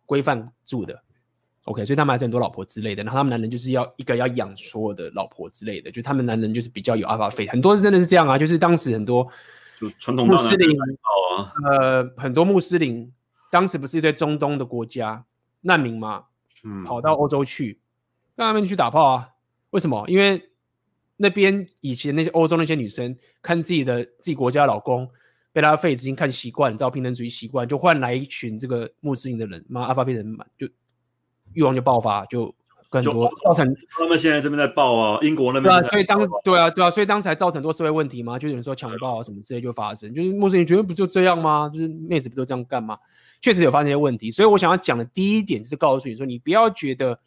[0.06, 1.04] 规范住的。
[1.66, 9.28] OK，所以他们还是很多老婆之类的，然后他们男人就是要一个要养所有的老婆之类的，就他们男人就是比较有 alpha face，很多是真的是这样啊，就是当时很多
[9.80, 13.12] 就传统穆斯林啊，呃，很多穆斯林。
[13.52, 15.26] 当时不是一堆中东的国家
[15.62, 16.26] 难民嘛，
[16.64, 17.80] 嗯，跑到欧洲去，
[18.36, 19.30] 让他们去打炮啊？
[19.72, 20.08] 为什么？
[20.08, 20.52] 因为
[21.18, 25.10] 那边以前那些欧洲那些女生看自己的自己国家的老公
[25.52, 30.70] 被拉费已经看习惯，照平等主义习惯，就换来一群这个穆斯林的人，妈阿发变人满，就
[31.54, 32.54] 欲望就爆发，就
[32.90, 41.70] 更多造成他们现在这边在报啊，英国那边对啊，所以当时对啊对啊，所以当时还造成很多社会问题嘛，就有人说强暴啊什么之类就发生，就是穆斯林觉得不就这样吗？
[41.72, 42.98] 就是妹子不都这样干吗？
[43.42, 47.18] 确实有发生一些问题，所以我想要讲的第一点就是告诉你说，你不要觉得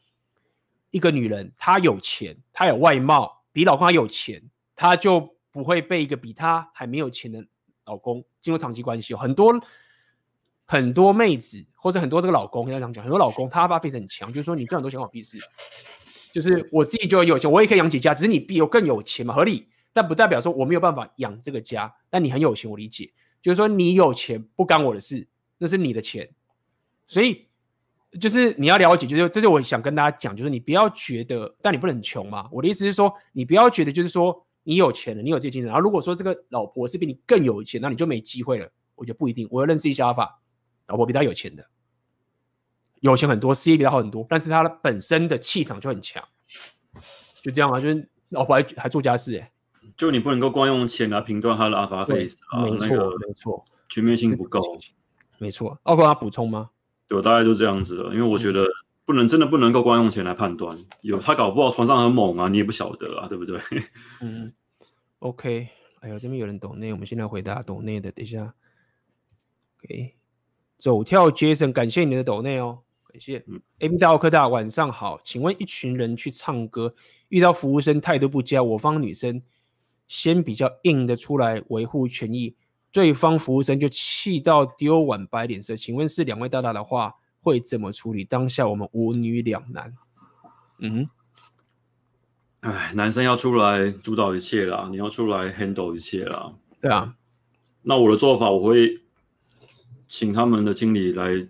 [0.90, 4.42] 一个女人她有钱，她有外貌，比老公还有钱，
[4.76, 7.42] 她就不会被一个比她还没有钱的
[7.86, 9.14] 老公进入长期关系。
[9.14, 9.54] 很多
[10.72, 15.36] 很多妹子或者很多这个老公，跟他讲讲，很多老公他爸非常强，就是说你赚很多钱我屁事，
[16.32, 21.94] 就是我自己就有钱，我也可以养起家，只是你比我更有钱嘛，合理，但不代表说我没有办法养这个家。
[22.08, 23.12] 但你很有钱，我理解，
[23.42, 25.28] 就是说你有钱不干我的事。
[25.58, 26.26] 那是你的钱，
[27.06, 27.46] 所以
[28.18, 32.48] 就是你要了解，就是这是我想跟大家讲，就是你不要觉得，但你不能穷嘛。
[32.50, 38.66] 我的意思是说，你不要觉得就是说你有钱了，你有这些精神，然后如果说这个老婆是比你更有钱，那你就没机会了。
[38.94, 39.46] 我觉得不一定。
[39.50, 40.41] 我要认识一下阿法，
[40.86, 41.66] 老婆比他有钱的，
[43.00, 46.22] 有钱很多，事业比他好很多，但是他本身的气场就很强，
[47.42, 49.52] 就这样啊，就是老婆还还做家事，哎，
[49.96, 54.60] 就你不能够光用钱来评断他的阿法 face 啊，没错，那个、没错，全面性不够。
[55.38, 56.70] 没错，奥克他补充吗？
[57.08, 58.66] 对，我大概就这样子了，因为我觉得
[59.04, 63.60] 不能真的不能够光用钱来判断，有他搞不好床上很猛啊，你也不晓得啊，对不对？
[64.20, 64.52] 嗯
[65.18, 65.68] ，OK，
[66.00, 68.54] 哎呦，这边有人懂内，我们现在回答懂内的，等一下
[69.82, 70.14] ，OK，
[70.82, 73.44] 走跳 Jason，感谢你的抖内哦，感谢。
[73.46, 76.92] 嗯，AB 大奥克大，晚上好，请问一群人去唱歌，
[77.28, 79.40] 遇到服务生态度不佳，我方女生
[80.08, 82.56] 先比较硬的出来维护权益。
[82.90, 88.24] 对方服务生就气到丢碗摆脸色，请问是两位大大的话会怎么处理？
[88.24, 89.94] 当下我们无女两难。
[90.80, 91.08] 嗯，
[92.58, 96.52] 哎，男生要出来主导一切啦，你要出来 handle 一切啦。
[96.80, 97.14] 对啊，
[97.82, 99.00] 那我的做法，我会
[100.12, 101.46] 请他们的经理来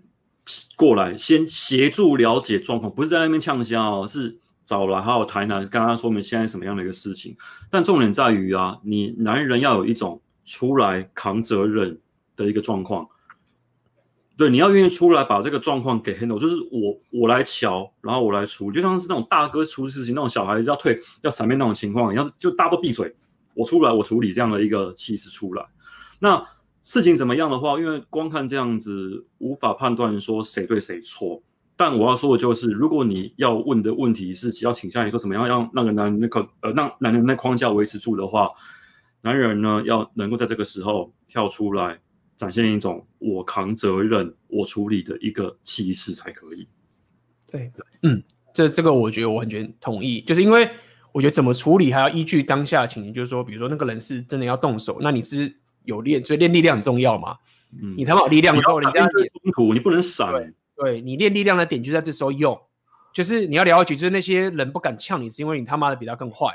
[0.77, 7.35] 过来，先协助了解状况，不是在那边呛声哦，是找来还有台南，跟他说明现在什么样的一个事情。
[7.69, 10.21] 但重点在于啊，你男人要有一种。
[10.45, 11.97] 出来扛责任
[12.35, 13.07] 的一个状况，
[14.35, 23.15] 对，你要愿意出来把这个状况给 handle，就是我我来瞧，然后我来处理，就像是那种大哥出事情，那种小孩子要退要闪避那种情况，你要就大家都闭嘴，
[23.53, 25.65] 我出来我处理这样的一个气势出来。
[26.19, 26.45] 那
[26.83, 31.41] 事情怎么样的话，因为光看这样子无法判断说谁对谁错，
[31.75, 38.51] 但我要说的就是，如果你要问的问题是只要倾向于说怎么样让那个男人那个呃让男人那框架维持住的话。
[39.25, 41.97] 男人呢，要能够在这个时候跳出来，
[42.35, 46.67] 展现一种我扛责任、我处理的一个气势才可以。
[47.49, 48.21] 对，嗯，
[48.53, 50.69] 这这个我觉得我完全同意，就是因为
[51.13, 57.37] 我觉得怎么处理还要依据当下的情形，就是说，比如说那个人是真的要动手，那你是有练，所以练力量很重要嘛。
[57.71, 60.31] 嗯，你他妈有力量之后，人家冲突你不能闪。
[60.31, 62.59] 对，对你练力量的点就在这时候用，
[63.13, 66.47] 就是你要了解，就是那些人不敢呛你，是因为你他妈的比他更坏，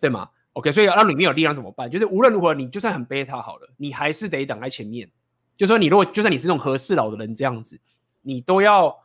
[0.00, 1.90] 对吗？OK，所以那里面有力量怎么办？
[1.90, 5.10] 就是无论如何，你就算很贝塔好了，你还是得挡在前面。
[5.56, 7.78] 就说你如果就算你是那种和事佬的人这样子，
[8.22, 8.96] 你都要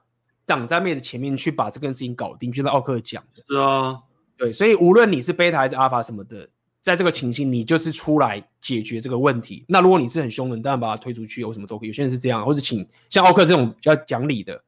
[0.45, 2.51] 挡在妹子前面去把这件事情搞定。
[2.51, 3.43] 就是奥克讲的。
[3.47, 3.99] 是啊，
[4.37, 6.47] 对，所以无论你是贝塔还是阿法什么的，
[6.81, 9.65] 在这个情形，你就是出来解决这个问题。
[9.68, 11.89] 那如果你是很凶的，你当然把他推出去，有什么都可以。
[11.89, 14.64] 有些人是这样，或者请像奥克这种比较讲理的，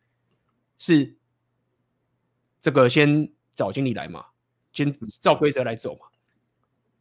[0.78, 1.16] 是
[2.60, 4.26] 这个先找经理来嘛，
[4.74, 6.02] 先照规则来走嘛。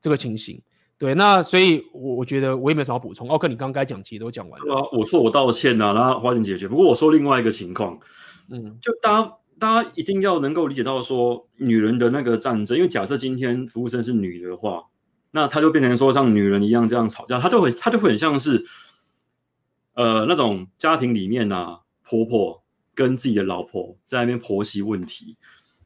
[0.00, 0.62] 这个情形，
[0.96, 3.28] 对，那所以我我觉得我也没有什么补充。
[3.28, 4.76] 奥克，你刚刚该讲其实都讲完了。
[4.76, 6.66] 啊，我说，我道歉呐、啊，然后花钱解决。
[6.66, 7.98] 不过我说另外一个情况，
[8.48, 14.84] 嗯，就大家大家一定要能够理解到说，女人的那个战争，因为假设今天服务生是女的话，
[15.32, 18.64] 那他就变成说像女人一样这样吵架，他就会他就会很像是，
[19.94, 22.62] 呃，那种家庭里面啊，婆婆
[22.94, 25.36] 跟自己的老婆在那边婆媳问题，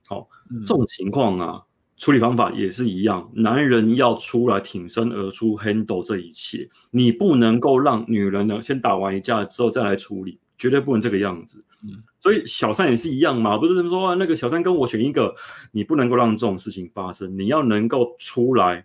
[0.06, 0.28] 好、
[0.64, 1.62] 这种情况啊。
[1.96, 6.68] 处理方法也是一样，男人要出来挺身而出，handle 这一切。
[6.90, 11.64] 你不能够让女人呢先打完一架之后再来处理，绝对不能这个样子。
[11.84, 15.36] 嗯，所以小三也是一样嘛，不是说那个小三跟我选一个，
[15.70, 17.38] 你不能够让这种事情发生。
[17.38, 18.84] 你要能够出来，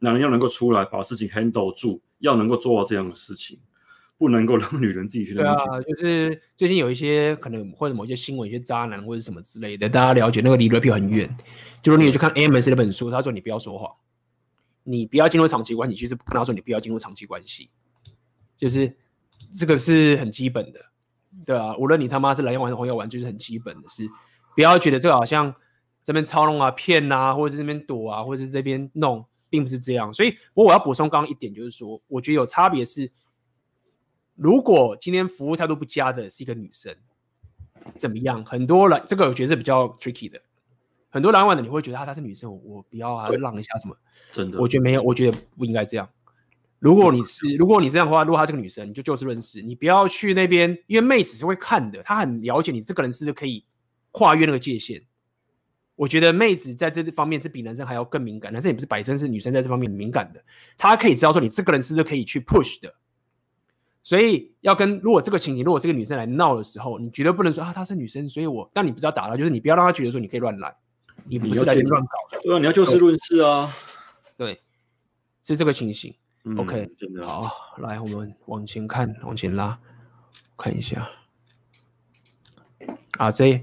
[0.00, 3.58] 男人要能够出来把事情 handle 住，要能够做到这样的事情。
[4.18, 5.32] 不能够让女人自己去。
[5.32, 11.34] 对啊，就是最近有一些可能或者某些新闻，一些渣男或者什么之类的，大家了解那个离 rape 很远。
[11.80, 13.90] 就是你也去看 Amos 那本书，他说你不要说谎，
[14.84, 17.70] 你不要进入长期关系，其实跟他说你不要进入长期关系，
[18.58, 18.94] 就是
[19.54, 20.80] 这个是很基本的，
[21.46, 24.06] 对啊，无论你他妈是蓝药丸红药丸，就是很基本的是，
[24.54, 25.54] 不要觉得这个好像
[26.04, 30.14] 这边操弄啊、骗啊，或者是这边躲啊，或者是这边弄，并不是这样。
[30.14, 33.10] 所以，我我要补充刚刚一点，就是说，我觉得有差别是。
[34.36, 36.96] 如果今天服务态度不佳的是一个女生，
[37.96, 38.42] 怎么样？
[38.42, 40.40] 很多人这个我觉得是比较 tricky 的。
[41.10, 43.94] 很多蓝玩的你会觉得她她是女生，我我不要啊，让一下什么？
[44.30, 46.08] 真的，我觉得没有，我觉得不应该这样。
[46.78, 53.62] 如果你是如果你这样的话，如果她是个女生，你就就事论事，你不要去那边，因为妹子是会看的，她很了解你这个人是可以
[54.10, 55.02] 跨越那个界限。
[56.00, 60.42] 我觉得妹子在这方面是比男生还要更敏感，男生也不是百分是女生在这方面很敏感的，
[60.78, 62.94] 她可以知道说你这个人是不是可以去 push 的。
[64.02, 70.74] 所以要跟如果这个情形，如果这个女生来闹的时候，你绝对不能说啊，她是女生，所以我，但你不知道打她，就是你不要让她觉得说你可以乱来，
[71.26, 72.40] 你不是来乱搞的。
[72.42, 73.70] 对啊，你要就事论事啊。
[74.38, 74.58] 对，
[75.44, 76.14] 是这个情形。
[76.44, 79.78] 嗯、OK，真的好，来，我们往前看，往前拉，
[80.56, 81.06] 看一下。
[83.18, 83.62] 啊，这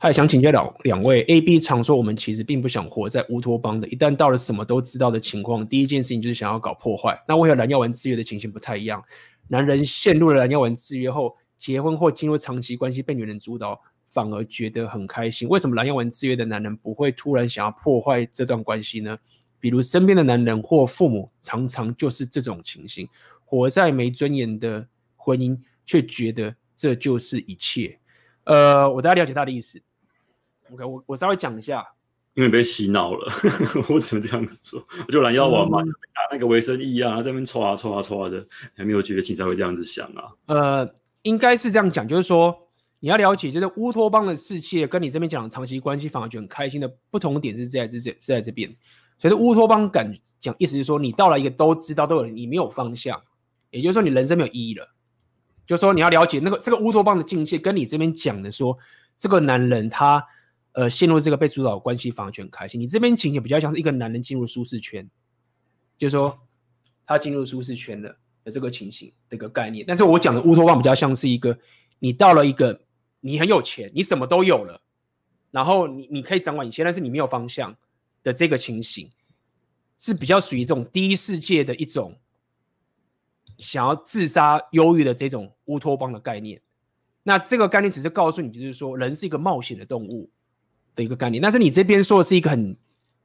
[0.00, 7.20] 还想请教两两位，A、B 常说我们其实并不想活在乌托邦的，一旦到了什么都知道的情况，第一件事情就是想要搞破坏。
[7.26, 9.02] 那为何蓝药丸制约的情形不太一样？
[9.48, 15.48] 男人陷入了蓝药丸制约后，结婚或进入长期关系被女人主导，反而觉得很开心。
[15.48, 19.18] 为什么蓝药丸制约的男人不会突然想要破坏这段关系呢？
[19.58, 23.08] 比如身边的男人或父母常常就是这种情形，
[23.44, 27.98] 活在没尊严的婚姻，却觉得这就是一切。
[28.44, 29.82] 呃，我大概了解他的意思。
[30.72, 31.86] OK，我我稍微讲一下。
[32.34, 33.32] 因为被洗脑了，
[33.90, 34.80] 我只能这样子说。
[35.04, 38.46] 我就拦腰丸嘛，嗯、拿那个维生液啊，在那边搓啊搓啊搓的，
[38.76, 40.22] 还没有觉醒才会这样子想啊。
[40.46, 42.56] 呃，应该是这样讲，就是说
[43.00, 48.72] 你要了解，就是乌托邦的世界跟你这边讲的长期关系反而就很开心的不同点是在这是在这边。
[49.18, 53.20] 所以乌托邦感讲意思是说，你到了一个都知道都有你没有方向，
[53.70, 54.88] 也就是说你人生没有意义了。
[55.66, 58.78] 就是说你要了解那个这个乌托邦的境界，跟你这边讲的说
[59.18, 60.24] 这个男人他。
[60.78, 62.80] 呃，陷入这个被主导的关系，反而觉得很开心。
[62.80, 65.10] 你这边情节比较像是一个男人进入舒适圈，
[65.96, 66.38] 就是说
[67.04, 69.84] 他进入舒适圈了的这个情形，这个概念。
[69.88, 71.58] 但是我讲的乌托邦比较像是一个，
[71.98, 72.80] 你到了一个
[73.18, 74.80] 你很有钱，你什么都有了，
[75.50, 77.76] 然后你你可以掌管一切，但是你没有方向
[78.22, 79.10] 的这个情形，
[79.98, 82.16] 是比较属于这种第一世界的一种
[83.56, 86.62] 想要自杀忧郁的这种乌托邦的概念。
[87.24, 90.30] 那这个概念只是告诉你，就是说人是一个冒险的动物。
[90.98, 92.76] 的一个概念，但是你这边说的是一个很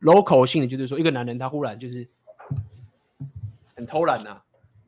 [0.01, 2.07] local 性的，就是说一个男人他忽然就是
[3.73, 4.43] 很偷懒、啊，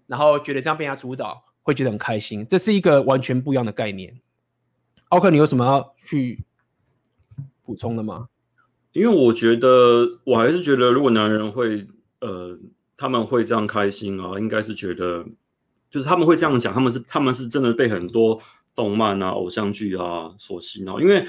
[0.06, 4.22] 然后觉得这样被他主导，会觉得很开心，这是一个完全不一样的概念。
[5.10, 6.44] 奥克，你有什么要去
[7.64, 8.30] 补充的吗？
[8.92, 11.88] 因为我觉得，我还是觉得，如果男人会
[12.22, 12.56] 呃，
[12.96, 15.26] 他们会这样开心啊，应该是觉得，
[15.90, 18.40] 就是他们会这样讲，他们是他们是真的被很多
[18.76, 21.26] 动漫啊、偶像剧啊所洗脑，因为。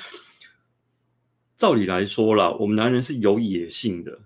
[1.56, 4.18] 照理来说啦，我们男人是有野性的，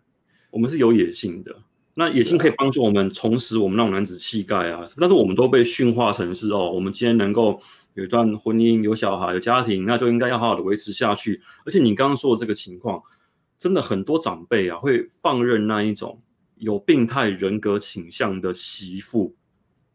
[0.51, 1.55] 我们是有野性的。
[1.95, 4.85] 那野性可以帮助我们重拾我们那种男子气概啊。
[4.97, 7.61] 但是我们都被驯化成是哦，我们今天能够
[7.95, 11.43] 有一段婚姻、有小孩、有家庭，那就应该要好好的维持下去。
[11.67, 13.03] 而且你刚刚说的这个情况，
[13.59, 16.23] 真的很多长辈啊会放任那一种
[16.57, 19.37] 有病态人格倾向的媳妇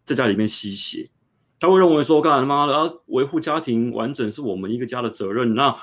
[0.03, 1.09] 在家里面吸血，
[1.59, 5.55] 他会认为说，干他妈的，维护家庭完整是我们一个家的责任。
[5.55, 5.75] 那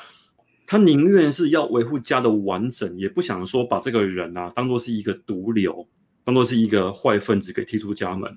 [0.72, 5.86] 他宁愿是要维护家的完整，也不想说把这个人啊当做是一个毒瘤，
[6.24, 8.34] 当做是一个坏分子给踢出家门。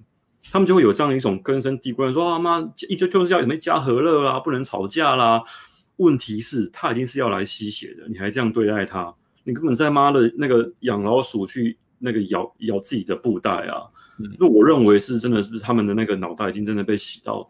[0.52, 2.60] 他们就会有这样一种根深蒂固的说啊妈，
[2.90, 5.42] 一就就是要有没家和乐啦，不能吵架啦。
[5.96, 13.88] 问题是，他已经是要来吸血的，你还这样对待他，你根本在妈的那个养老鼠去那个咬咬自己的布袋啊。
[14.38, 17.50] 那、嗯、我认为是真的，是不是他们的那个脑袋已经真的被洗到，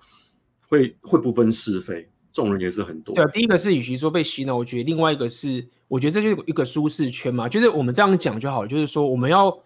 [0.69, 3.15] 会会不分是非，众人也是很多。
[3.15, 9.57] 对，第一个是与其说被洗脑，我觉得另外一个是，我觉得这就是一个舒适圈嘛，就是我们这样讲就好了，就是说我们要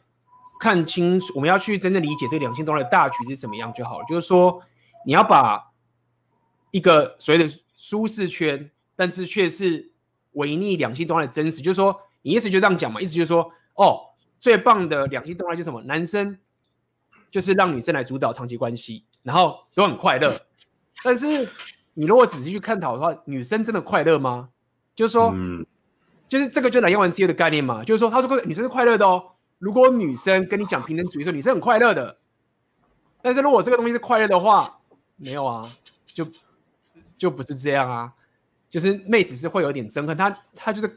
[0.60, 4.06] 看清楚，我们要去真正理解这个两性动态的大局是什么样就好了。
[4.08, 4.62] 就是说
[5.06, 5.72] 你要把
[6.72, 9.92] 一个所谓的舒适圈，但是却是
[10.34, 14.00] 违逆两性动态的真实，就是说你意思就这样讲嘛，意思就是说，哦，
[14.40, 15.82] 最棒的两性动态就是什么？
[15.82, 16.38] 男生。
[17.32, 20.36] 就是让女生来主导长期关系，然后都很快乐。
[21.04, 21.48] 但是
[22.00, 24.48] 你如果仔细去探讨的话，女生真的快乐吗？
[24.96, 25.66] 就是说，嗯、
[26.30, 27.84] 就是这个就蓝药丸之夜的概念嘛。
[27.84, 29.22] 就是说，他说女生是快乐的哦。
[29.58, 32.18] 如果女生跟你讲平等主义，说女生很快乐的，
[33.22, 34.80] 但是如果这个东西是快乐的话，
[35.18, 35.70] 没有啊，
[36.06, 36.26] 就
[37.18, 38.14] 就不是这样啊。
[38.70, 40.96] 就是妹子是会有点憎恨，她她就是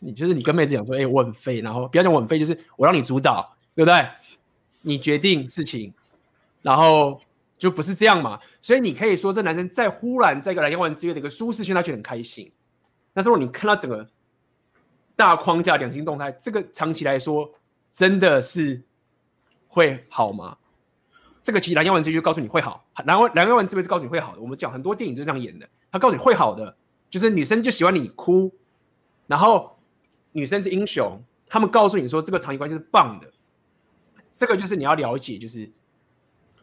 [0.00, 4.06] 你就是你跟妹子讲说，哎、欸，我很废，然后不要讲我很废，就是我让你主导，对不对？
[4.82, 5.94] 你决定事情，
[6.60, 7.18] 然后
[7.64, 8.38] 就不是这样嘛？
[8.60, 12.52] 所以你可以说，这男生在忽然在一个蓝药丸之约的一个舒适圈，他就很开心。
[13.14, 14.06] 但是如果你看到整个
[15.16, 17.50] 大框架两性动态，这个长期来说
[17.90, 18.82] 真的是
[19.66, 20.58] 会好吗？
[21.42, 24.42] 这个其实蓝药丸之夜就告诉你会好，蓝蓝药丸之夜是告诉你会好的。
[24.42, 26.76] 我们讲很多电影就是这样演的，他告诉你会好的，
[27.08, 28.52] 就是女生就喜欢你哭，
[29.26, 29.78] 然后
[30.32, 33.30] 女生是英雄，他们告诉你说这个长期关系是棒的。
[34.36, 35.70] 这个就是你要了解，就是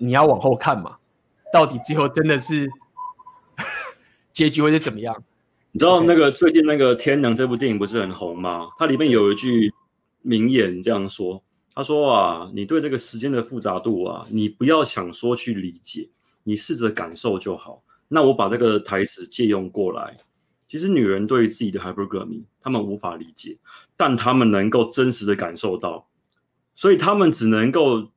[0.02, 0.98] 你要往后看嘛，
[1.53, 2.68] 到底最后真的是
[4.34, 5.15] 结局会是怎么样？
[5.72, 8.69] 你知道那个最近那个《天能》这部电影不是很红吗？
[8.78, 9.72] 它里面有一句
[10.22, 11.44] 名言这样说
[11.76, 16.10] ：“他说啊，你对这个时间的复杂度啊，你不要想说去理解，
[16.44, 20.18] 你试着感受就好。”那我把这个台词借用过来，
[20.68, 23.57] 其实女人对于自己的 hypergamy，她们无法理解，
[23.95, 26.07] 但她们能够真实的感受到。
[26.73, 28.10] 所以他们只能够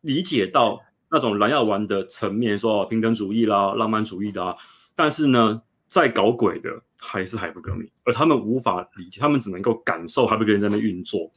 [0.00, 0.82] 理解到
[1.14, 4.56] 那种蓝药丸的层面，说平等主义啦、浪漫主义的啊，
[4.96, 11.30] 但是呢，在搞鬼的还是 hypergamy，而他们无法理解，他们只能够感受 hypergamy 在那运作，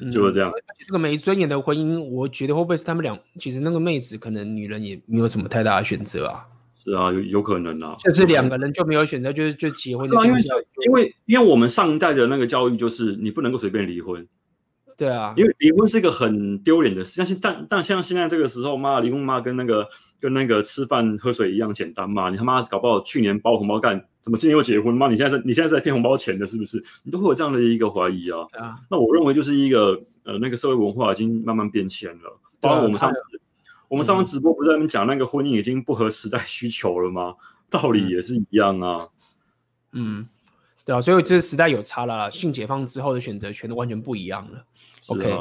[0.00, 0.52] 嗯、就是这样。
[0.84, 3.16] 这个没尊严的婚姻，我觉得会不会是他们俩？
[3.38, 6.44] 其实那个妹子可能女人也没有什么太大的选择啊。
[6.84, 7.94] 是啊，有有可能啊。
[8.00, 10.04] 就是两个人就没有选择，就是就结婚。
[10.08, 10.40] 是啊，因为
[10.84, 14.26] 因为因为我们上一代的那个教育就是你不能够随便离婚。
[15.02, 19.88] 对啊，因为离婚是一个很丢脸的事，但但但像现在这个时候，妈离婚妈跟那个
[20.20, 22.30] 跟那个吃饭喝水一样简单嘛？
[22.30, 24.94] 你他妈搞不好去年包红包干，怎么今年又结婚？
[24.94, 26.80] 妈，你现在是你现在是在骗红包钱的，是不是？
[27.02, 28.46] 你都会有这样的一个怀疑啊。
[28.52, 32.38] 啊那我认为就是一个呃，那个社会文化已经慢慢变迁了。
[32.60, 33.42] 包括我们上次、啊、
[33.88, 37.34] 我们上次直播不是在那边讲那个婚姻已经不合时代需求了吗？
[37.68, 39.08] 道理也是一样啊。
[39.90, 40.28] 嗯，
[40.84, 44.64] 对啊，所以这时代有差了，性解放之后的选择权都完全不一样了。
[45.08, 45.36] OK，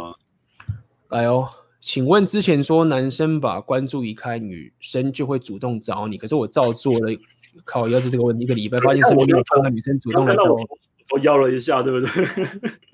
[1.10, 1.48] 来哦，
[1.80, 7.16] 请问之前说男生把关注移开，女生就会主动找你，可是我照做了，
[7.64, 10.68] 靠，要是这个问题，一个礼拜发现是没有看到女生主动来找我，
[11.12, 12.26] 我要了一下，对不对？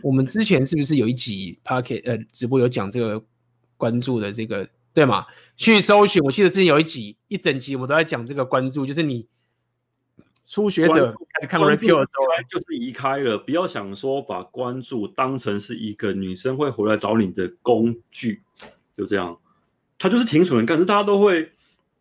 [0.04, 3.24] 我们之前是不是有一集 Pocket 呃直播有讲这个
[3.78, 5.26] 关注的这个对吗？
[5.56, 9.26] 去搜寻，我记得之前有一集一整集我们都在讲这个关注，就是你。
[10.50, 11.76] 初学者开始看时候，
[12.50, 13.38] 就是移开了。
[13.38, 18.42] 不要想说把关注当成是一个女生会回来找你的工具，
[18.96, 19.38] 就这样。
[20.00, 21.52] 他就是停损的，可是大家都会，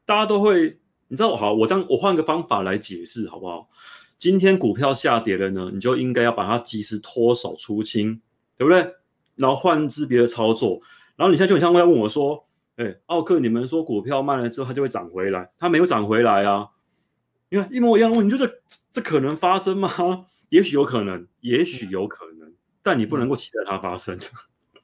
[0.05, 0.79] 大家都会，
[1.09, 3.69] 你知道，好，我这样，我换个方法来解释，好不好？
[4.17, 8.21] 今天股票下跌了呢，你就应该要把它及时脱手出清，
[8.57, 8.95] 对不对？
[9.35, 10.81] 然后换支别的操作。
[11.17, 12.47] 然后你现在就很像会问我说，
[12.77, 16.69] 哎，奥克，你们说股票卖了之后它就会涨回来，它没有涨回来啊。
[17.49, 18.61] 因为一模一样的问题，就是
[18.93, 19.91] 这可能发生吗？
[20.51, 22.53] 也许有可能，也许有可能，
[22.83, 24.19] 但你不能够期待它发生。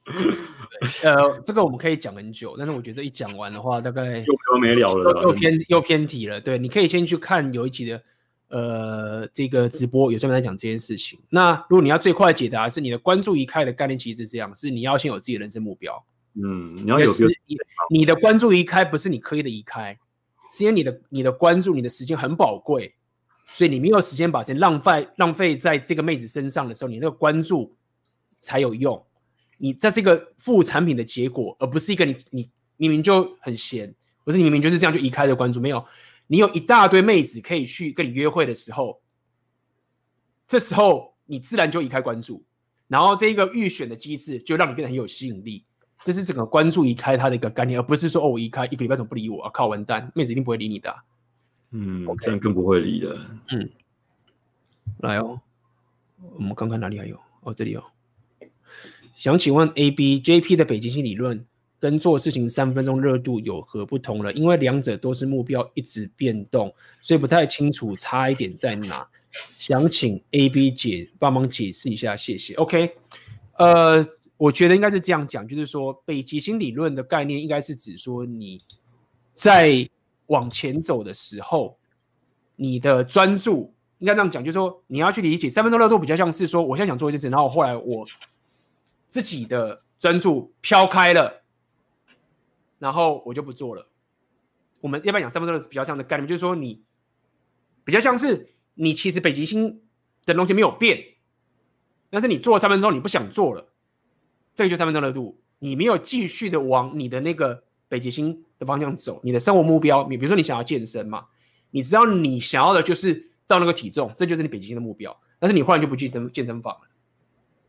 [1.04, 6.40] 呃，这个我们可以讲很久，但是我觉得这一讲完的话，大概又又没聊了，又偏又偏题了。
[6.40, 8.02] 对，你可以先去看有一集的
[8.48, 11.20] 呃这个直播，有专门在讲这件事情。
[11.30, 16.04] 那如果你要最快的解答，是你的关注移开的概念，其实是这样：是你要先有自己的人生目标。
[16.34, 17.08] 嗯，你要有
[17.46, 17.56] 你
[18.00, 19.96] 你的关注移开，不是你刻意的移开。
[20.52, 22.94] 是因为你的你的关注，你的时间很宝贵，
[23.54, 27.74] 所以你没有时间把钱浪费浪费在这个妹子身上的时候，你那个关注
[28.38, 29.04] 才有用。
[29.56, 35.58] 你这是一个副产品的结果，而不是一个你你明明就很闲，不是你明明就是这样就移开的关注。
[35.58, 35.84] 没有，
[36.26, 39.00] 你有一大堆妹子可以去跟你约会的时候，
[40.46, 42.44] 这时候你自然就移开关注，
[42.88, 45.64] 然后这一个预选的机制就让你变得很有吸引力。
[46.04, 49.50] 这是整个关注移开他的一个概念，而不是说哦，我移开一个礼拜怎么不理我啊？
[49.52, 50.96] 靠，完蛋，妹子一定不会理你的啊。
[51.70, 53.16] 嗯，我这样更不会理的。
[53.50, 53.70] 嗯，
[54.98, 55.40] 来哦，
[56.34, 57.82] 我们看看哪里还有哦，这里有。
[59.16, 61.44] 想请问 A B J P 的北极星理论
[61.78, 64.32] 跟做事情三分钟热度有何不同呢？
[64.32, 69.06] 因为两者都是目标一直变动，所以不太清楚差一点在哪。
[69.56, 72.54] 想请 A B 姐帮忙解释一下，谢谢。
[72.54, 72.96] OK，
[73.56, 74.04] 呃，
[74.42, 78.60] 我觉得应该是这样讲，就是说北极星理论的概念应该是指说你
[79.34, 79.88] 在
[80.26, 81.78] 往前走的时候，
[82.56, 88.04] 你的专注应该这样讲，就是说你要去理解三分钟热度比较像是说我现在想做一件事，然后后来我
[89.08, 91.44] 自己的专注飘开了，
[92.80, 93.86] 然后我就不做了。
[94.80, 96.82] 我们一般讲三分钟热度比较像的概念，就是说你
[97.84, 98.48] 比较像是。
[98.74, 99.82] 你其实北极星
[100.24, 100.98] 的东西没有变，
[102.08, 103.68] 但是你做了三分钟，你不想做了，
[104.54, 111.24] 这个就三分钟热度，你没有继续的往你的那个北极星的方向走，你的生活目标，你比如说你想要健身嘛，
[111.70, 116.80] 你知道你想要的就是到那个体重，这就是你北极星的目标，但是你忽然就不去健身健身房了，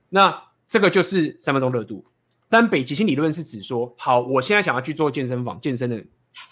[0.10, 2.05] 那这个就是三分钟热度。
[2.49, 5.97] 但北极星理论是指说，好，我现在想要去做健身房健身的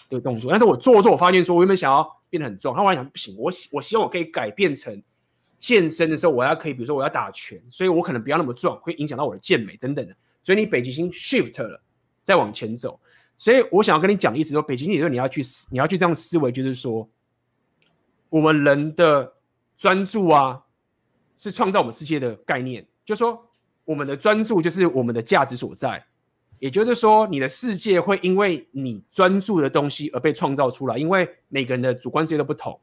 [0.08, 2.08] 这个动作，但是我做做，我发现说，我原本想要。
[2.32, 5.02] 变得很壮，他后来想不行，我我希望我可以改变成
[5.62, 10.16] 健身的时候，我要可以，比如说我要打拳，所以我可能不要那么壮，会影响到我的健美等等的。
[10.42, 11.80] 所以你北极星 shift 了，
[12.24, 12.98] 再往前走。
[13.38, 15.40] 所以我想要跟你讲的意思说，北极星理论你要去
[15.70, 17.08] 你要去这样思维，就是说
[18.28, 19.32] 我们人的
[19.78, 20.60] 专注啊，
[21.36, 23.48] 是创造我们世界的概念，就是说
[23.84, 26.04] 我们的专注就是我们的价值所在。
[26.58, 32.76] 也就是说，你的世界会因为你专注的东西而被创造出来，因为每个人的主观世界都不同，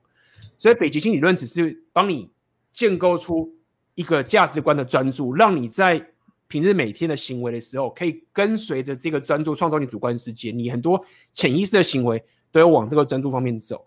[0.57, 2.31] 所以北极星理论只是帮你
[2.71, 3.53] 建构出
[3.95, 6.13] 一个价值观的专注，让你在
[6.47, 10.51] 平日每天的行为的时候，可以跟随着这个专注创造你主观世界。
[10.51, 13.85] 你很多潜意识的行为都要往这个专注方面走。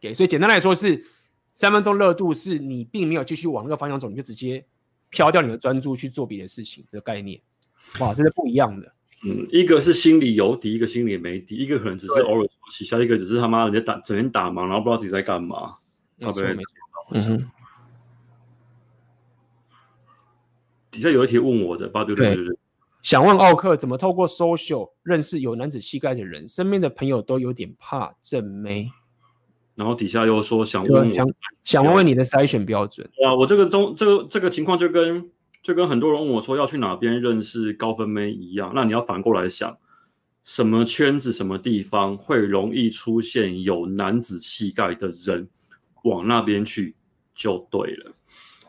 [0.00, 1.02] 对，所以简单来说是
[1.54, 4.64] 三分钟热度，是你并没有继续往那个方向走，你就直接
[5.08, 7.40] 飘掉你的专注去做别的事情这个概念。
[8.00, 8.92] 哇，这是不一样的。
[9.24, 15.76] 嗯，一个是心里有底，一个心里没底，一个可能只是偶尔做起，下一个只是他妈人家打整天打忙，然后不知道自己在干嘛。
[16.16, 17.30] 没错，没错。
[17.30, 17.50] 嗯。
[20.92, 22.56] 底下有一题问我的，八对对对对。
[23.02, 26.46] 想问奥克怎么透过 social 认识有男子气概的人？
[26.46, 28.88] 身边的朋友都有点怕正妹。
[29.74, 31.26] 然后底下又说想问我，想
[31.64, 33.04] 想问问你的筛选标准。
[33.24, 35.28] 哇，我这个中这个这个情况就跟。
[35.62, 39.78] 就跟很多人问我说要去哪边认识高分妹一样，那你要反过来想，
[40.42, 45.48] 什么圈子、什么地方会容易出现有男子气概的人，
[46.02, 46.96] 往那边去
[47.32, 48.12] 就对了。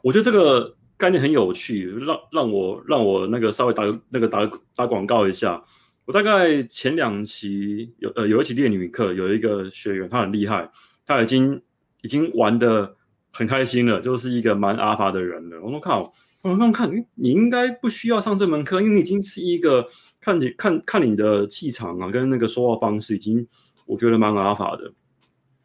[0.03, 5.61] 我觉得这个概念很有趣，让让我让我那个稍微打个那个打打广告一下。
[6.05, 10.69] 我大概前两期有呃有一期猎女课，有一个学员他很厉害，
[11.05, 11.61] 他已经
[12.01, 12.95] 已经玩的
[13.31, 15.61] 很开心了，就是一个蛮阿法的人了。
[15.61, 16.13] 我说靠。
[16.41, 19.87] 我说看，你你应该不需要上这门课，因为你已经是一个
[20.19, 23.47] 看你看看你的气场啊，跟那个说话方式已经，
[23.85, 24.91] 我觉得蛮阿法的。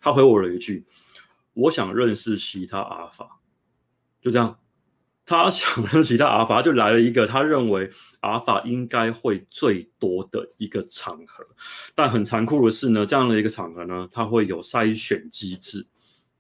[0.00, 0.86] 他回我了一句
[1.52, 3.40] ：“我想认识其他阿法。”
[4.22, 4.56] 就这样，
[5.28, 7.90] 他想认识其他阿尔法，就来了一个他认为
[8.20, 11.46] 阿尔法应该会最多的一个场合。
[11.94, 15.86] 但很残酷的是呢，这样的一个场合呢，它会有筛选机制。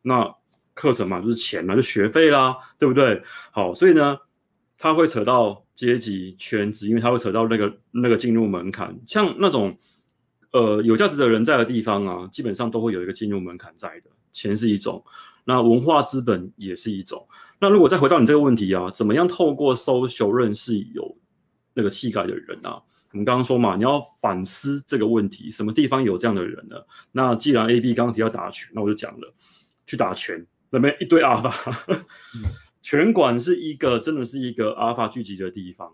[0.02, 0.34] 那
[0.72, 3.22] 课程嘛，就是钱嘛，就学费啦，对不对？
[3.50, 4.18] 好，所以呢。
[4.80, 8.96] 他会扯到阶级圈子，因为他会扯到那个那个进入门槛。
[9.04, 9.76] 像那种
[10.52, 14.10] 呃有价值的人在的地方啊，基本上都会有一个进入门槛在的。
[14.30, 15.04] 钱是一种，
[15.42, 17.26] 那文化资本也是一种。
[17.60, 21.16] 那如果再回到你这个问题啊，怎么样透过 social 认识有
[21.74, 22.82] 那个气概的人啊？
[23.12, 26.76] 我们刚刚说嘛，你要反思这个问题，什么地方有这样的人呢？
[27.12, 29.34] 那既然 A B 刚刚提到打拳，那我就讲了，
[29.86, 31.52] 去打拳那边一堆阿法。
[32.34, 32.44] 嗯
[32.80, 35.92] 拳馆是一个真的是一个阿法聚集的地方，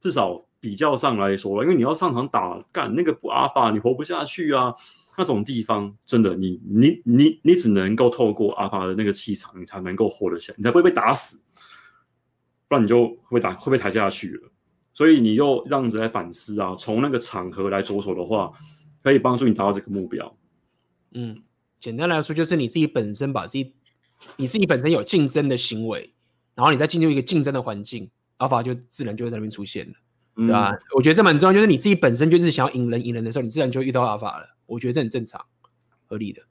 [0.00, 4.74] 至少比较上来说，因为你要上场打干那个不阿法，你活不下去啊。
[5.16, 11.42] 那种地方真的，你你你你只能够透过阿法的那个气场，你才能够活得下，你才不会被打死，
[12.68, 14.50] 不然你就会打会被抬下去了。
[14.94, 18.52] 所以你又让着来反思啊，从那个场合来着手的话，
[19.02, 20.36] 可以帮助你达到这个目标。
[21.12, 21.42] 嗯，
[21.80, 23.74] 简单来说就是你自己本身把自己，
[24.36, 26.12] 你自己本身有竞争的行为。
[26.54, 29.94] 然后你再进入一个竞争的环境，阿法就自然就会在那边出现了，
[30.36, 30.70] 对吧？
[30.70, 34.51] 嗯、我觉得这蛮重要，就是你自己本身就是想要赢人、赢人的时候，你自然就会遇到阿法了。
[34.72, 35.44] 我觉得这很正常、
[36.06, 36.42] 合理的。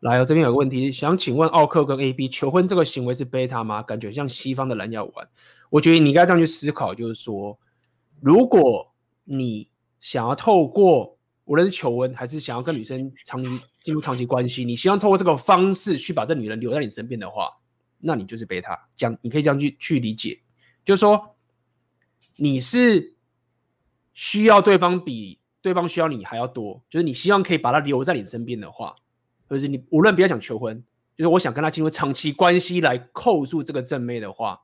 [0.00, 3.82] 来，我这边有个问题，想请问奥克跟 AB 求婚这个行为是 beta 吗？
[3.82, 5.28] 感觉像西方的蓝药丸。
[5.70, 7.58] 我觉得你应该这样去思考，就是说，
[8.20, 8.92] 如果
[9.24, 9.70] 你
[10.00, 17.48] 想要透过无论是求婚，还是想要跟女生长期进入长期关系，你希望透过这个方式去把这女人留在你身边的话。
[17.98, 20.40] 那你就是贝塔，讲你可以这样去去理解，
[20.84, 21.36] 就是说，
[22.34, 23.14] 你是
[24.12, 28.94] 需要对方比对方需要你还要多，就是你希望可以把他留在你身边的话，
[29.48, 30.82] 或者是你无论不要讲求婚，
[31.16, 34.60] 就是我想跟他进入长期关系来扣住这个正妹的话，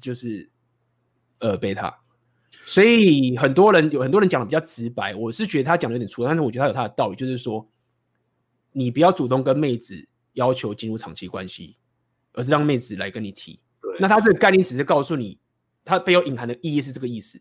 [0.00, 0.50] 就是
[1.38, 1.96] 呃贝塔。
[2.64, 7.64] 所以很多人有很多人讲的比较直白，我是觉得他讲的有点粗，但是我觉得他有他的道理，就是说
[8.72, 11.76] 你不要主动跟妹子要求进入长期关系，
[12.32, 13.60] 而是让妹子来跟你提。
[14.00, 15.38] 那他这个概念只是告诉你，
[15.84, 17.40] 他背后隐含的意义是这个意思。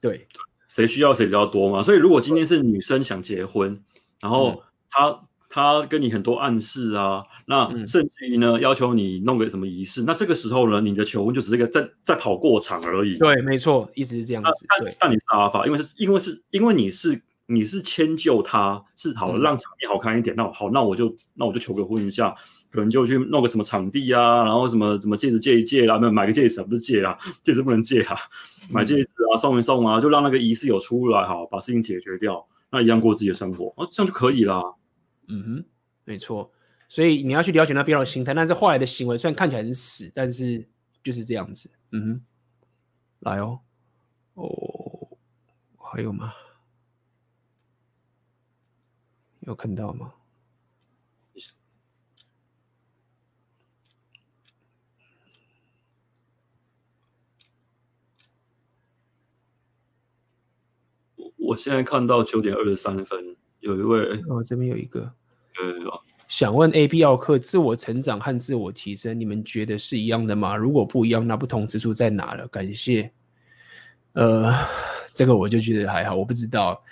[0.00, 0.26] 对。
[0.68, 1.82] 谁需要谁比较多嘛？
[1.82, 3.82] 所以如果今天是女生想结婚，
[4.20, 13.16] 然后她她跟你很多暗示啊，那甚至于呢要求你弄个什么仪式，那这个时候呢，你的求婚就只是一个在在跑过场而已。
[13.18, 14.66] 对，没错，一直是这样子。
[14.68, 17.18] 但但你是阿法，因为是因为是因为你是
[17.50, 20.36] 你是迁就他，是好让场面好看一点。
[20.36, 22.34] 那好，那我就那我就求个婚一下，
[22.70, 28.14] 可能就去弄个什么场地啊，然后什么什么戒指借一借啦，没有买个戒指不是借啊，戒指不能借啊。
[28.70, 34.62] 买戒指啊，送一送啊，就让那个仪式有出来，好，把事情解决掉，那一样过自己的生活，哦，这样就可以啦。
[35.28, 35.64] 嗯哼，
[36.04, 36.52] 没错。
[36.90, 40.68] 所以你要去了解那边的心态，但是后来的行为虽然看起来很死，但是
[41.02, 41.70] 就是这样子。
[41.92, 42.20] 嗯哼，
[43.20, 43.58] 来哦，
[44.34, 45.08] 哦，
[45.78, 46.32] 还有吗？
[49.48, 50.12] 有看到吗？
[61.36, 70.54] 我现在看到九点二十三分，有一位哦，这边有一个，呃，想问 A B 奥克，自我成长和自我提升，你们觉得是一样的吗？
[70.54, 72.46] 如果不一样，那不同之处在哪了？
[72.48, 73.10] 感谢。
[74.12, 74.52] 呃，
[75.10, 76.84] 这个我就觉得还好，我不知道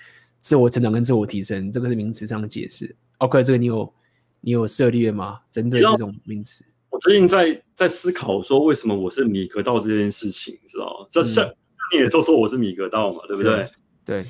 [0.46, 2.94] 自我成长跟自我提升，这个是名词上的解释。
[3.18, 3.92] OK，，这个你有
[4.40, 5.40] 你有涉猎吗？
[5.50, 11.08] 针对这种名词，我最近在在思考说，为什么我是米格道这件事情，知道吗？
[11.10, 11.56] 就像、嗯、
[11.92, 13.56] 你也都说我是米格道嘛，对不对？
[14.04, 14.22] 对。
[14.22, 14.26] 对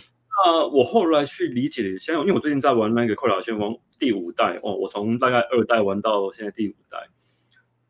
[0.47, 6.97] 那我后来去理解了一下，因为我最近在玩那个《快打旋风》第五代哦，我从大概二代玩到现在第五代，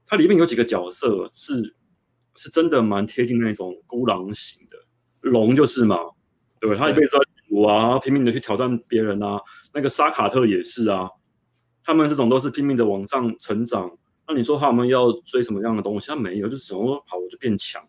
[0.05, 1.77] 它里面有几个角色是
[2.35, 4.77] 是真的蛮贴近那种孤狼型的，
[5.21, 5.97] 龙就是嘛，
[6.59, 7.07] 对不对，他一辈
[7.49, 9.41] 我啊，拼命的去挑战别人啊，
[9.73, 11.09] 那个沙卡特也是啊，
[11.85, 13.97] 他们这种都是拼命的往上成长。
[14.29, 16.09] 那你说他们要追什么样的东西？
[16.09, 17.81] 他没有，就是什么好我就变强，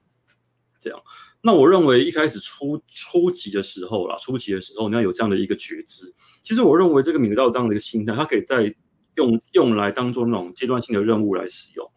[0.79, 0.99] 这样。
[1.41, 6.13] 那我认为一开始初初级的时候啦，初级的时候你要有这样的一个觉知。
[6.41, 8.75] 其实我认为这个米格道这样的一个心态，它可以在
[9.15, 11.89] 用用来当做那种阶段性的任务来使用。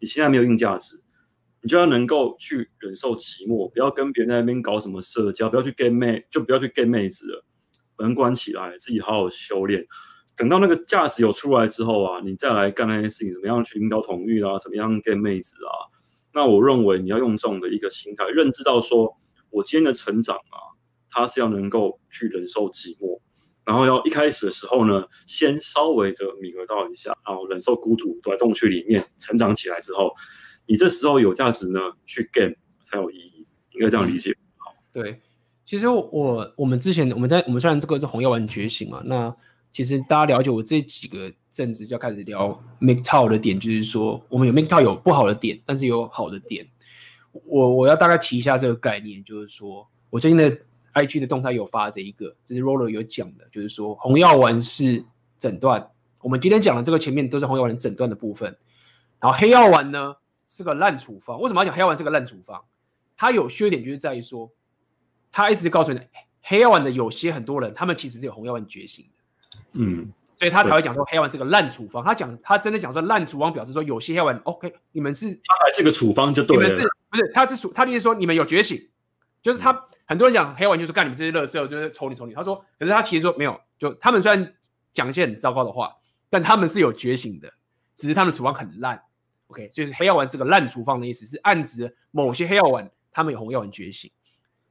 [0.00, 1.01] 你现在没有硬价值，
[1.62, 7.44] 你就要能够去忍受寂寞，不要跟别人在那边搞什么社交，不要去 get 妹，就不要去 get 妹子了，
[7.98, 9.86] 门关起来，自己好好修炼。
[10.34, 15.70] 等到那个价值有出来之后啊，你再来干那些事情，怎么样去引导统御啊，怎么样 get 妹子啊。
[16.34, 19.16] 那我认为你要用这种的一个心态，认知到说，
[19.50, 20.58] 我今天的成长啊，
[21.10, 23.20] 它是要能够去忍受寂寞，
[23.64, 30.14] 然后要一开始的时候呢，先稍微的米格道一下，然后忍受孤独，躲在洞穴里面成长起来之后，
[30.66, 34.36] 你这时候有价值呢，去 game 才有意义，应该这样理解。
[34.56, 35.20] 好，对，
[35.64, 39.34] 其实我我们之前我们在我们虽然这个是红药丸觉醒嘛，那。
[39.74, 46.68] 其实大家了解我这几个阵子就要开始聊 MGTOW 的点，就是说我们有 MGTOW 有不好的点，但是有好的点。
[47.46, 50.54] 我我要大概提一下这个概念，就是说我最近的
[50.92, 55.02] IG 的动态有发这一个，就是 Roller 有讲的，就是说红药丸是
[55.38, 55.88] 诊断。
[56.20, 58.54] 我们今天讲的这个前面都是红药丸诊断的部分，
[59.20, 60.16] 然后黑药丸呢
[60.52, 61.40] 是个烂处方。
[61.40, 62.62] 为什么要讲黑药丸是个烂处方？
[63.16, 64.50] 它有缺点就是在于说，
[65.30, 66.00] 他一直告诉你
[66.42, 69.58] 黑药丸的有些很多人，他们其实是有红药丸觉醒的。
[69.72, 72.04] 嗯，所以他才会讲说黑药丸是个烂处方。
[72.04, 76.64] 他讲他真的讲说烂处方，表示说有些黑药丸 OK，你们是他还是个处方就对了。
[76.64, 77.32] 你们是不是？
[77.32, 78.78] 他是处他的意思说你们有觉醒，
[79.40, 82.34] 就是他、嗯、很多人讲黑药丸就是干你们这些乐色，就是抽你抽你。
[82.34, 84.52] 他说，可是他其实说没有，就他们虽然
[84.92, 85.96] 讲一些很糟糕的话，
[86.28, 87.50] 但他们是有觉醒的，
[87.96, 89.02] 只是他们处方很烂。
[89.52, 94.10] OK，就是黑药丸是个烂处方的意思，是暗指某些黑药丸他们有红药丸觉醒。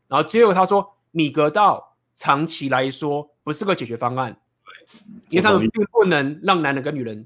[0.08, 4.36] 然后最后他说米格道长期来说不是个解决方案。
[5.30, 7.26] 因为他们并不能让男人跟女人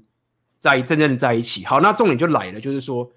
[0.56, 1.64] 在真正的在一起。
[1.64, 3.10] 好，那重点就来了，就是说，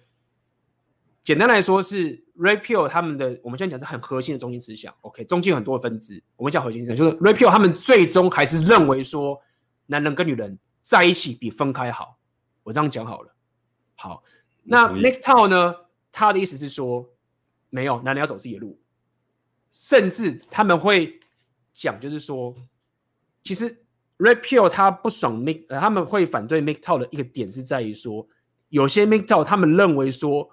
[1.24, 4.92] 简单来说是 Red Pill 他们的，我们现在讲是很核心的中心思想。
[5.02, 9.40] OK，中间有很多分支，我们讲核心思想，就是 Red Pill 他们最终还是认为说，
[9.86, 12.18] 男人跟女人在一起比分开好。
[12.64, 13.32] 我这样讲好了。
[14.00, 14.24] 好，
[14.64, 15.76] 那 MGTOW 呢？
[16.12, 17.08] 他的意思是说，
[17.70, 18.80] 没有，男人要走自己的路，
[19.70, 21.20] 甚至他们会
[21.74, 22.56] 讲，就是说，
[23.44, 23.84] 其实。
[24.20, 28.28] Red Pill 他不爽 Mik，他们会反对 MGTOW 的一个点是在于说，
[28.68, 30.50] 有些 MGTOW 他们认为说，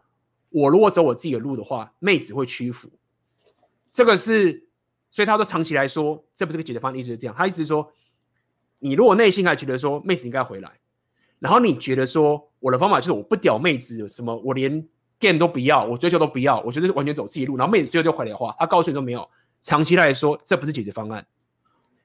[0.51, 2.89] 我如果走我自己的路的话，妹子会屈服。
[3.93, 4.69] 这个是，
[5.11, 7.35] 所以他说长期来说，这不是个解决方案，意思是这样。
[7.37, 7.93] 他意思是说，
[8.79, 10.79] 你如果内心还觉得说妹子应该回来，
[11.39, 14.87] 然后你觉得说我的方法就是我不屌妹子，什么我连
[15.21, 19.29] game 都不要，我追求都不要，我觉得是完全走自己路，然后妹子最后就回来的话，他告诉你都没有。
[19.63, 21.27] 长期来说，这不是解决方案。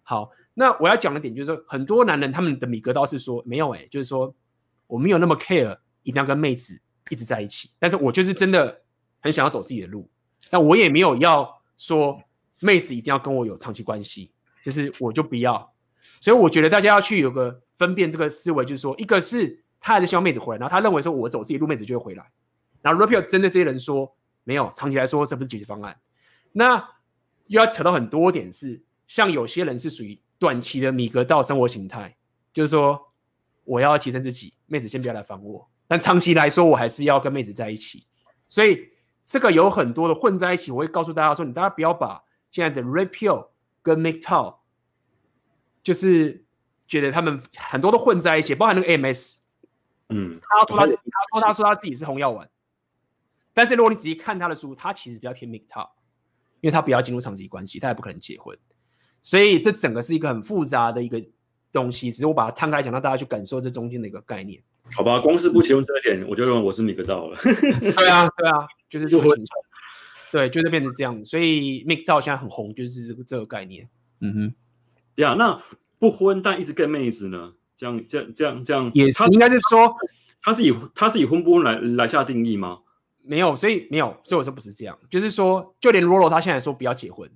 [0.03, 4.33] 好，那我要讲的点就是说，很多男人他们的米格刀是说没有哎、就是说
[4.87, 6.79] 我没有那么 care，一定要跟妹子
[7.09, 8.81] 一直在一起，但是我就是真的
[9.19, 10.09] 很想要走自己的路，
[10.49, 11.59] 但我也没有要。
[11.77, 12.21] 说
[12.59, 14.29] 妹子一定要跟我有长期关系，
[14.63, 15.73] 就是我就不要，
[16.19, 22.31] 所以我觉得大家要去有个分辨这个思维，就是说，一个是他还是希望妹子回来，然后他认为说我走自己路，妹子就会回来。
[22.81, 25.99] 然后 Rapio 针对这些人说，没有，长期来说这不是解决方案。
[26.51, 26.77] 那
[27.47, 32.15] 又要扯到很多点是，像有些人是属于短期的米格道生活形态，
[32.53, 32.99] 就是说
[33.63, 38.05] 我要提升自己，妹子先不要来烦我，但长期来说我还是要跟妹子在一起，
[38.47, 38.89] 所以。
[39.23, 43.49] 这个有很多的混在一起，我会告诉大家说，你大家不要把现在的 REPEL
[43.83, 44.55] 跟 MGTOW，
[45.83, 46.43] 就是
[46.87, 49.37] 觉得他们很多都混在一起，包含那个 AMS，
[50.09, 52.49] 嗯，他说他是，他说他说他自己是红药丸，
[53.53, 55.89] 但是如果你仔细看他的书，他其实比较偏 MGTOW，
[56.61, 58.57] 因为他不要进入长期关系，他也不可能结婚，
[59.21, 61.21] 所以这整个是一个很复杂的一个
[61.71, 64.61] 东西，只是我把它摊开讲，让大家去感受这中间的一个概念。
[64.95, 67.37] 好吧，光是不结婚这一点，我就认为我是米格道了。
[67.41, 69.57] 对啊，对啊， 就是这个形象。
[70.31, 71.25] 对，就是变成这样。
[71.25, 73.89] 所以 MGTOW 现在很红，就是这个这个概念。
[74.21, 74.55] 嗯哼，
[75.29, 75.61] 那
[75.99, 77.53] 不婚但一直跟妹子呢？
[77.75, 79.95] 这样这样这样这样，也是应该是说，
[80.41, 82.79] 他是以他是以婚不婚来来下定义吗？
[83.23, 84.97] 没有，所以没有，所以我说不是这样。
[85.09, 87.29] 就是说，就连 Rolo 他现在说不要结婚，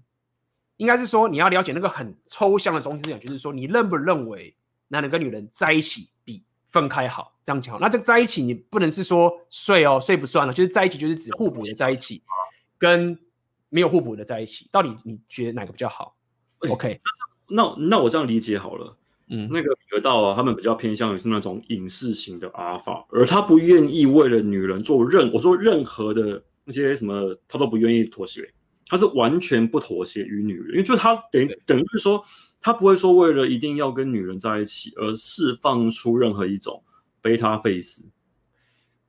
[0.77, 4.55] 应该是说你要了解那个很抽象的东西是讲，就是说你认不认为
[4.87, 7.35] 男人跟女人在一起比分开好？
[7.43, 12.23] 这样讲好，那这个在一起，你不能是说睡哦，睡不算了，就是在一起，就是指互补的在一起，
[12.77, 13.17] 跟
[13.69, 16.15] 没有互补的在一起，到底你觉得哪个比较好
[16.69, 16.99] ？OK，
[17.47, 18.97] 那那，我这样理解好了，
[19.29, 28.53] 嗯，那个米格道啊，他们比较偏向于是那种隐士型的阿尔法，而他不愿意为了女人做任，我说任何的那些什么，他都不愿意妥协，
[28.87, 32.23] 他是完全不妥协于女人，因为就他等于等于是说，
[32.61, 36.81] 他不会说为了一定要跟女人在一起而释放出任何一种。
[37.21, 38.03] 贝塔 face，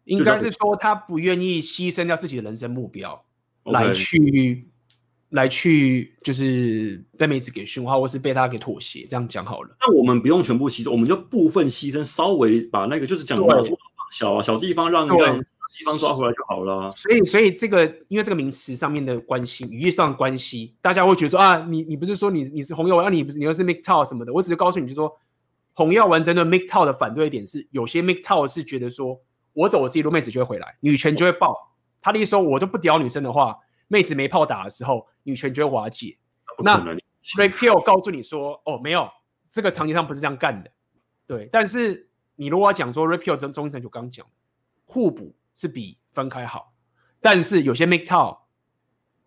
[0.05, 3.27] 应该是说他不愿意牺牲掉自己的人生目标，
[3.65, 4.67] 来去.
[5.31, 9.77] 来去就是被妹子给驯化，或是被他给妥协，这样讲好了。
[9.81, 13.39] 那我们不用全部牺牲，我们就部分牺牲，稍微把那个就是讲
[14.12, 15.39] 小啊小地方让让
[15.78, 16.90] 地方抓回来就好了。
[16.90, 25.12] 所以所以这个因为这个名词上面的关系，语义上的关系，大家会觉得说啊，你你不是说你你是红药，那、啊、你不是你又是 MGTOW 什么的，我只是告诉你就说。
[25.78, 29.20] 红药丸针对 MGTOW 的反对点是，有些 MGTOW 是觉得说，
[29.53, 31.55] 我走我自己路，妹子就会回来，女权就会爆。
[32.01, 33.55] 他的意思说，我都不屌女生的话，
[33.89, 36.17] 妹子没炮打的时候，女权就会瓦解。
[36.63, 36.79] 那
[37.37, 39.09] Rapio 告诉你说，哦，没有，
[39.51, 40.71] 这个场景上不是这样干的。
[41.27, 44.27] 对，但是你如果要讲说 Rapio 中中医就刚讲，
[44.85, 46.75] 互补是比分开好，
[47.21, 48.39] 但是有些 MGTOW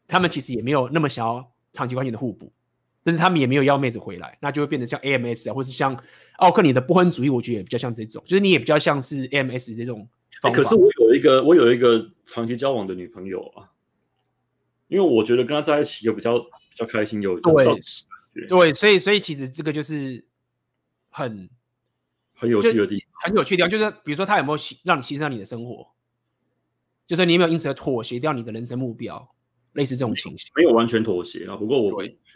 [0.07, 2.51] 他们其实也没有那么想要长期关系的互补。
[3.01, 5.97] 但是他们也没有要妹子回来，那就会变得像 AMS 啊，或是像
[6.35, 10.07] 奥克尼的不婚主义，我觉得也比较像这种，就是你也比较像是 AMS 这种、
[10.43, 10.51] 欸。
[10.51, 13.71] 可是我有一个，我有一个长期交往的女朋友啊，
[14.89, 17.65] 因为我觉得跟他在一起有比较比较开心，有对
[18.47, 20.25] 对，所以所以其实这个就是
[21.09, 21.49] 很
[22.35, 25.87] 很有趣的地方，很有趣的地方，就是比如说他有没有让你牺牲掉你的生活，
[27.07, 29.33] 就是你有没有因此而妥协掉你的人生目标。
[29.73, 31.55] 类似这种情形，没有完全妥协啊。
[31.55, 31.91] 不过我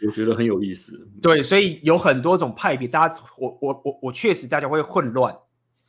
[0.06, 1.06] 我觉得很有意思。
[1.20, 5.36] 对，所以有很多种派别，大家我我我我确实大家会混乱，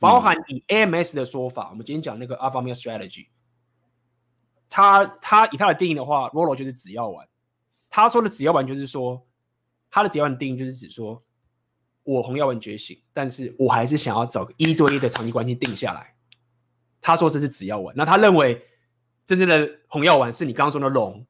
[0.00, 3.28] 包含以 AMS 的说法，嗯、我们今天讲那个 Alpha Male Strategy，
[4.68, 7.26] 他他以他的定义的话，Rollo 就是只要玩。
[7.88, 9.26] 他说的只要玩就是说，
[9.90, 11.22] 他的只要玩定义就是指说，
[12.02, 16.14] 我红药丸觉醒，但是我还是想要找个一对一的长期关系定下来。
[17.00, 18.66] 他说这是只要玩，那他认为
[19.24, 21.26] 真正的红药丸是你刚刚说的龙。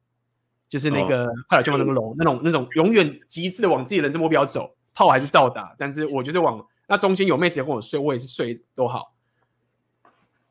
[0.69, 9.15] 就是那个快乐就那个龙，那种那种永远极致的往自己人生目标走，炮还是照打，但是我就是往那中间有妹子要跟我睡，我也是睡都好。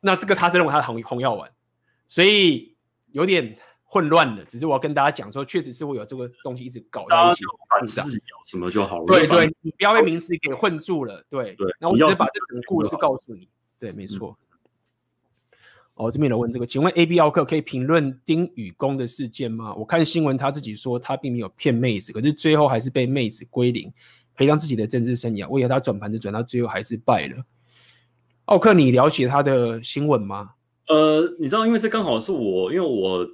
[0.00, 1.52] 那这个他是认为他的红红药丸，
[2.08, 2.75] 所以
[3.12, 4.44] 有点混乱的。
[4.44, 7.34] 只是我要跟大家讲说，确实是会有这个东西一直搞在一
[7.86, 9.06] 起，自己什么就好了。
[9.06, 11.24] 对对，你不要被名词给混住了。
[11.28, 13.48] 对对，那我只是把这整个故事告诉你。
[13.78, 14.36] 对，没错。
[14.40, 14.42] 嗯
[15.96, 19.74] 哦，这边有人问这个，请问 A B 奥克可以评论丁宇公的事件吗？
[19.74, 23.90] 我看新闻，他自己说他并没有骗妹子，可是最后还是被妹子归零，
[24.34, 25.48] 赔上自己的政治生涯。
[25.48, 27.42] 我以为他转盘子转到最后还是败了。
[28.44, 30.55] 奥克，你了解他的新闻吗？
[30.88, 33.28] 呃，你知道，因为这刚好是我，因为我。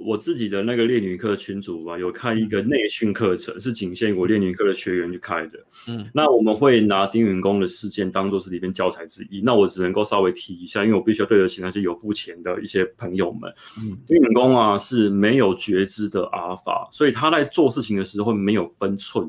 [0.00, 5.58] 我自己的那个恋女课群组吧，有开一个内训课程，是仅限我恋女课的学员去开的。
[5.88, 9.40] 嗯，那我们会拿丁允恭的事件当做是里面教材之一。
[9.40, 13.52] 那我只能够稍微提一下，因为我必须要对得起那些有付钱的一些朋友们。
[13.76, 19.28] 嗯，丁允恭啊是没有觉知的阿尔法，所以他在做事情的时候没有分寸。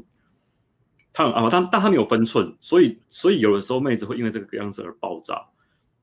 [1.12, 5.42] 他很阿法，但但他没有分寸，所以所以有的时候妹子会因为这个样子而爆炸。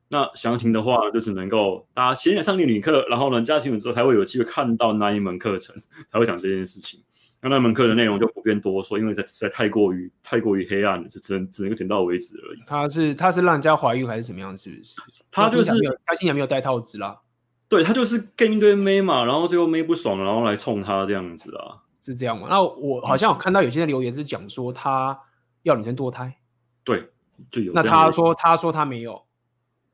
[0.09, 5.74] 那详情的话，就只能够大家先上恋女课，然后呢，加群之后才会有机会看到那一门课程，
[6.12, 7.03] 才会讲这件事情。
[7.43, 12.59] 那那门课的内容就不便多说，因为在实在太过于太过于黑暗了，只只能只能够点到为止而已。
[12.66, 14.57] 他是他是让人家怀孕还是怎么样？
[14.57, 15.01] 是不是？
[15.31, 15.73] 他就是
[16.07, 17.20] 他现在没有戴套子啦。
[17.69, 22.47] 对，他就是 game 一堆妹嘛，然后最后妹不爽，然后来冲他这样子啊，是这样吗？
[22.49, 25.19] 那我好像有看到有些留言是讲说他
[25.65, 26.37] 要女生堕胎，
[26.85, 27.11] 对，
[27.51, 27.73] 就有。
[27.73, 29.26] 那他说他说他没有。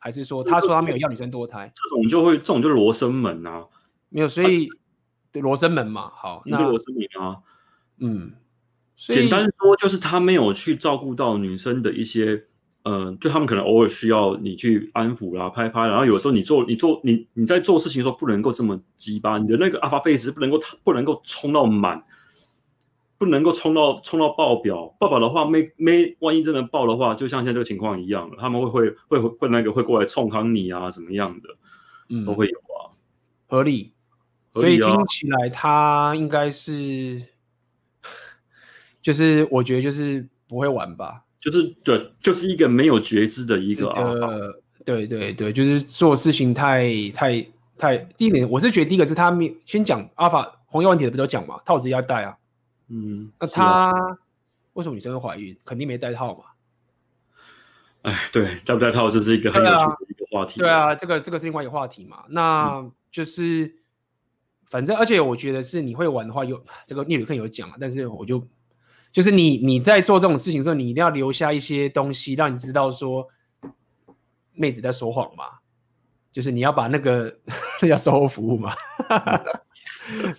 [0.05, 3.65] 还是说，他说他没有要女生堕胎，这种就会，这种就是罗生门啊，
[4.09, 4.69] 没有，所以
[5.35, 7.39] 罗生门嘛，好，那罗生门啊，
[8.01, 8.33] 嗯，
[8.97, 12.47] 简单说就是他没有去照顾到女生的一些，
[12.83, 22.03] 嗯、呃，就他们可能偶尔需要你去安抚啦、拍拍，然后有时候你做你做你你在做事情的时候不能够这么鸡巴，你的那个阿法贝斯不能够不能够冲到满。
[23.23, 31.49] 不能够冲到冲到爆表，爆表的话，没没，万一真的爆的话，就像现在这个情况一样了，他们会会会会那个会过来冲康你啊，怎么样的，
[32.09, 32.91] 嗯，都会有啊，
[33.47, 33.93] 合理，
[34.51, 37.23] 所以听起来他应该是，
[39.01, 44.11] 就是我觉得就是不会玩吧，就是对，就是一个没有觉知的一个啊，
[44.85, 47.47] 对对对，就是做事情太太
[47.79, 52.37] 太，第一点我是觉得第一个是他没先讲阿法红药问题的不都讲嘛，套子要戴啊。
[52.95, 54.19] 嗯，那她
[54.75, 55.57] 为什么女生会怀孕？
[55.65, 56.45] 肯定没戴套嘛。
[58.03, 60.61] 哎，对，戴不戴套这是一个很有趣的一个话题。
[60.61, 62.25] 对啊，这个这个是另外一个话题嘛。
[62.29, 63.75] 那就是，嗯、
[64.69, 67.77] 反正而且我觉得是你会玩的话，有这个聂旅客有讲啊。
[67.81, 68.47] 但是我就
[69.11, 73.27] 就是你你在做这种事情的时候，你一定要留下一些东西，让你知道说
[74.53, 75.62] 妹子在说谎嘛。
[76.33, 77.33] 就是你要把那个
[77.87, 78.75] 叫售后服务嘛。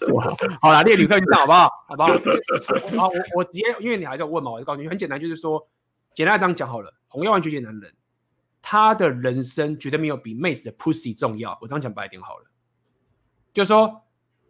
[0.06, 1.70] 做好，好了，列旅客，你这样好不好？
[1.88, 2.10] 好不好？
[2.98, 5.66] 好，我我直接，因为你还在问嘛，我就告诉你，很简单，就是说，
[6.14, 6.94] 简单这样讲好了。
[7.08, 7.94] 红药丸拒绝男人，
[8.62, 11.58] 他的人生绝对没有比妹子的 pussy 重要。
[11.62, 12.46] 我这样讲白一点好了，
[13.54, 14.04] 就是说，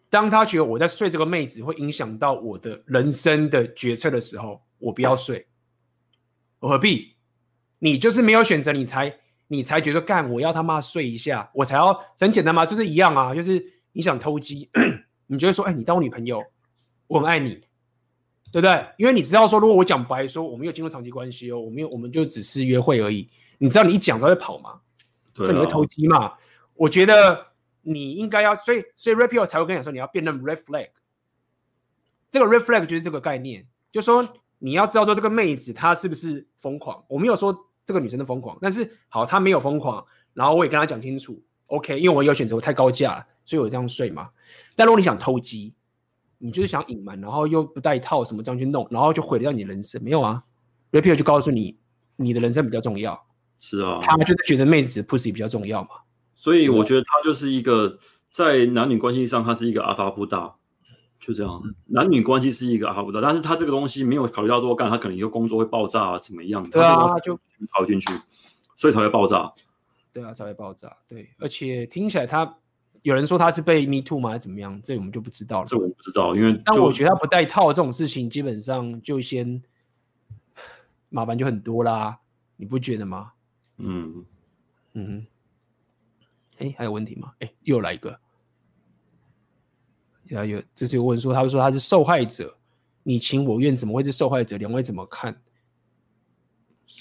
[0.10, 5.48] 当他觉得我在睡这个妹子会影响到我的人生的决策的时候，我不要睡，
[6.60, 7.16] 我何必？
[7.80, 9.16] 你就是没有选择，你才
[9.54, 13.64] 你才觉得干，我要他妈睡一下，我才要很简单嘛，就是一样啊，就是。
[13.96, 14.68] 你想偷鸡，
[15.28, 16.44] 你就会说：“哎，你当我女朋友，
[17.06, 17.62] 我很爱你，
[18.52, 18.88] 对不对？
[18.98, 23.30] 因为你知道说，如果我讲白说，我们有进入长期关系哦，我们有，我们就只是约会而已。
[23.60, 24.82] 你知道你一讲，他会跑吗？
[25.36, 26.34] 所以你会偷鸡嘛？
[26.74, 27.50] 我觉得
[27.84, 30.90] 你应该要，所以所以 Rapio 才会跟你说，你要辨认 Red Flag。
[32.32, 34.28] 这个 Red Flag 就是这个概念，就是说
[34.58, 37.06] 你要知道说这个妹子她是不是疯狂。
[37.08, 44.30] 我没有说这个女生的疯狂，但是好，她没有疯狂，然后我也跟她讲清楚，OK，因为我有选择，我太高价了。”所以我这样睡嘛，
[44.74, 45.74] 但如果你想偷鸡，
[46.38, 50.42] 你就是想隐瞒，然后又不带套什么这样去弄，然后就毁掉你的人生，没有啊
[50.94, 51.78] ？Rapio 就告诉你，
[52.16, 53.22] 你的人生比较重要。
[53.60, 55.90] 是啊，他们就是觉得妹子的 pussy 比较重要嘛。
[56.34, 58.00] 所以我觉得他就是一个
[58.30, 60.56] 在男女关系上，他是一个阿发不大，
[61.26, 61.62] 就这样。
[61.64, 66.62] 嗯、男女关系是一个阿法不大，但是他这个东西没有考虑到多干，他可能以后工作会爆炸啊，怎么样？
[66.70, 67.40] 对啊，他就
[67.72, 68.12] 跑进去，
[68.76, 69.52] 所以才会爆炸。
[70.12, 70.96] 对啊，才会爆炸。
[71.08, 72.58] 对，而且听起来他。
[73.02, 74.30] 有人说他是被 Me Too 吗？
[74.30, 74.80] 还是怎么样？
[74.82, 75.66] 这我们就不知道了。
[75.68, 79.62] 这我不知道，因为但我觉得他不带套这种事情，基本上就先
[81.10, 82.18] 麻烦就很多啦，
[82.56, 83.34] 你不觉得吗？
[83.76, 84.24] 嗯
[84.94, 85.28] 嗯，
[86.60, 87.34] 哎，还有问题吗？
[87.40, 88.18] 哎，又来一个，
[90.34, 92.56] 有有，就是有问说，他说他是受害者，
[93.04, 94.58] 你情我愿，怎么会是受害者？
[94.58, 95.36] 两位怎么看？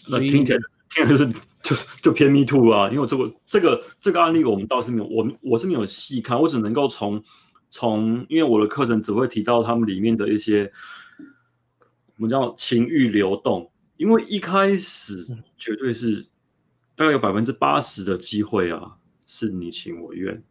[0.08, 0.58] 那听起来。
[0.94, 1.26] 听起来是
[1.62, 7.24] 就就偏 me too 啊，因为这个这个这个案例我们倒是没有，我我是没有细看，我只能够从
[7.70, 10.70] 从，因为我的课程只会提到他们里面的一些，
[11.18, 16.26] 我们叫情欲流动，因为一开始绝对是
[16.94, 20.44] 大概有百分之八十的机会啊，是你情我愿，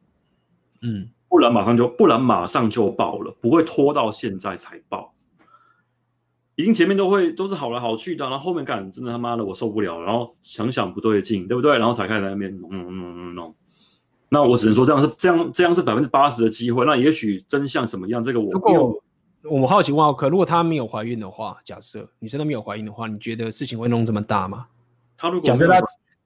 [0.82, 5.14] 嗯，不然马上就不然马上就爆了，不会拖到现在才爆。
[6.56, 11.78] 已经前面都会都是好来好去的，然后后面干真的他妈的我受不了，然后想想不对劲，对不对？
[11.78, 13.56] 然后才开始在那边弄弄弄弄弄。
[14.28, 16.86] 那我只能说这样是这样这样是百分之八十的机会。
[16.86, 19.02] 那也许真相什么样，这个我如果
[19.44, 24.68] 我好奇问奥克，如果她没有怀孕的话，假设女生都没有怀孕的话，你觉得事情会弄这么大吗？
[25.18, 25.80] 她如果假设她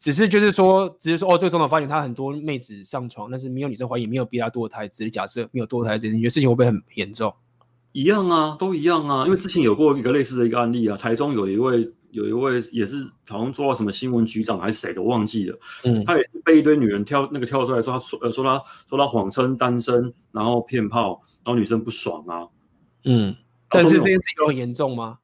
[0.05, 7.33] 只是就是说，只是说哦，这个总统发现他很多妹子上床，但是没有女生怀疑，没有逼他堕胎，只是假设没有堕胎这件事情会不会很严重？
[7.91, 22.47] 一样啊，都一样啊，因为之前有过一个类似的一个案例啊，台中有一位有一位也是好像做到什么新闻局长还是谁的，我忘记了，嗯，他也是被一堆女人跳那个跳出来说他说呃说他说他谎称单身，然后骗炮，然后女生不爽啊，
[23.05, 23.35] 嗯，
[23.67, 25.17] 但是这件事情很严重吗？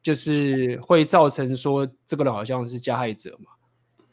[0.00, 3.50] 就是会造成说这个人好像是加害者嘛？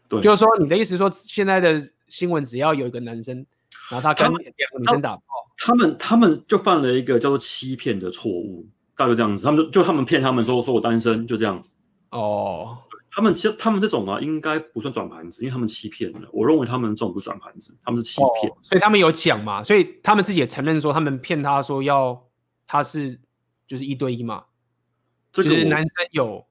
[0.07, 3.45] 对，就是说你的意思说现在的新闻只要有一个男生，
[3.89, 5.23] 然后他跟两个女生打炮，
[5.57, 11.63] 他们他们就犯了一个叫做欺骗的错误，大概这样子，他们就就他们骗他们说说我单身就这样。
[12.11, 12.77] 哦，
[13.11, 16.29] 他们其实他们这种啊，应该不算转盘子，因为他们欺骗了。
[16.31, 18.51] 我认为他们这种不转盘子，他们是欺骗。
[18.51, 19.63] 哦，所以他们有讲嘛？
[19.63, 22.25] 所以他们自己也承认说他们骗他说要
[22.67, 23.19] 他是
[23.67, 24.43] 就是一对一嘛。
[25.33, 26.45] 就是男生有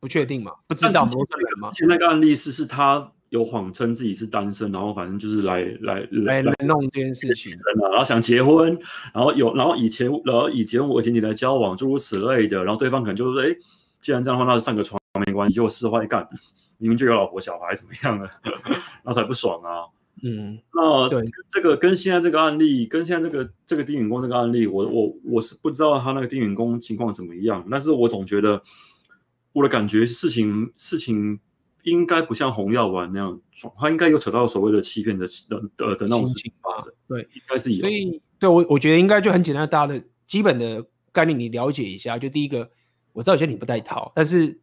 [0.00, 0.52] 不确定嘛？
[0.66, 1.70] 不知道吗？
[1.70, 8.76] 之前那个案例是是他有谎称自己是单身，然后反正就是来来来来弄这件事情，然后想结婚，
[9.14, 13.56] 然后有然后以前然后以前我以前你来交往诸如此类的，然后对方可能就是说，哎，
[14.02, 16.26] 既然这样的话，那就上个床没关系，结果事后一干，
[16.78, 18.28] 你们就有老婆小孩怎么样了，
[19.04, 19.84] 然后才不爽啊。
[20.22, 28.60] 嗯，那对这个跟现在这个案例，跟现在这个这个丁允恭这个案例，我我我是不知道他那个丁允恭情况怎么样，但是我总觉得
[29.52, 31.38] 我的感觉事情事情
[31.82, 33.40] 应该不像红药丸那样，
[33.78, 36.92] 他应该有扯到所谓的欺骗的的的的那种事情发生？
[37.08, 37.80] 对，应该是有。
[37.80, 42.18] 所以对我我觉得应该就很简单，大家的基本的概念你了解一下。
[42.18, 42.70] 就第一个，
[43.12, 44.60] 我知道有些你不带套，但是。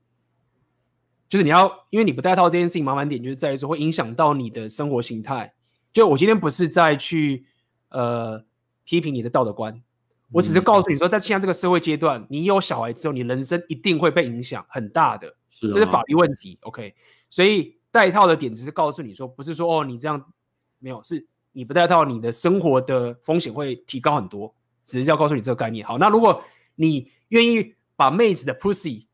[1.30, 5.54] 就是你要，因为你不戴套这件事情麻烦点，就是在于说会影响到你的生活形态。
[5.92, 7.46] 就我今天不是在去
[7.90, 8.42] 呃
[8.86, 9.84] 批评你的道德观，
[10.32, 16.58] 我只是告诉你说，在现在这个社会阶段，你有小孩之后，你人生一定会被影响很大的，这是法律问题。
[16.62, 16.94] OK，
[17.30, 20.34] 所以带套的点只是告诉你说，不是说哦你这样
[20.80, 25.86] 没有，是你不带套，你的生活的风险会提高很多，只是要告诉你这个概念。
[25.88, 26.44] 好，那如果
[26.76, 29.06] 你愿意把妹子的 pussy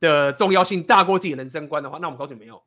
[0.00, 2.60] 的重要性大过自己的人生观的话，那我们告诉你没有，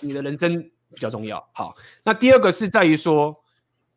[0.00, 0.60] 你的人生
[0.92, 1.48] 比较重要。
[1.52, 1.74] 好，
[2.04, 3.39] 那第二个是在于说，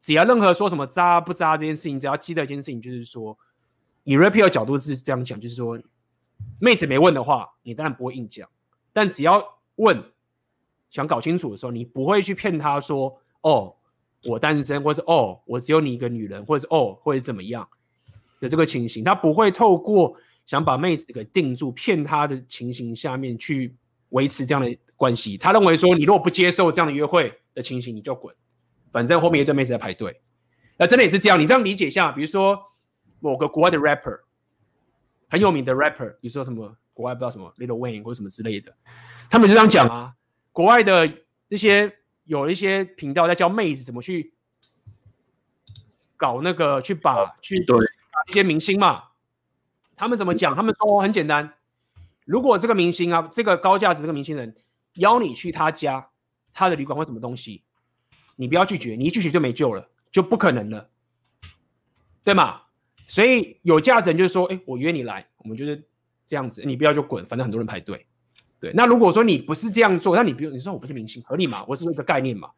[0.03, 3.35] 只要任何说什么渣不渣这件事情，只要记得一件事情，就是说，
[4.03, 5.79] 以 rapper 角度是这样讲，就是说，
[6.59, 8.47] 妹子没问的话，你当然不会硬讲，
[8.91, 9.41] 但只要
[9.77, 10.03] 问，
[10.89, 13.73] 想搞清楚的时候，你不会去骗他说，哦，
[14.25, 17.67] 我单身，或是哦，我只有你一个女人，或者是哦，或者怎么样
[18.39, 20.15] 的这个情形，他不会透过。
[20.45, 23.73] 想把妹子给定住，骗她的情形下面去
[24.09, 25.37] 维持这样的关系。
[25.37, 28.35] 他认为说，你如果不接受这样的约会的情形，你就滚，
[28.93, 30.21] 反正后面一堆妹子在排队。
[30.77, 32.13] 那真的也是这样，你这样理解一下。
[32.13, 32.57] 比如说
[33.19, 34.21] 某个国外的 rapper，
[35.29, 38.73] 很有名的 rapper，比如说什么国外不知道什么 Little Wayne 或者什么之类的，
[39.29, 40.13] 他们就这样讲啊。
[40.51, 41.11] 国外的
[41.49, 44.33] 那些有一些频道在教妹子怎么去
[46.15, 47.77] 搞那个，去把去对
[48.29, 49.03] 一些明星嘛。
[49.95, 50.55] 他们怎么讲？
[50.55, 51.53] 他们说很简单，
[52.25, 54.55] 如果这个明星啊，这个高价值这个明星人
[54.95, 56.09] 邀你去他家，
[56.51, 57.63] 他的旅馆或什么东西，
[58.35, 60.89] 你不要拒绝，你一拒绝就没救了，就不可能了，
[62.23, 62.61] 对吗？
[63.07, 65.87] 所以有价值人就是说，哎，我约你来，我们就是
[66.25, 68.05] 这样子，你不要就滚，反正很多人排队。
[68.59, 71.65] 对，那如果说你不是这样做，那你比如，你说我不是明星，合理吗？
[71.67, 72.49] 我是一个概念嘛。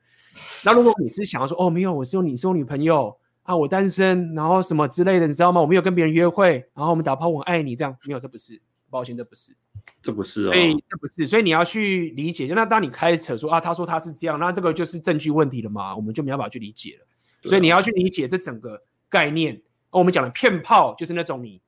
[0.64, 3.18] 那如果你是想要说，哦，没有，我是用你是我女朋友。
[3.44, 5.62] 啊，我单身，然后什么之类的，你知道吗？
[5.62, 8.60] 我没有跟别人约会，然后我们打炮，我爱你，这样没有，这不是，
[8.96, 9.54] 抱歉，这不是，
[10.02, 12.48] 这不是啊，所以这不是，所以你要去理解。
[12.48, 17.06] 就那当你开始扯说啊，他说他是这样，那这个就是证据问题了嘛，我们就没办法去理解了。
[17.06, 19.62] 啊、所以你要去理解这整个概念。
[19.92, 21.62] 我们讲的骗炮就是那种你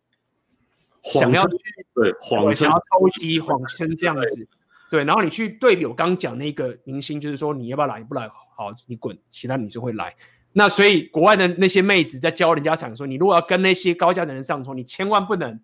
[1.04, 1.58] 想要去
[1.94, 4.48] 对谎想要偷鸡谎称这样子，
[4.90, 10.16] 对，然后你去对比我刚讲那个明星，就是说你要不要来，不来好，你滚，其他女生会来。
[10.54, 15.60] 那所以，国外的那些妹子在教人家讲说，你如果要跟那些高价的人上床，你千万不能，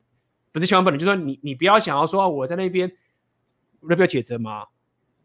[0.53, 2.89] 不是千万不能，就是说你你不要想要说我在那边，
[3.81, 4.65] 那边铁则嘛，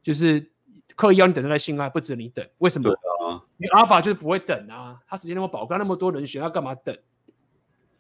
[0.03, 0.51] 就是
[0.97, 2.45] 刻意要你等待在性爱，不值得你等。
[2.59, 2.91] 为什么？
[2.91, 6.97] 啊、因为阿尔法就是不会等啊，他时间那么宝贵，那么多人选，他干嘛等？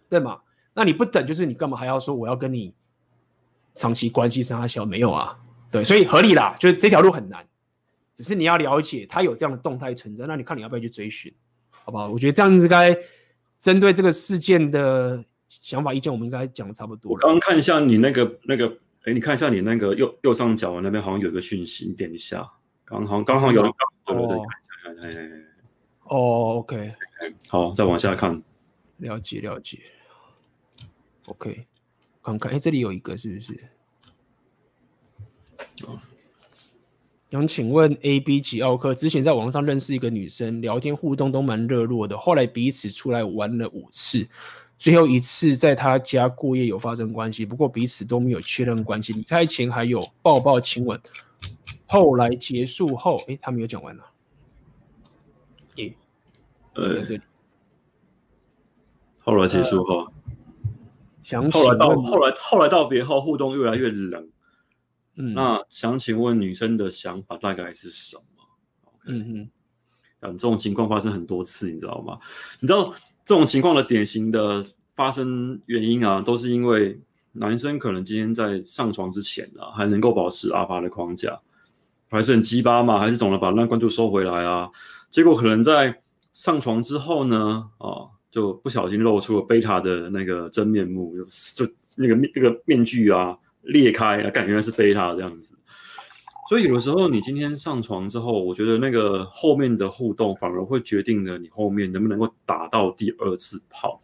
[0.08, 0.40] 对吗？
[0.72, 2.74] 那你不等，就是你干嘛还要说我要跟你
[3.74, 5.38] 长期关系生小没有啊？
[5.70, 7.46] 对，所以合理啦，就是这条路很难，
[8.14, 11.30] 只是你要了解他有这样的动态存在，那你看你要不要去追寻？
[11.70, 12.08] 好不好？
[12.08, 12.96] 我觉得这样子该
[13.58, 17.14] 针对这个事件的想法意见，我们应该讲的差不多了。
[17.14, 18.68] 我刚刚看一下你那个那个，
[19.04, 22.46] 哎，你看一下你那个右右上角那边好像有一个讯息，你点一下，
[22.84, 24.36] 刚好刚好有一个，对对对，
[24.82, 25.30] 看一下，哎，
[26.04, 26.94] 哦，OK，
[27.48, 28.42] 好，再往下看，
[28.98, 29.78] 了解了解
[31.26, 31.66] ，OK，
[32.22, 33.58] 看看，哎，这里有一个是不是？
[37.30, 44.26] 想请问 A、B 及奥克之前在网上认识一个女生，聊天互动都蛮热络的，后来彼此出来玩了五次，
[44.78, 49.12] 最后一次在他家过夜有发生关系，不过彼此都没有确认关系。
[49.12, 51.00] 离开前还有抱抱亲吻，
[51.86, 54.04] 后来结束后，哎，他没有讲完了。
[55.76, 55.96] 诶，
[56.74, 57.22] 呃，这里，
[59.18, 60.12] 后来结束后，呃、
[61.24, 64.30] 想后来到后来后来道别后，互动越来越冷。
[65.16, 68.22] 嗯，那想请问女生的想法大概是什么？
[69.06, 69.50] 嗯
[70.20, 72.20] 嗯，这种情况发生很多次，你知道吗？
[72.60, 72.94] 你知道
[73.28, 74.64] 这种情况的典型的
[74.96, 76.98] 发生原因啊，都是因为
[77.32, 81.38] 男生可能今天在上床之前啊，还能够保持阿法的框架，
[82.08, 84.70] 还是很鸡巴嘛，还是总能把那关注收回来啊。
[85.10, 86.00] 结果可能在
[86.32, 91.14] 上床之后呢，啊，就不小心露出了贝塔的那个真面目，
[91.54, 93.36] 就就那个面那个面具啊。
[93.62, 95.52] 裂开啊，感觉是贝塔这样子，
[96.48, 104.00] 所以有的时候你今天上床之后，我觉得那个后面的互动反而会决定了你后面能不能够打到第二次炮。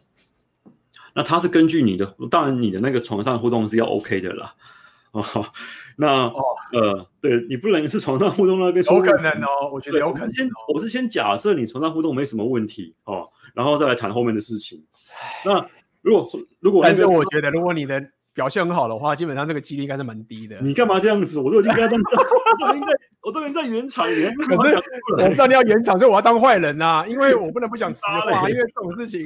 [1.15, 4.53] 那它是根据你的，当然你的那个床上互动是要 OK 的啦。
[5.11, 5.23] 哦，
[5.97, 10.31] 那哦呃，对你不能是床上互动那边有可能哦，我觉得有可能、哦。
[10.31, 14.85] 先，我是先假设你床上互动没什么问题哦，然后再来谈后面的事情。
[15.43, 15.67] 那
[16.03, 18.11] 如果如果，但是我觉得如果你的。
[18.35, 20.59] 表现很好的话，基本上这个几率应该是蛮低的。
[20.61, 21.39] 你干嘛这样子？
[21.39, 22.93] 我都已经跟他当，我都已经在，
[23.23, 24.75] 我都已经在原厂，你还可是
[25.17, 29.25] 我知道你要原厂，所以我要当坏人呐、啊，因为我不能不讲实话， 因为这种事情，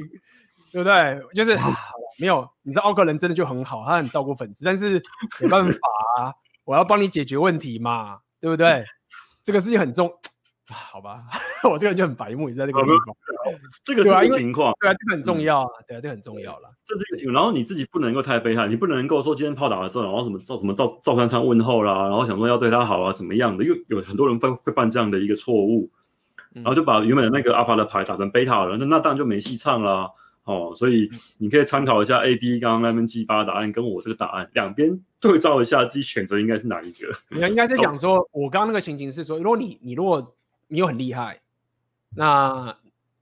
[0.72, 1.20] 对不对？
[1.34, 1.58] 就是
[2.20, 5.02] 没有，你知道奥克人真的就很好，他很照顾粉丝，但是
[5.40, 5.78] 没办法
[6.18, 6.32] 啊，
[6.64, 8.84] 我要帮你解决问题嘛，对不对？
[9.42, 10.08] 这个事情很重。
[10.72, 11.24] 好吧，
[11.70, 13.16] 我这个人就很白目，你在这个地方。
[13.82, 16.70] 这个是个情况，对啊，这个很重要啊，对啊，这个很重要了。
[16.84, 23.64] 这是一个情况，然后你自己不能够太悲惨，你不能够说今天炮打了之后，然后什么赵什么赵赵三餐问候啦，然后想说要对他好啊，怎么样的？
[23.64, 25.90] 又有很多人犯会犯这样的一个错误，
[26.52, 30.08] 然后就把原本的那个阿法的牌打成贝塔了，那那当然就没戏唱啦
[30.44, 30.72] 哦。
[30.76, 37.08] 所以你可以参考一下 A B 刚刚那边 G 八答案跟我这个答案，两边对照一下，自己选择应该是哪一个？
[37.30, 40.36] 你看，应该是讲说，我刚刚那个情形是说，如果你你如果。
[40.70, 41.40] 你又很厉害，
[42.14, 42.74] 那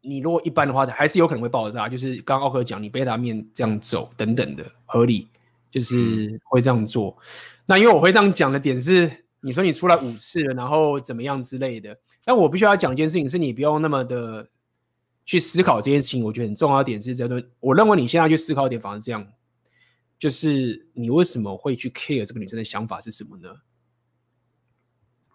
[0.03, 1.89] 你如果一般的话，还是有可能会爆炸。
[1.89, 5.29] 就是刚刚奥克讲，你贝塔面这样走等等的合理，
[5.71, 7.17] 就是会这样做。
[7.65, 9.11] 那因为我会这样讲的点是，
[9.41, 11.99] 你说你出来五次了，然后怎么样之类的。
[12.25, 14.47] 但我必须要讲一件事情，是你不用那么的
[15.25, 16.23] 去思考这件事情。
[16.23, 19.27] 我觉得很重要的点是，叫做我认为你现在去思考的点反而是这样，
[20.19, 23.49] 就是你为什么会去 care 这个女生的想法是什么呢？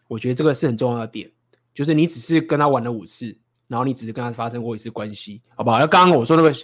[0.07, 1.31] 我觉得这个是很重要的点。
[1.73, 3.35] 就是你只是跟他玩了五次，
[3.67, 5.79] 然后你只是跟他发生过一次关系，好不好？
[5.79, 6.55] 那刚刚我说那个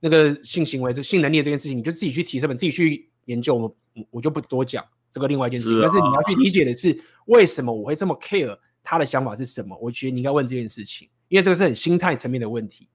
[0.00, 3.54] 那个性行为、这性能力这件事情，你就自己去提升本，自己去研究。
[3.54, 3.76] 我
[4.10, 4.82] 我就不多讲
[5.12, 5.78] 这个另外一件事情。
[5.78, 9.76] 是啊、但是你要去理解的是，为什么我会这么 care 他的想法是什么？
[9.80, 12.88] 我觉得你应该问这件事情，因为这个是很心态层面的问题。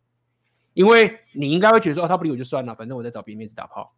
[0.73, 3.93] 因为你应该会觉得说，哦，他不理我就算了，反正我在找别人面子打炮，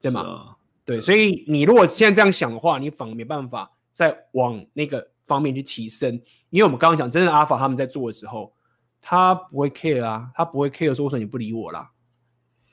[0.00, 0.20] 对吗？
[0.20, 5.10] 啊、对，所以你如果现在这样想的话，你反而没办法再往那个。
[5.28, 6.18] 方面去提升，
[6.50, 8.52] 因为我们刚刚讲，真正的阿法他们在做的时候，
[9.00, 11.90] 他不会 care 啊，他不会 care 说为什么你不理我啦，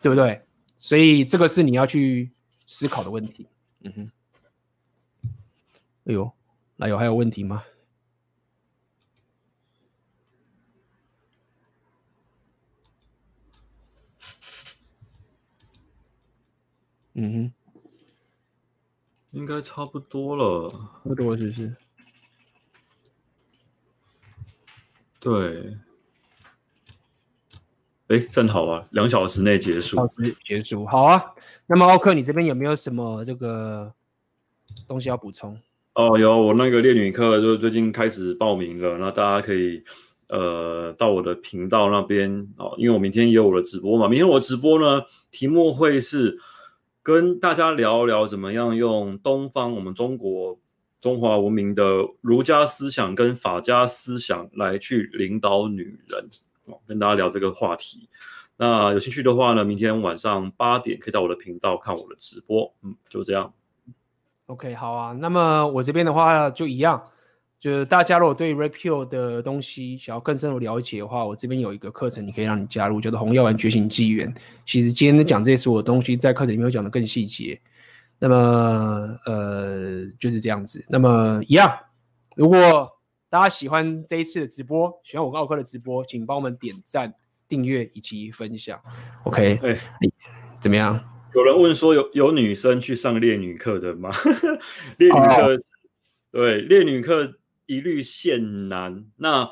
[0.02, 0.46] 对不对？
[0.78, 2.32] 所以这个是你要去
[2.68, 3.48] 思考的问题。
[3.82, 4.12] 嗯哼，
[6.06, 6.32] 哎呦，
[6.76, 7.64] 那有还有问题吗？
[17.18, 17.54] 嗯哼，
[19.32, 21.76] 应该差不多了，差不多是不是？
[25.26, 25.76] 对，
[28.10, 29.98] 哎，正好啊，两小时内结束，
[30.46, 31.20] 结束好啊。
[31.66, 33.92] 那么奥克，你这边有没有什么这个
[34.88, 35.60] 东西要补充？
[35.96, 39.84] 哦，有，我那个猎女课就最近开始报名了，那大家可以
[40.30, 44.08] 呃到我的频道那边哦，因为我明天也有我的直播嘛。
[44.08, 46.38] 明天我直播呢，题目会是
[47.02, 50.60] 跟大家聊聊怎么样用东方我们中国。
[51.06, 51.84] 中华文明的
[52.22, 56.28] 儒家思想跟法家思想来去领导女人，
[56.66, 58.10] 哦，跟大家聊这个话题。
[58.58, 62.74] 那有兴趣的话呢，明天晚上八点可以到我的频道看我的直播。
[62.82, 63.54] 嗯，就这样。
[64.48, 65.12] OK，好啊。
[65.12, 67.00] 那么我这边的话就一样，
[67.60, 74.34] 就是大家如果对 Repeal 的东西想要更深入了解的话，我这边有一个课程，你可以让你加入，叫做《红药丸觉醒纪元》。
[74.66, 77.62] 其实今天讲这些所有东西，在课程里面有讲的更细节。
[78.28, 80.84] 那么，呃，就是这样子。
[80.90, 81.72] 那么一样，
[82.36, 82.92] 如果
[83.30, 87.14] 大家喜欢这一次的直播，喜欢我跟奥克的直播，请帮我们点赞、
[87.48, 88.82] 订阅以及分享。
[89.26, 89.80] OK，哎，
[90.60, 91.00] 怎么样？
[91.36, 94.10] 有人问说有有女生去上猎女课的吗？
[94.98, 95.56] 猎女课，
[96.32, 97.36] 对，列女课
[97.68, 99.06] 一律限男。
[99.18, 99.52] 那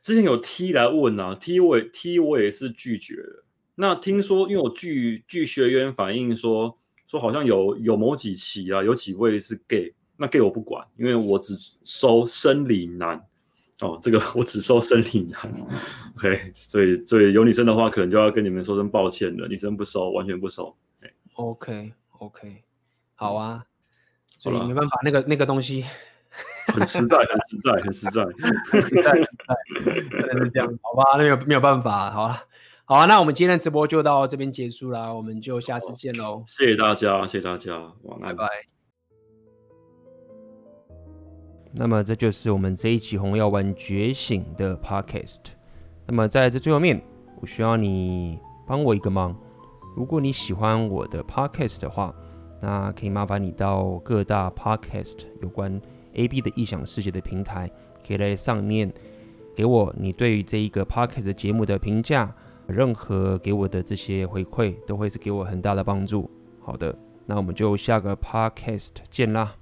[0.00, 3.44] 之前有 T 来问啊，T 我 T 我也是拒绝了。
[3.74, 6.78] 那听说，因为我据据学员反映说，
[7.10, 9.92] 说好像有有某几期啊，有几位是 gay。
[10.16, 13.20] 那 gay 我不管，因为我只收生理男。
[13.80, 15.52] 哦，这个我只收生理男。
[16.16, 19.48] OK，所以所以有女生的话，可能就要跟你们说声抱歉了。
[19.48, 20.76] 女生不收，完全不收。
[21.34, 22.62] OK OK，
[23.16, 23.64] 好啊。
[24.38, 25.84] 所以没办法，那个那个东西
[26.68, 28.22] 很实在，很实在， 很实在，
[28.70, 29.12] 很实在，
[30.10, 31.16] 真的是这样，好吧？
[31.16, 32.44] 那没有没有办法，好吧？
[32.90, 36.42] 好啊，那我们今天的直播就到这边结束了，我们就下次见喽。
[36.48, 37.72] 谢谢大家，谢谢大家，
[38.02, 38.48] 晚安，拜拜。
[41.72, 45.38] 那么这就是我们这一期《红药丸觉醒》的 Podcast。
[46.04, 47.00] 那么在这最后面，
[47.40, 48.36] 我需要你
[48.66, 49.38] 帮我一个忙，
[49.96, 52.12] 如果你喜欢我的 Podcast 的话。
[52.60, 55.80] 那可以麻烦你到各大 podcast 有关
[56.14, 57.70] AB 的异想世界的平台，
[58.04, 58.92] 可以在上面
[59.54, 62.34] 给我你对于这一个 podcast 节目的评价，
[62.70, 66.30] 任何给我的这些回馈都会是给我很大的帮助。
[66.60, 69.59] 好的，那我们就下个 podcast 见啦。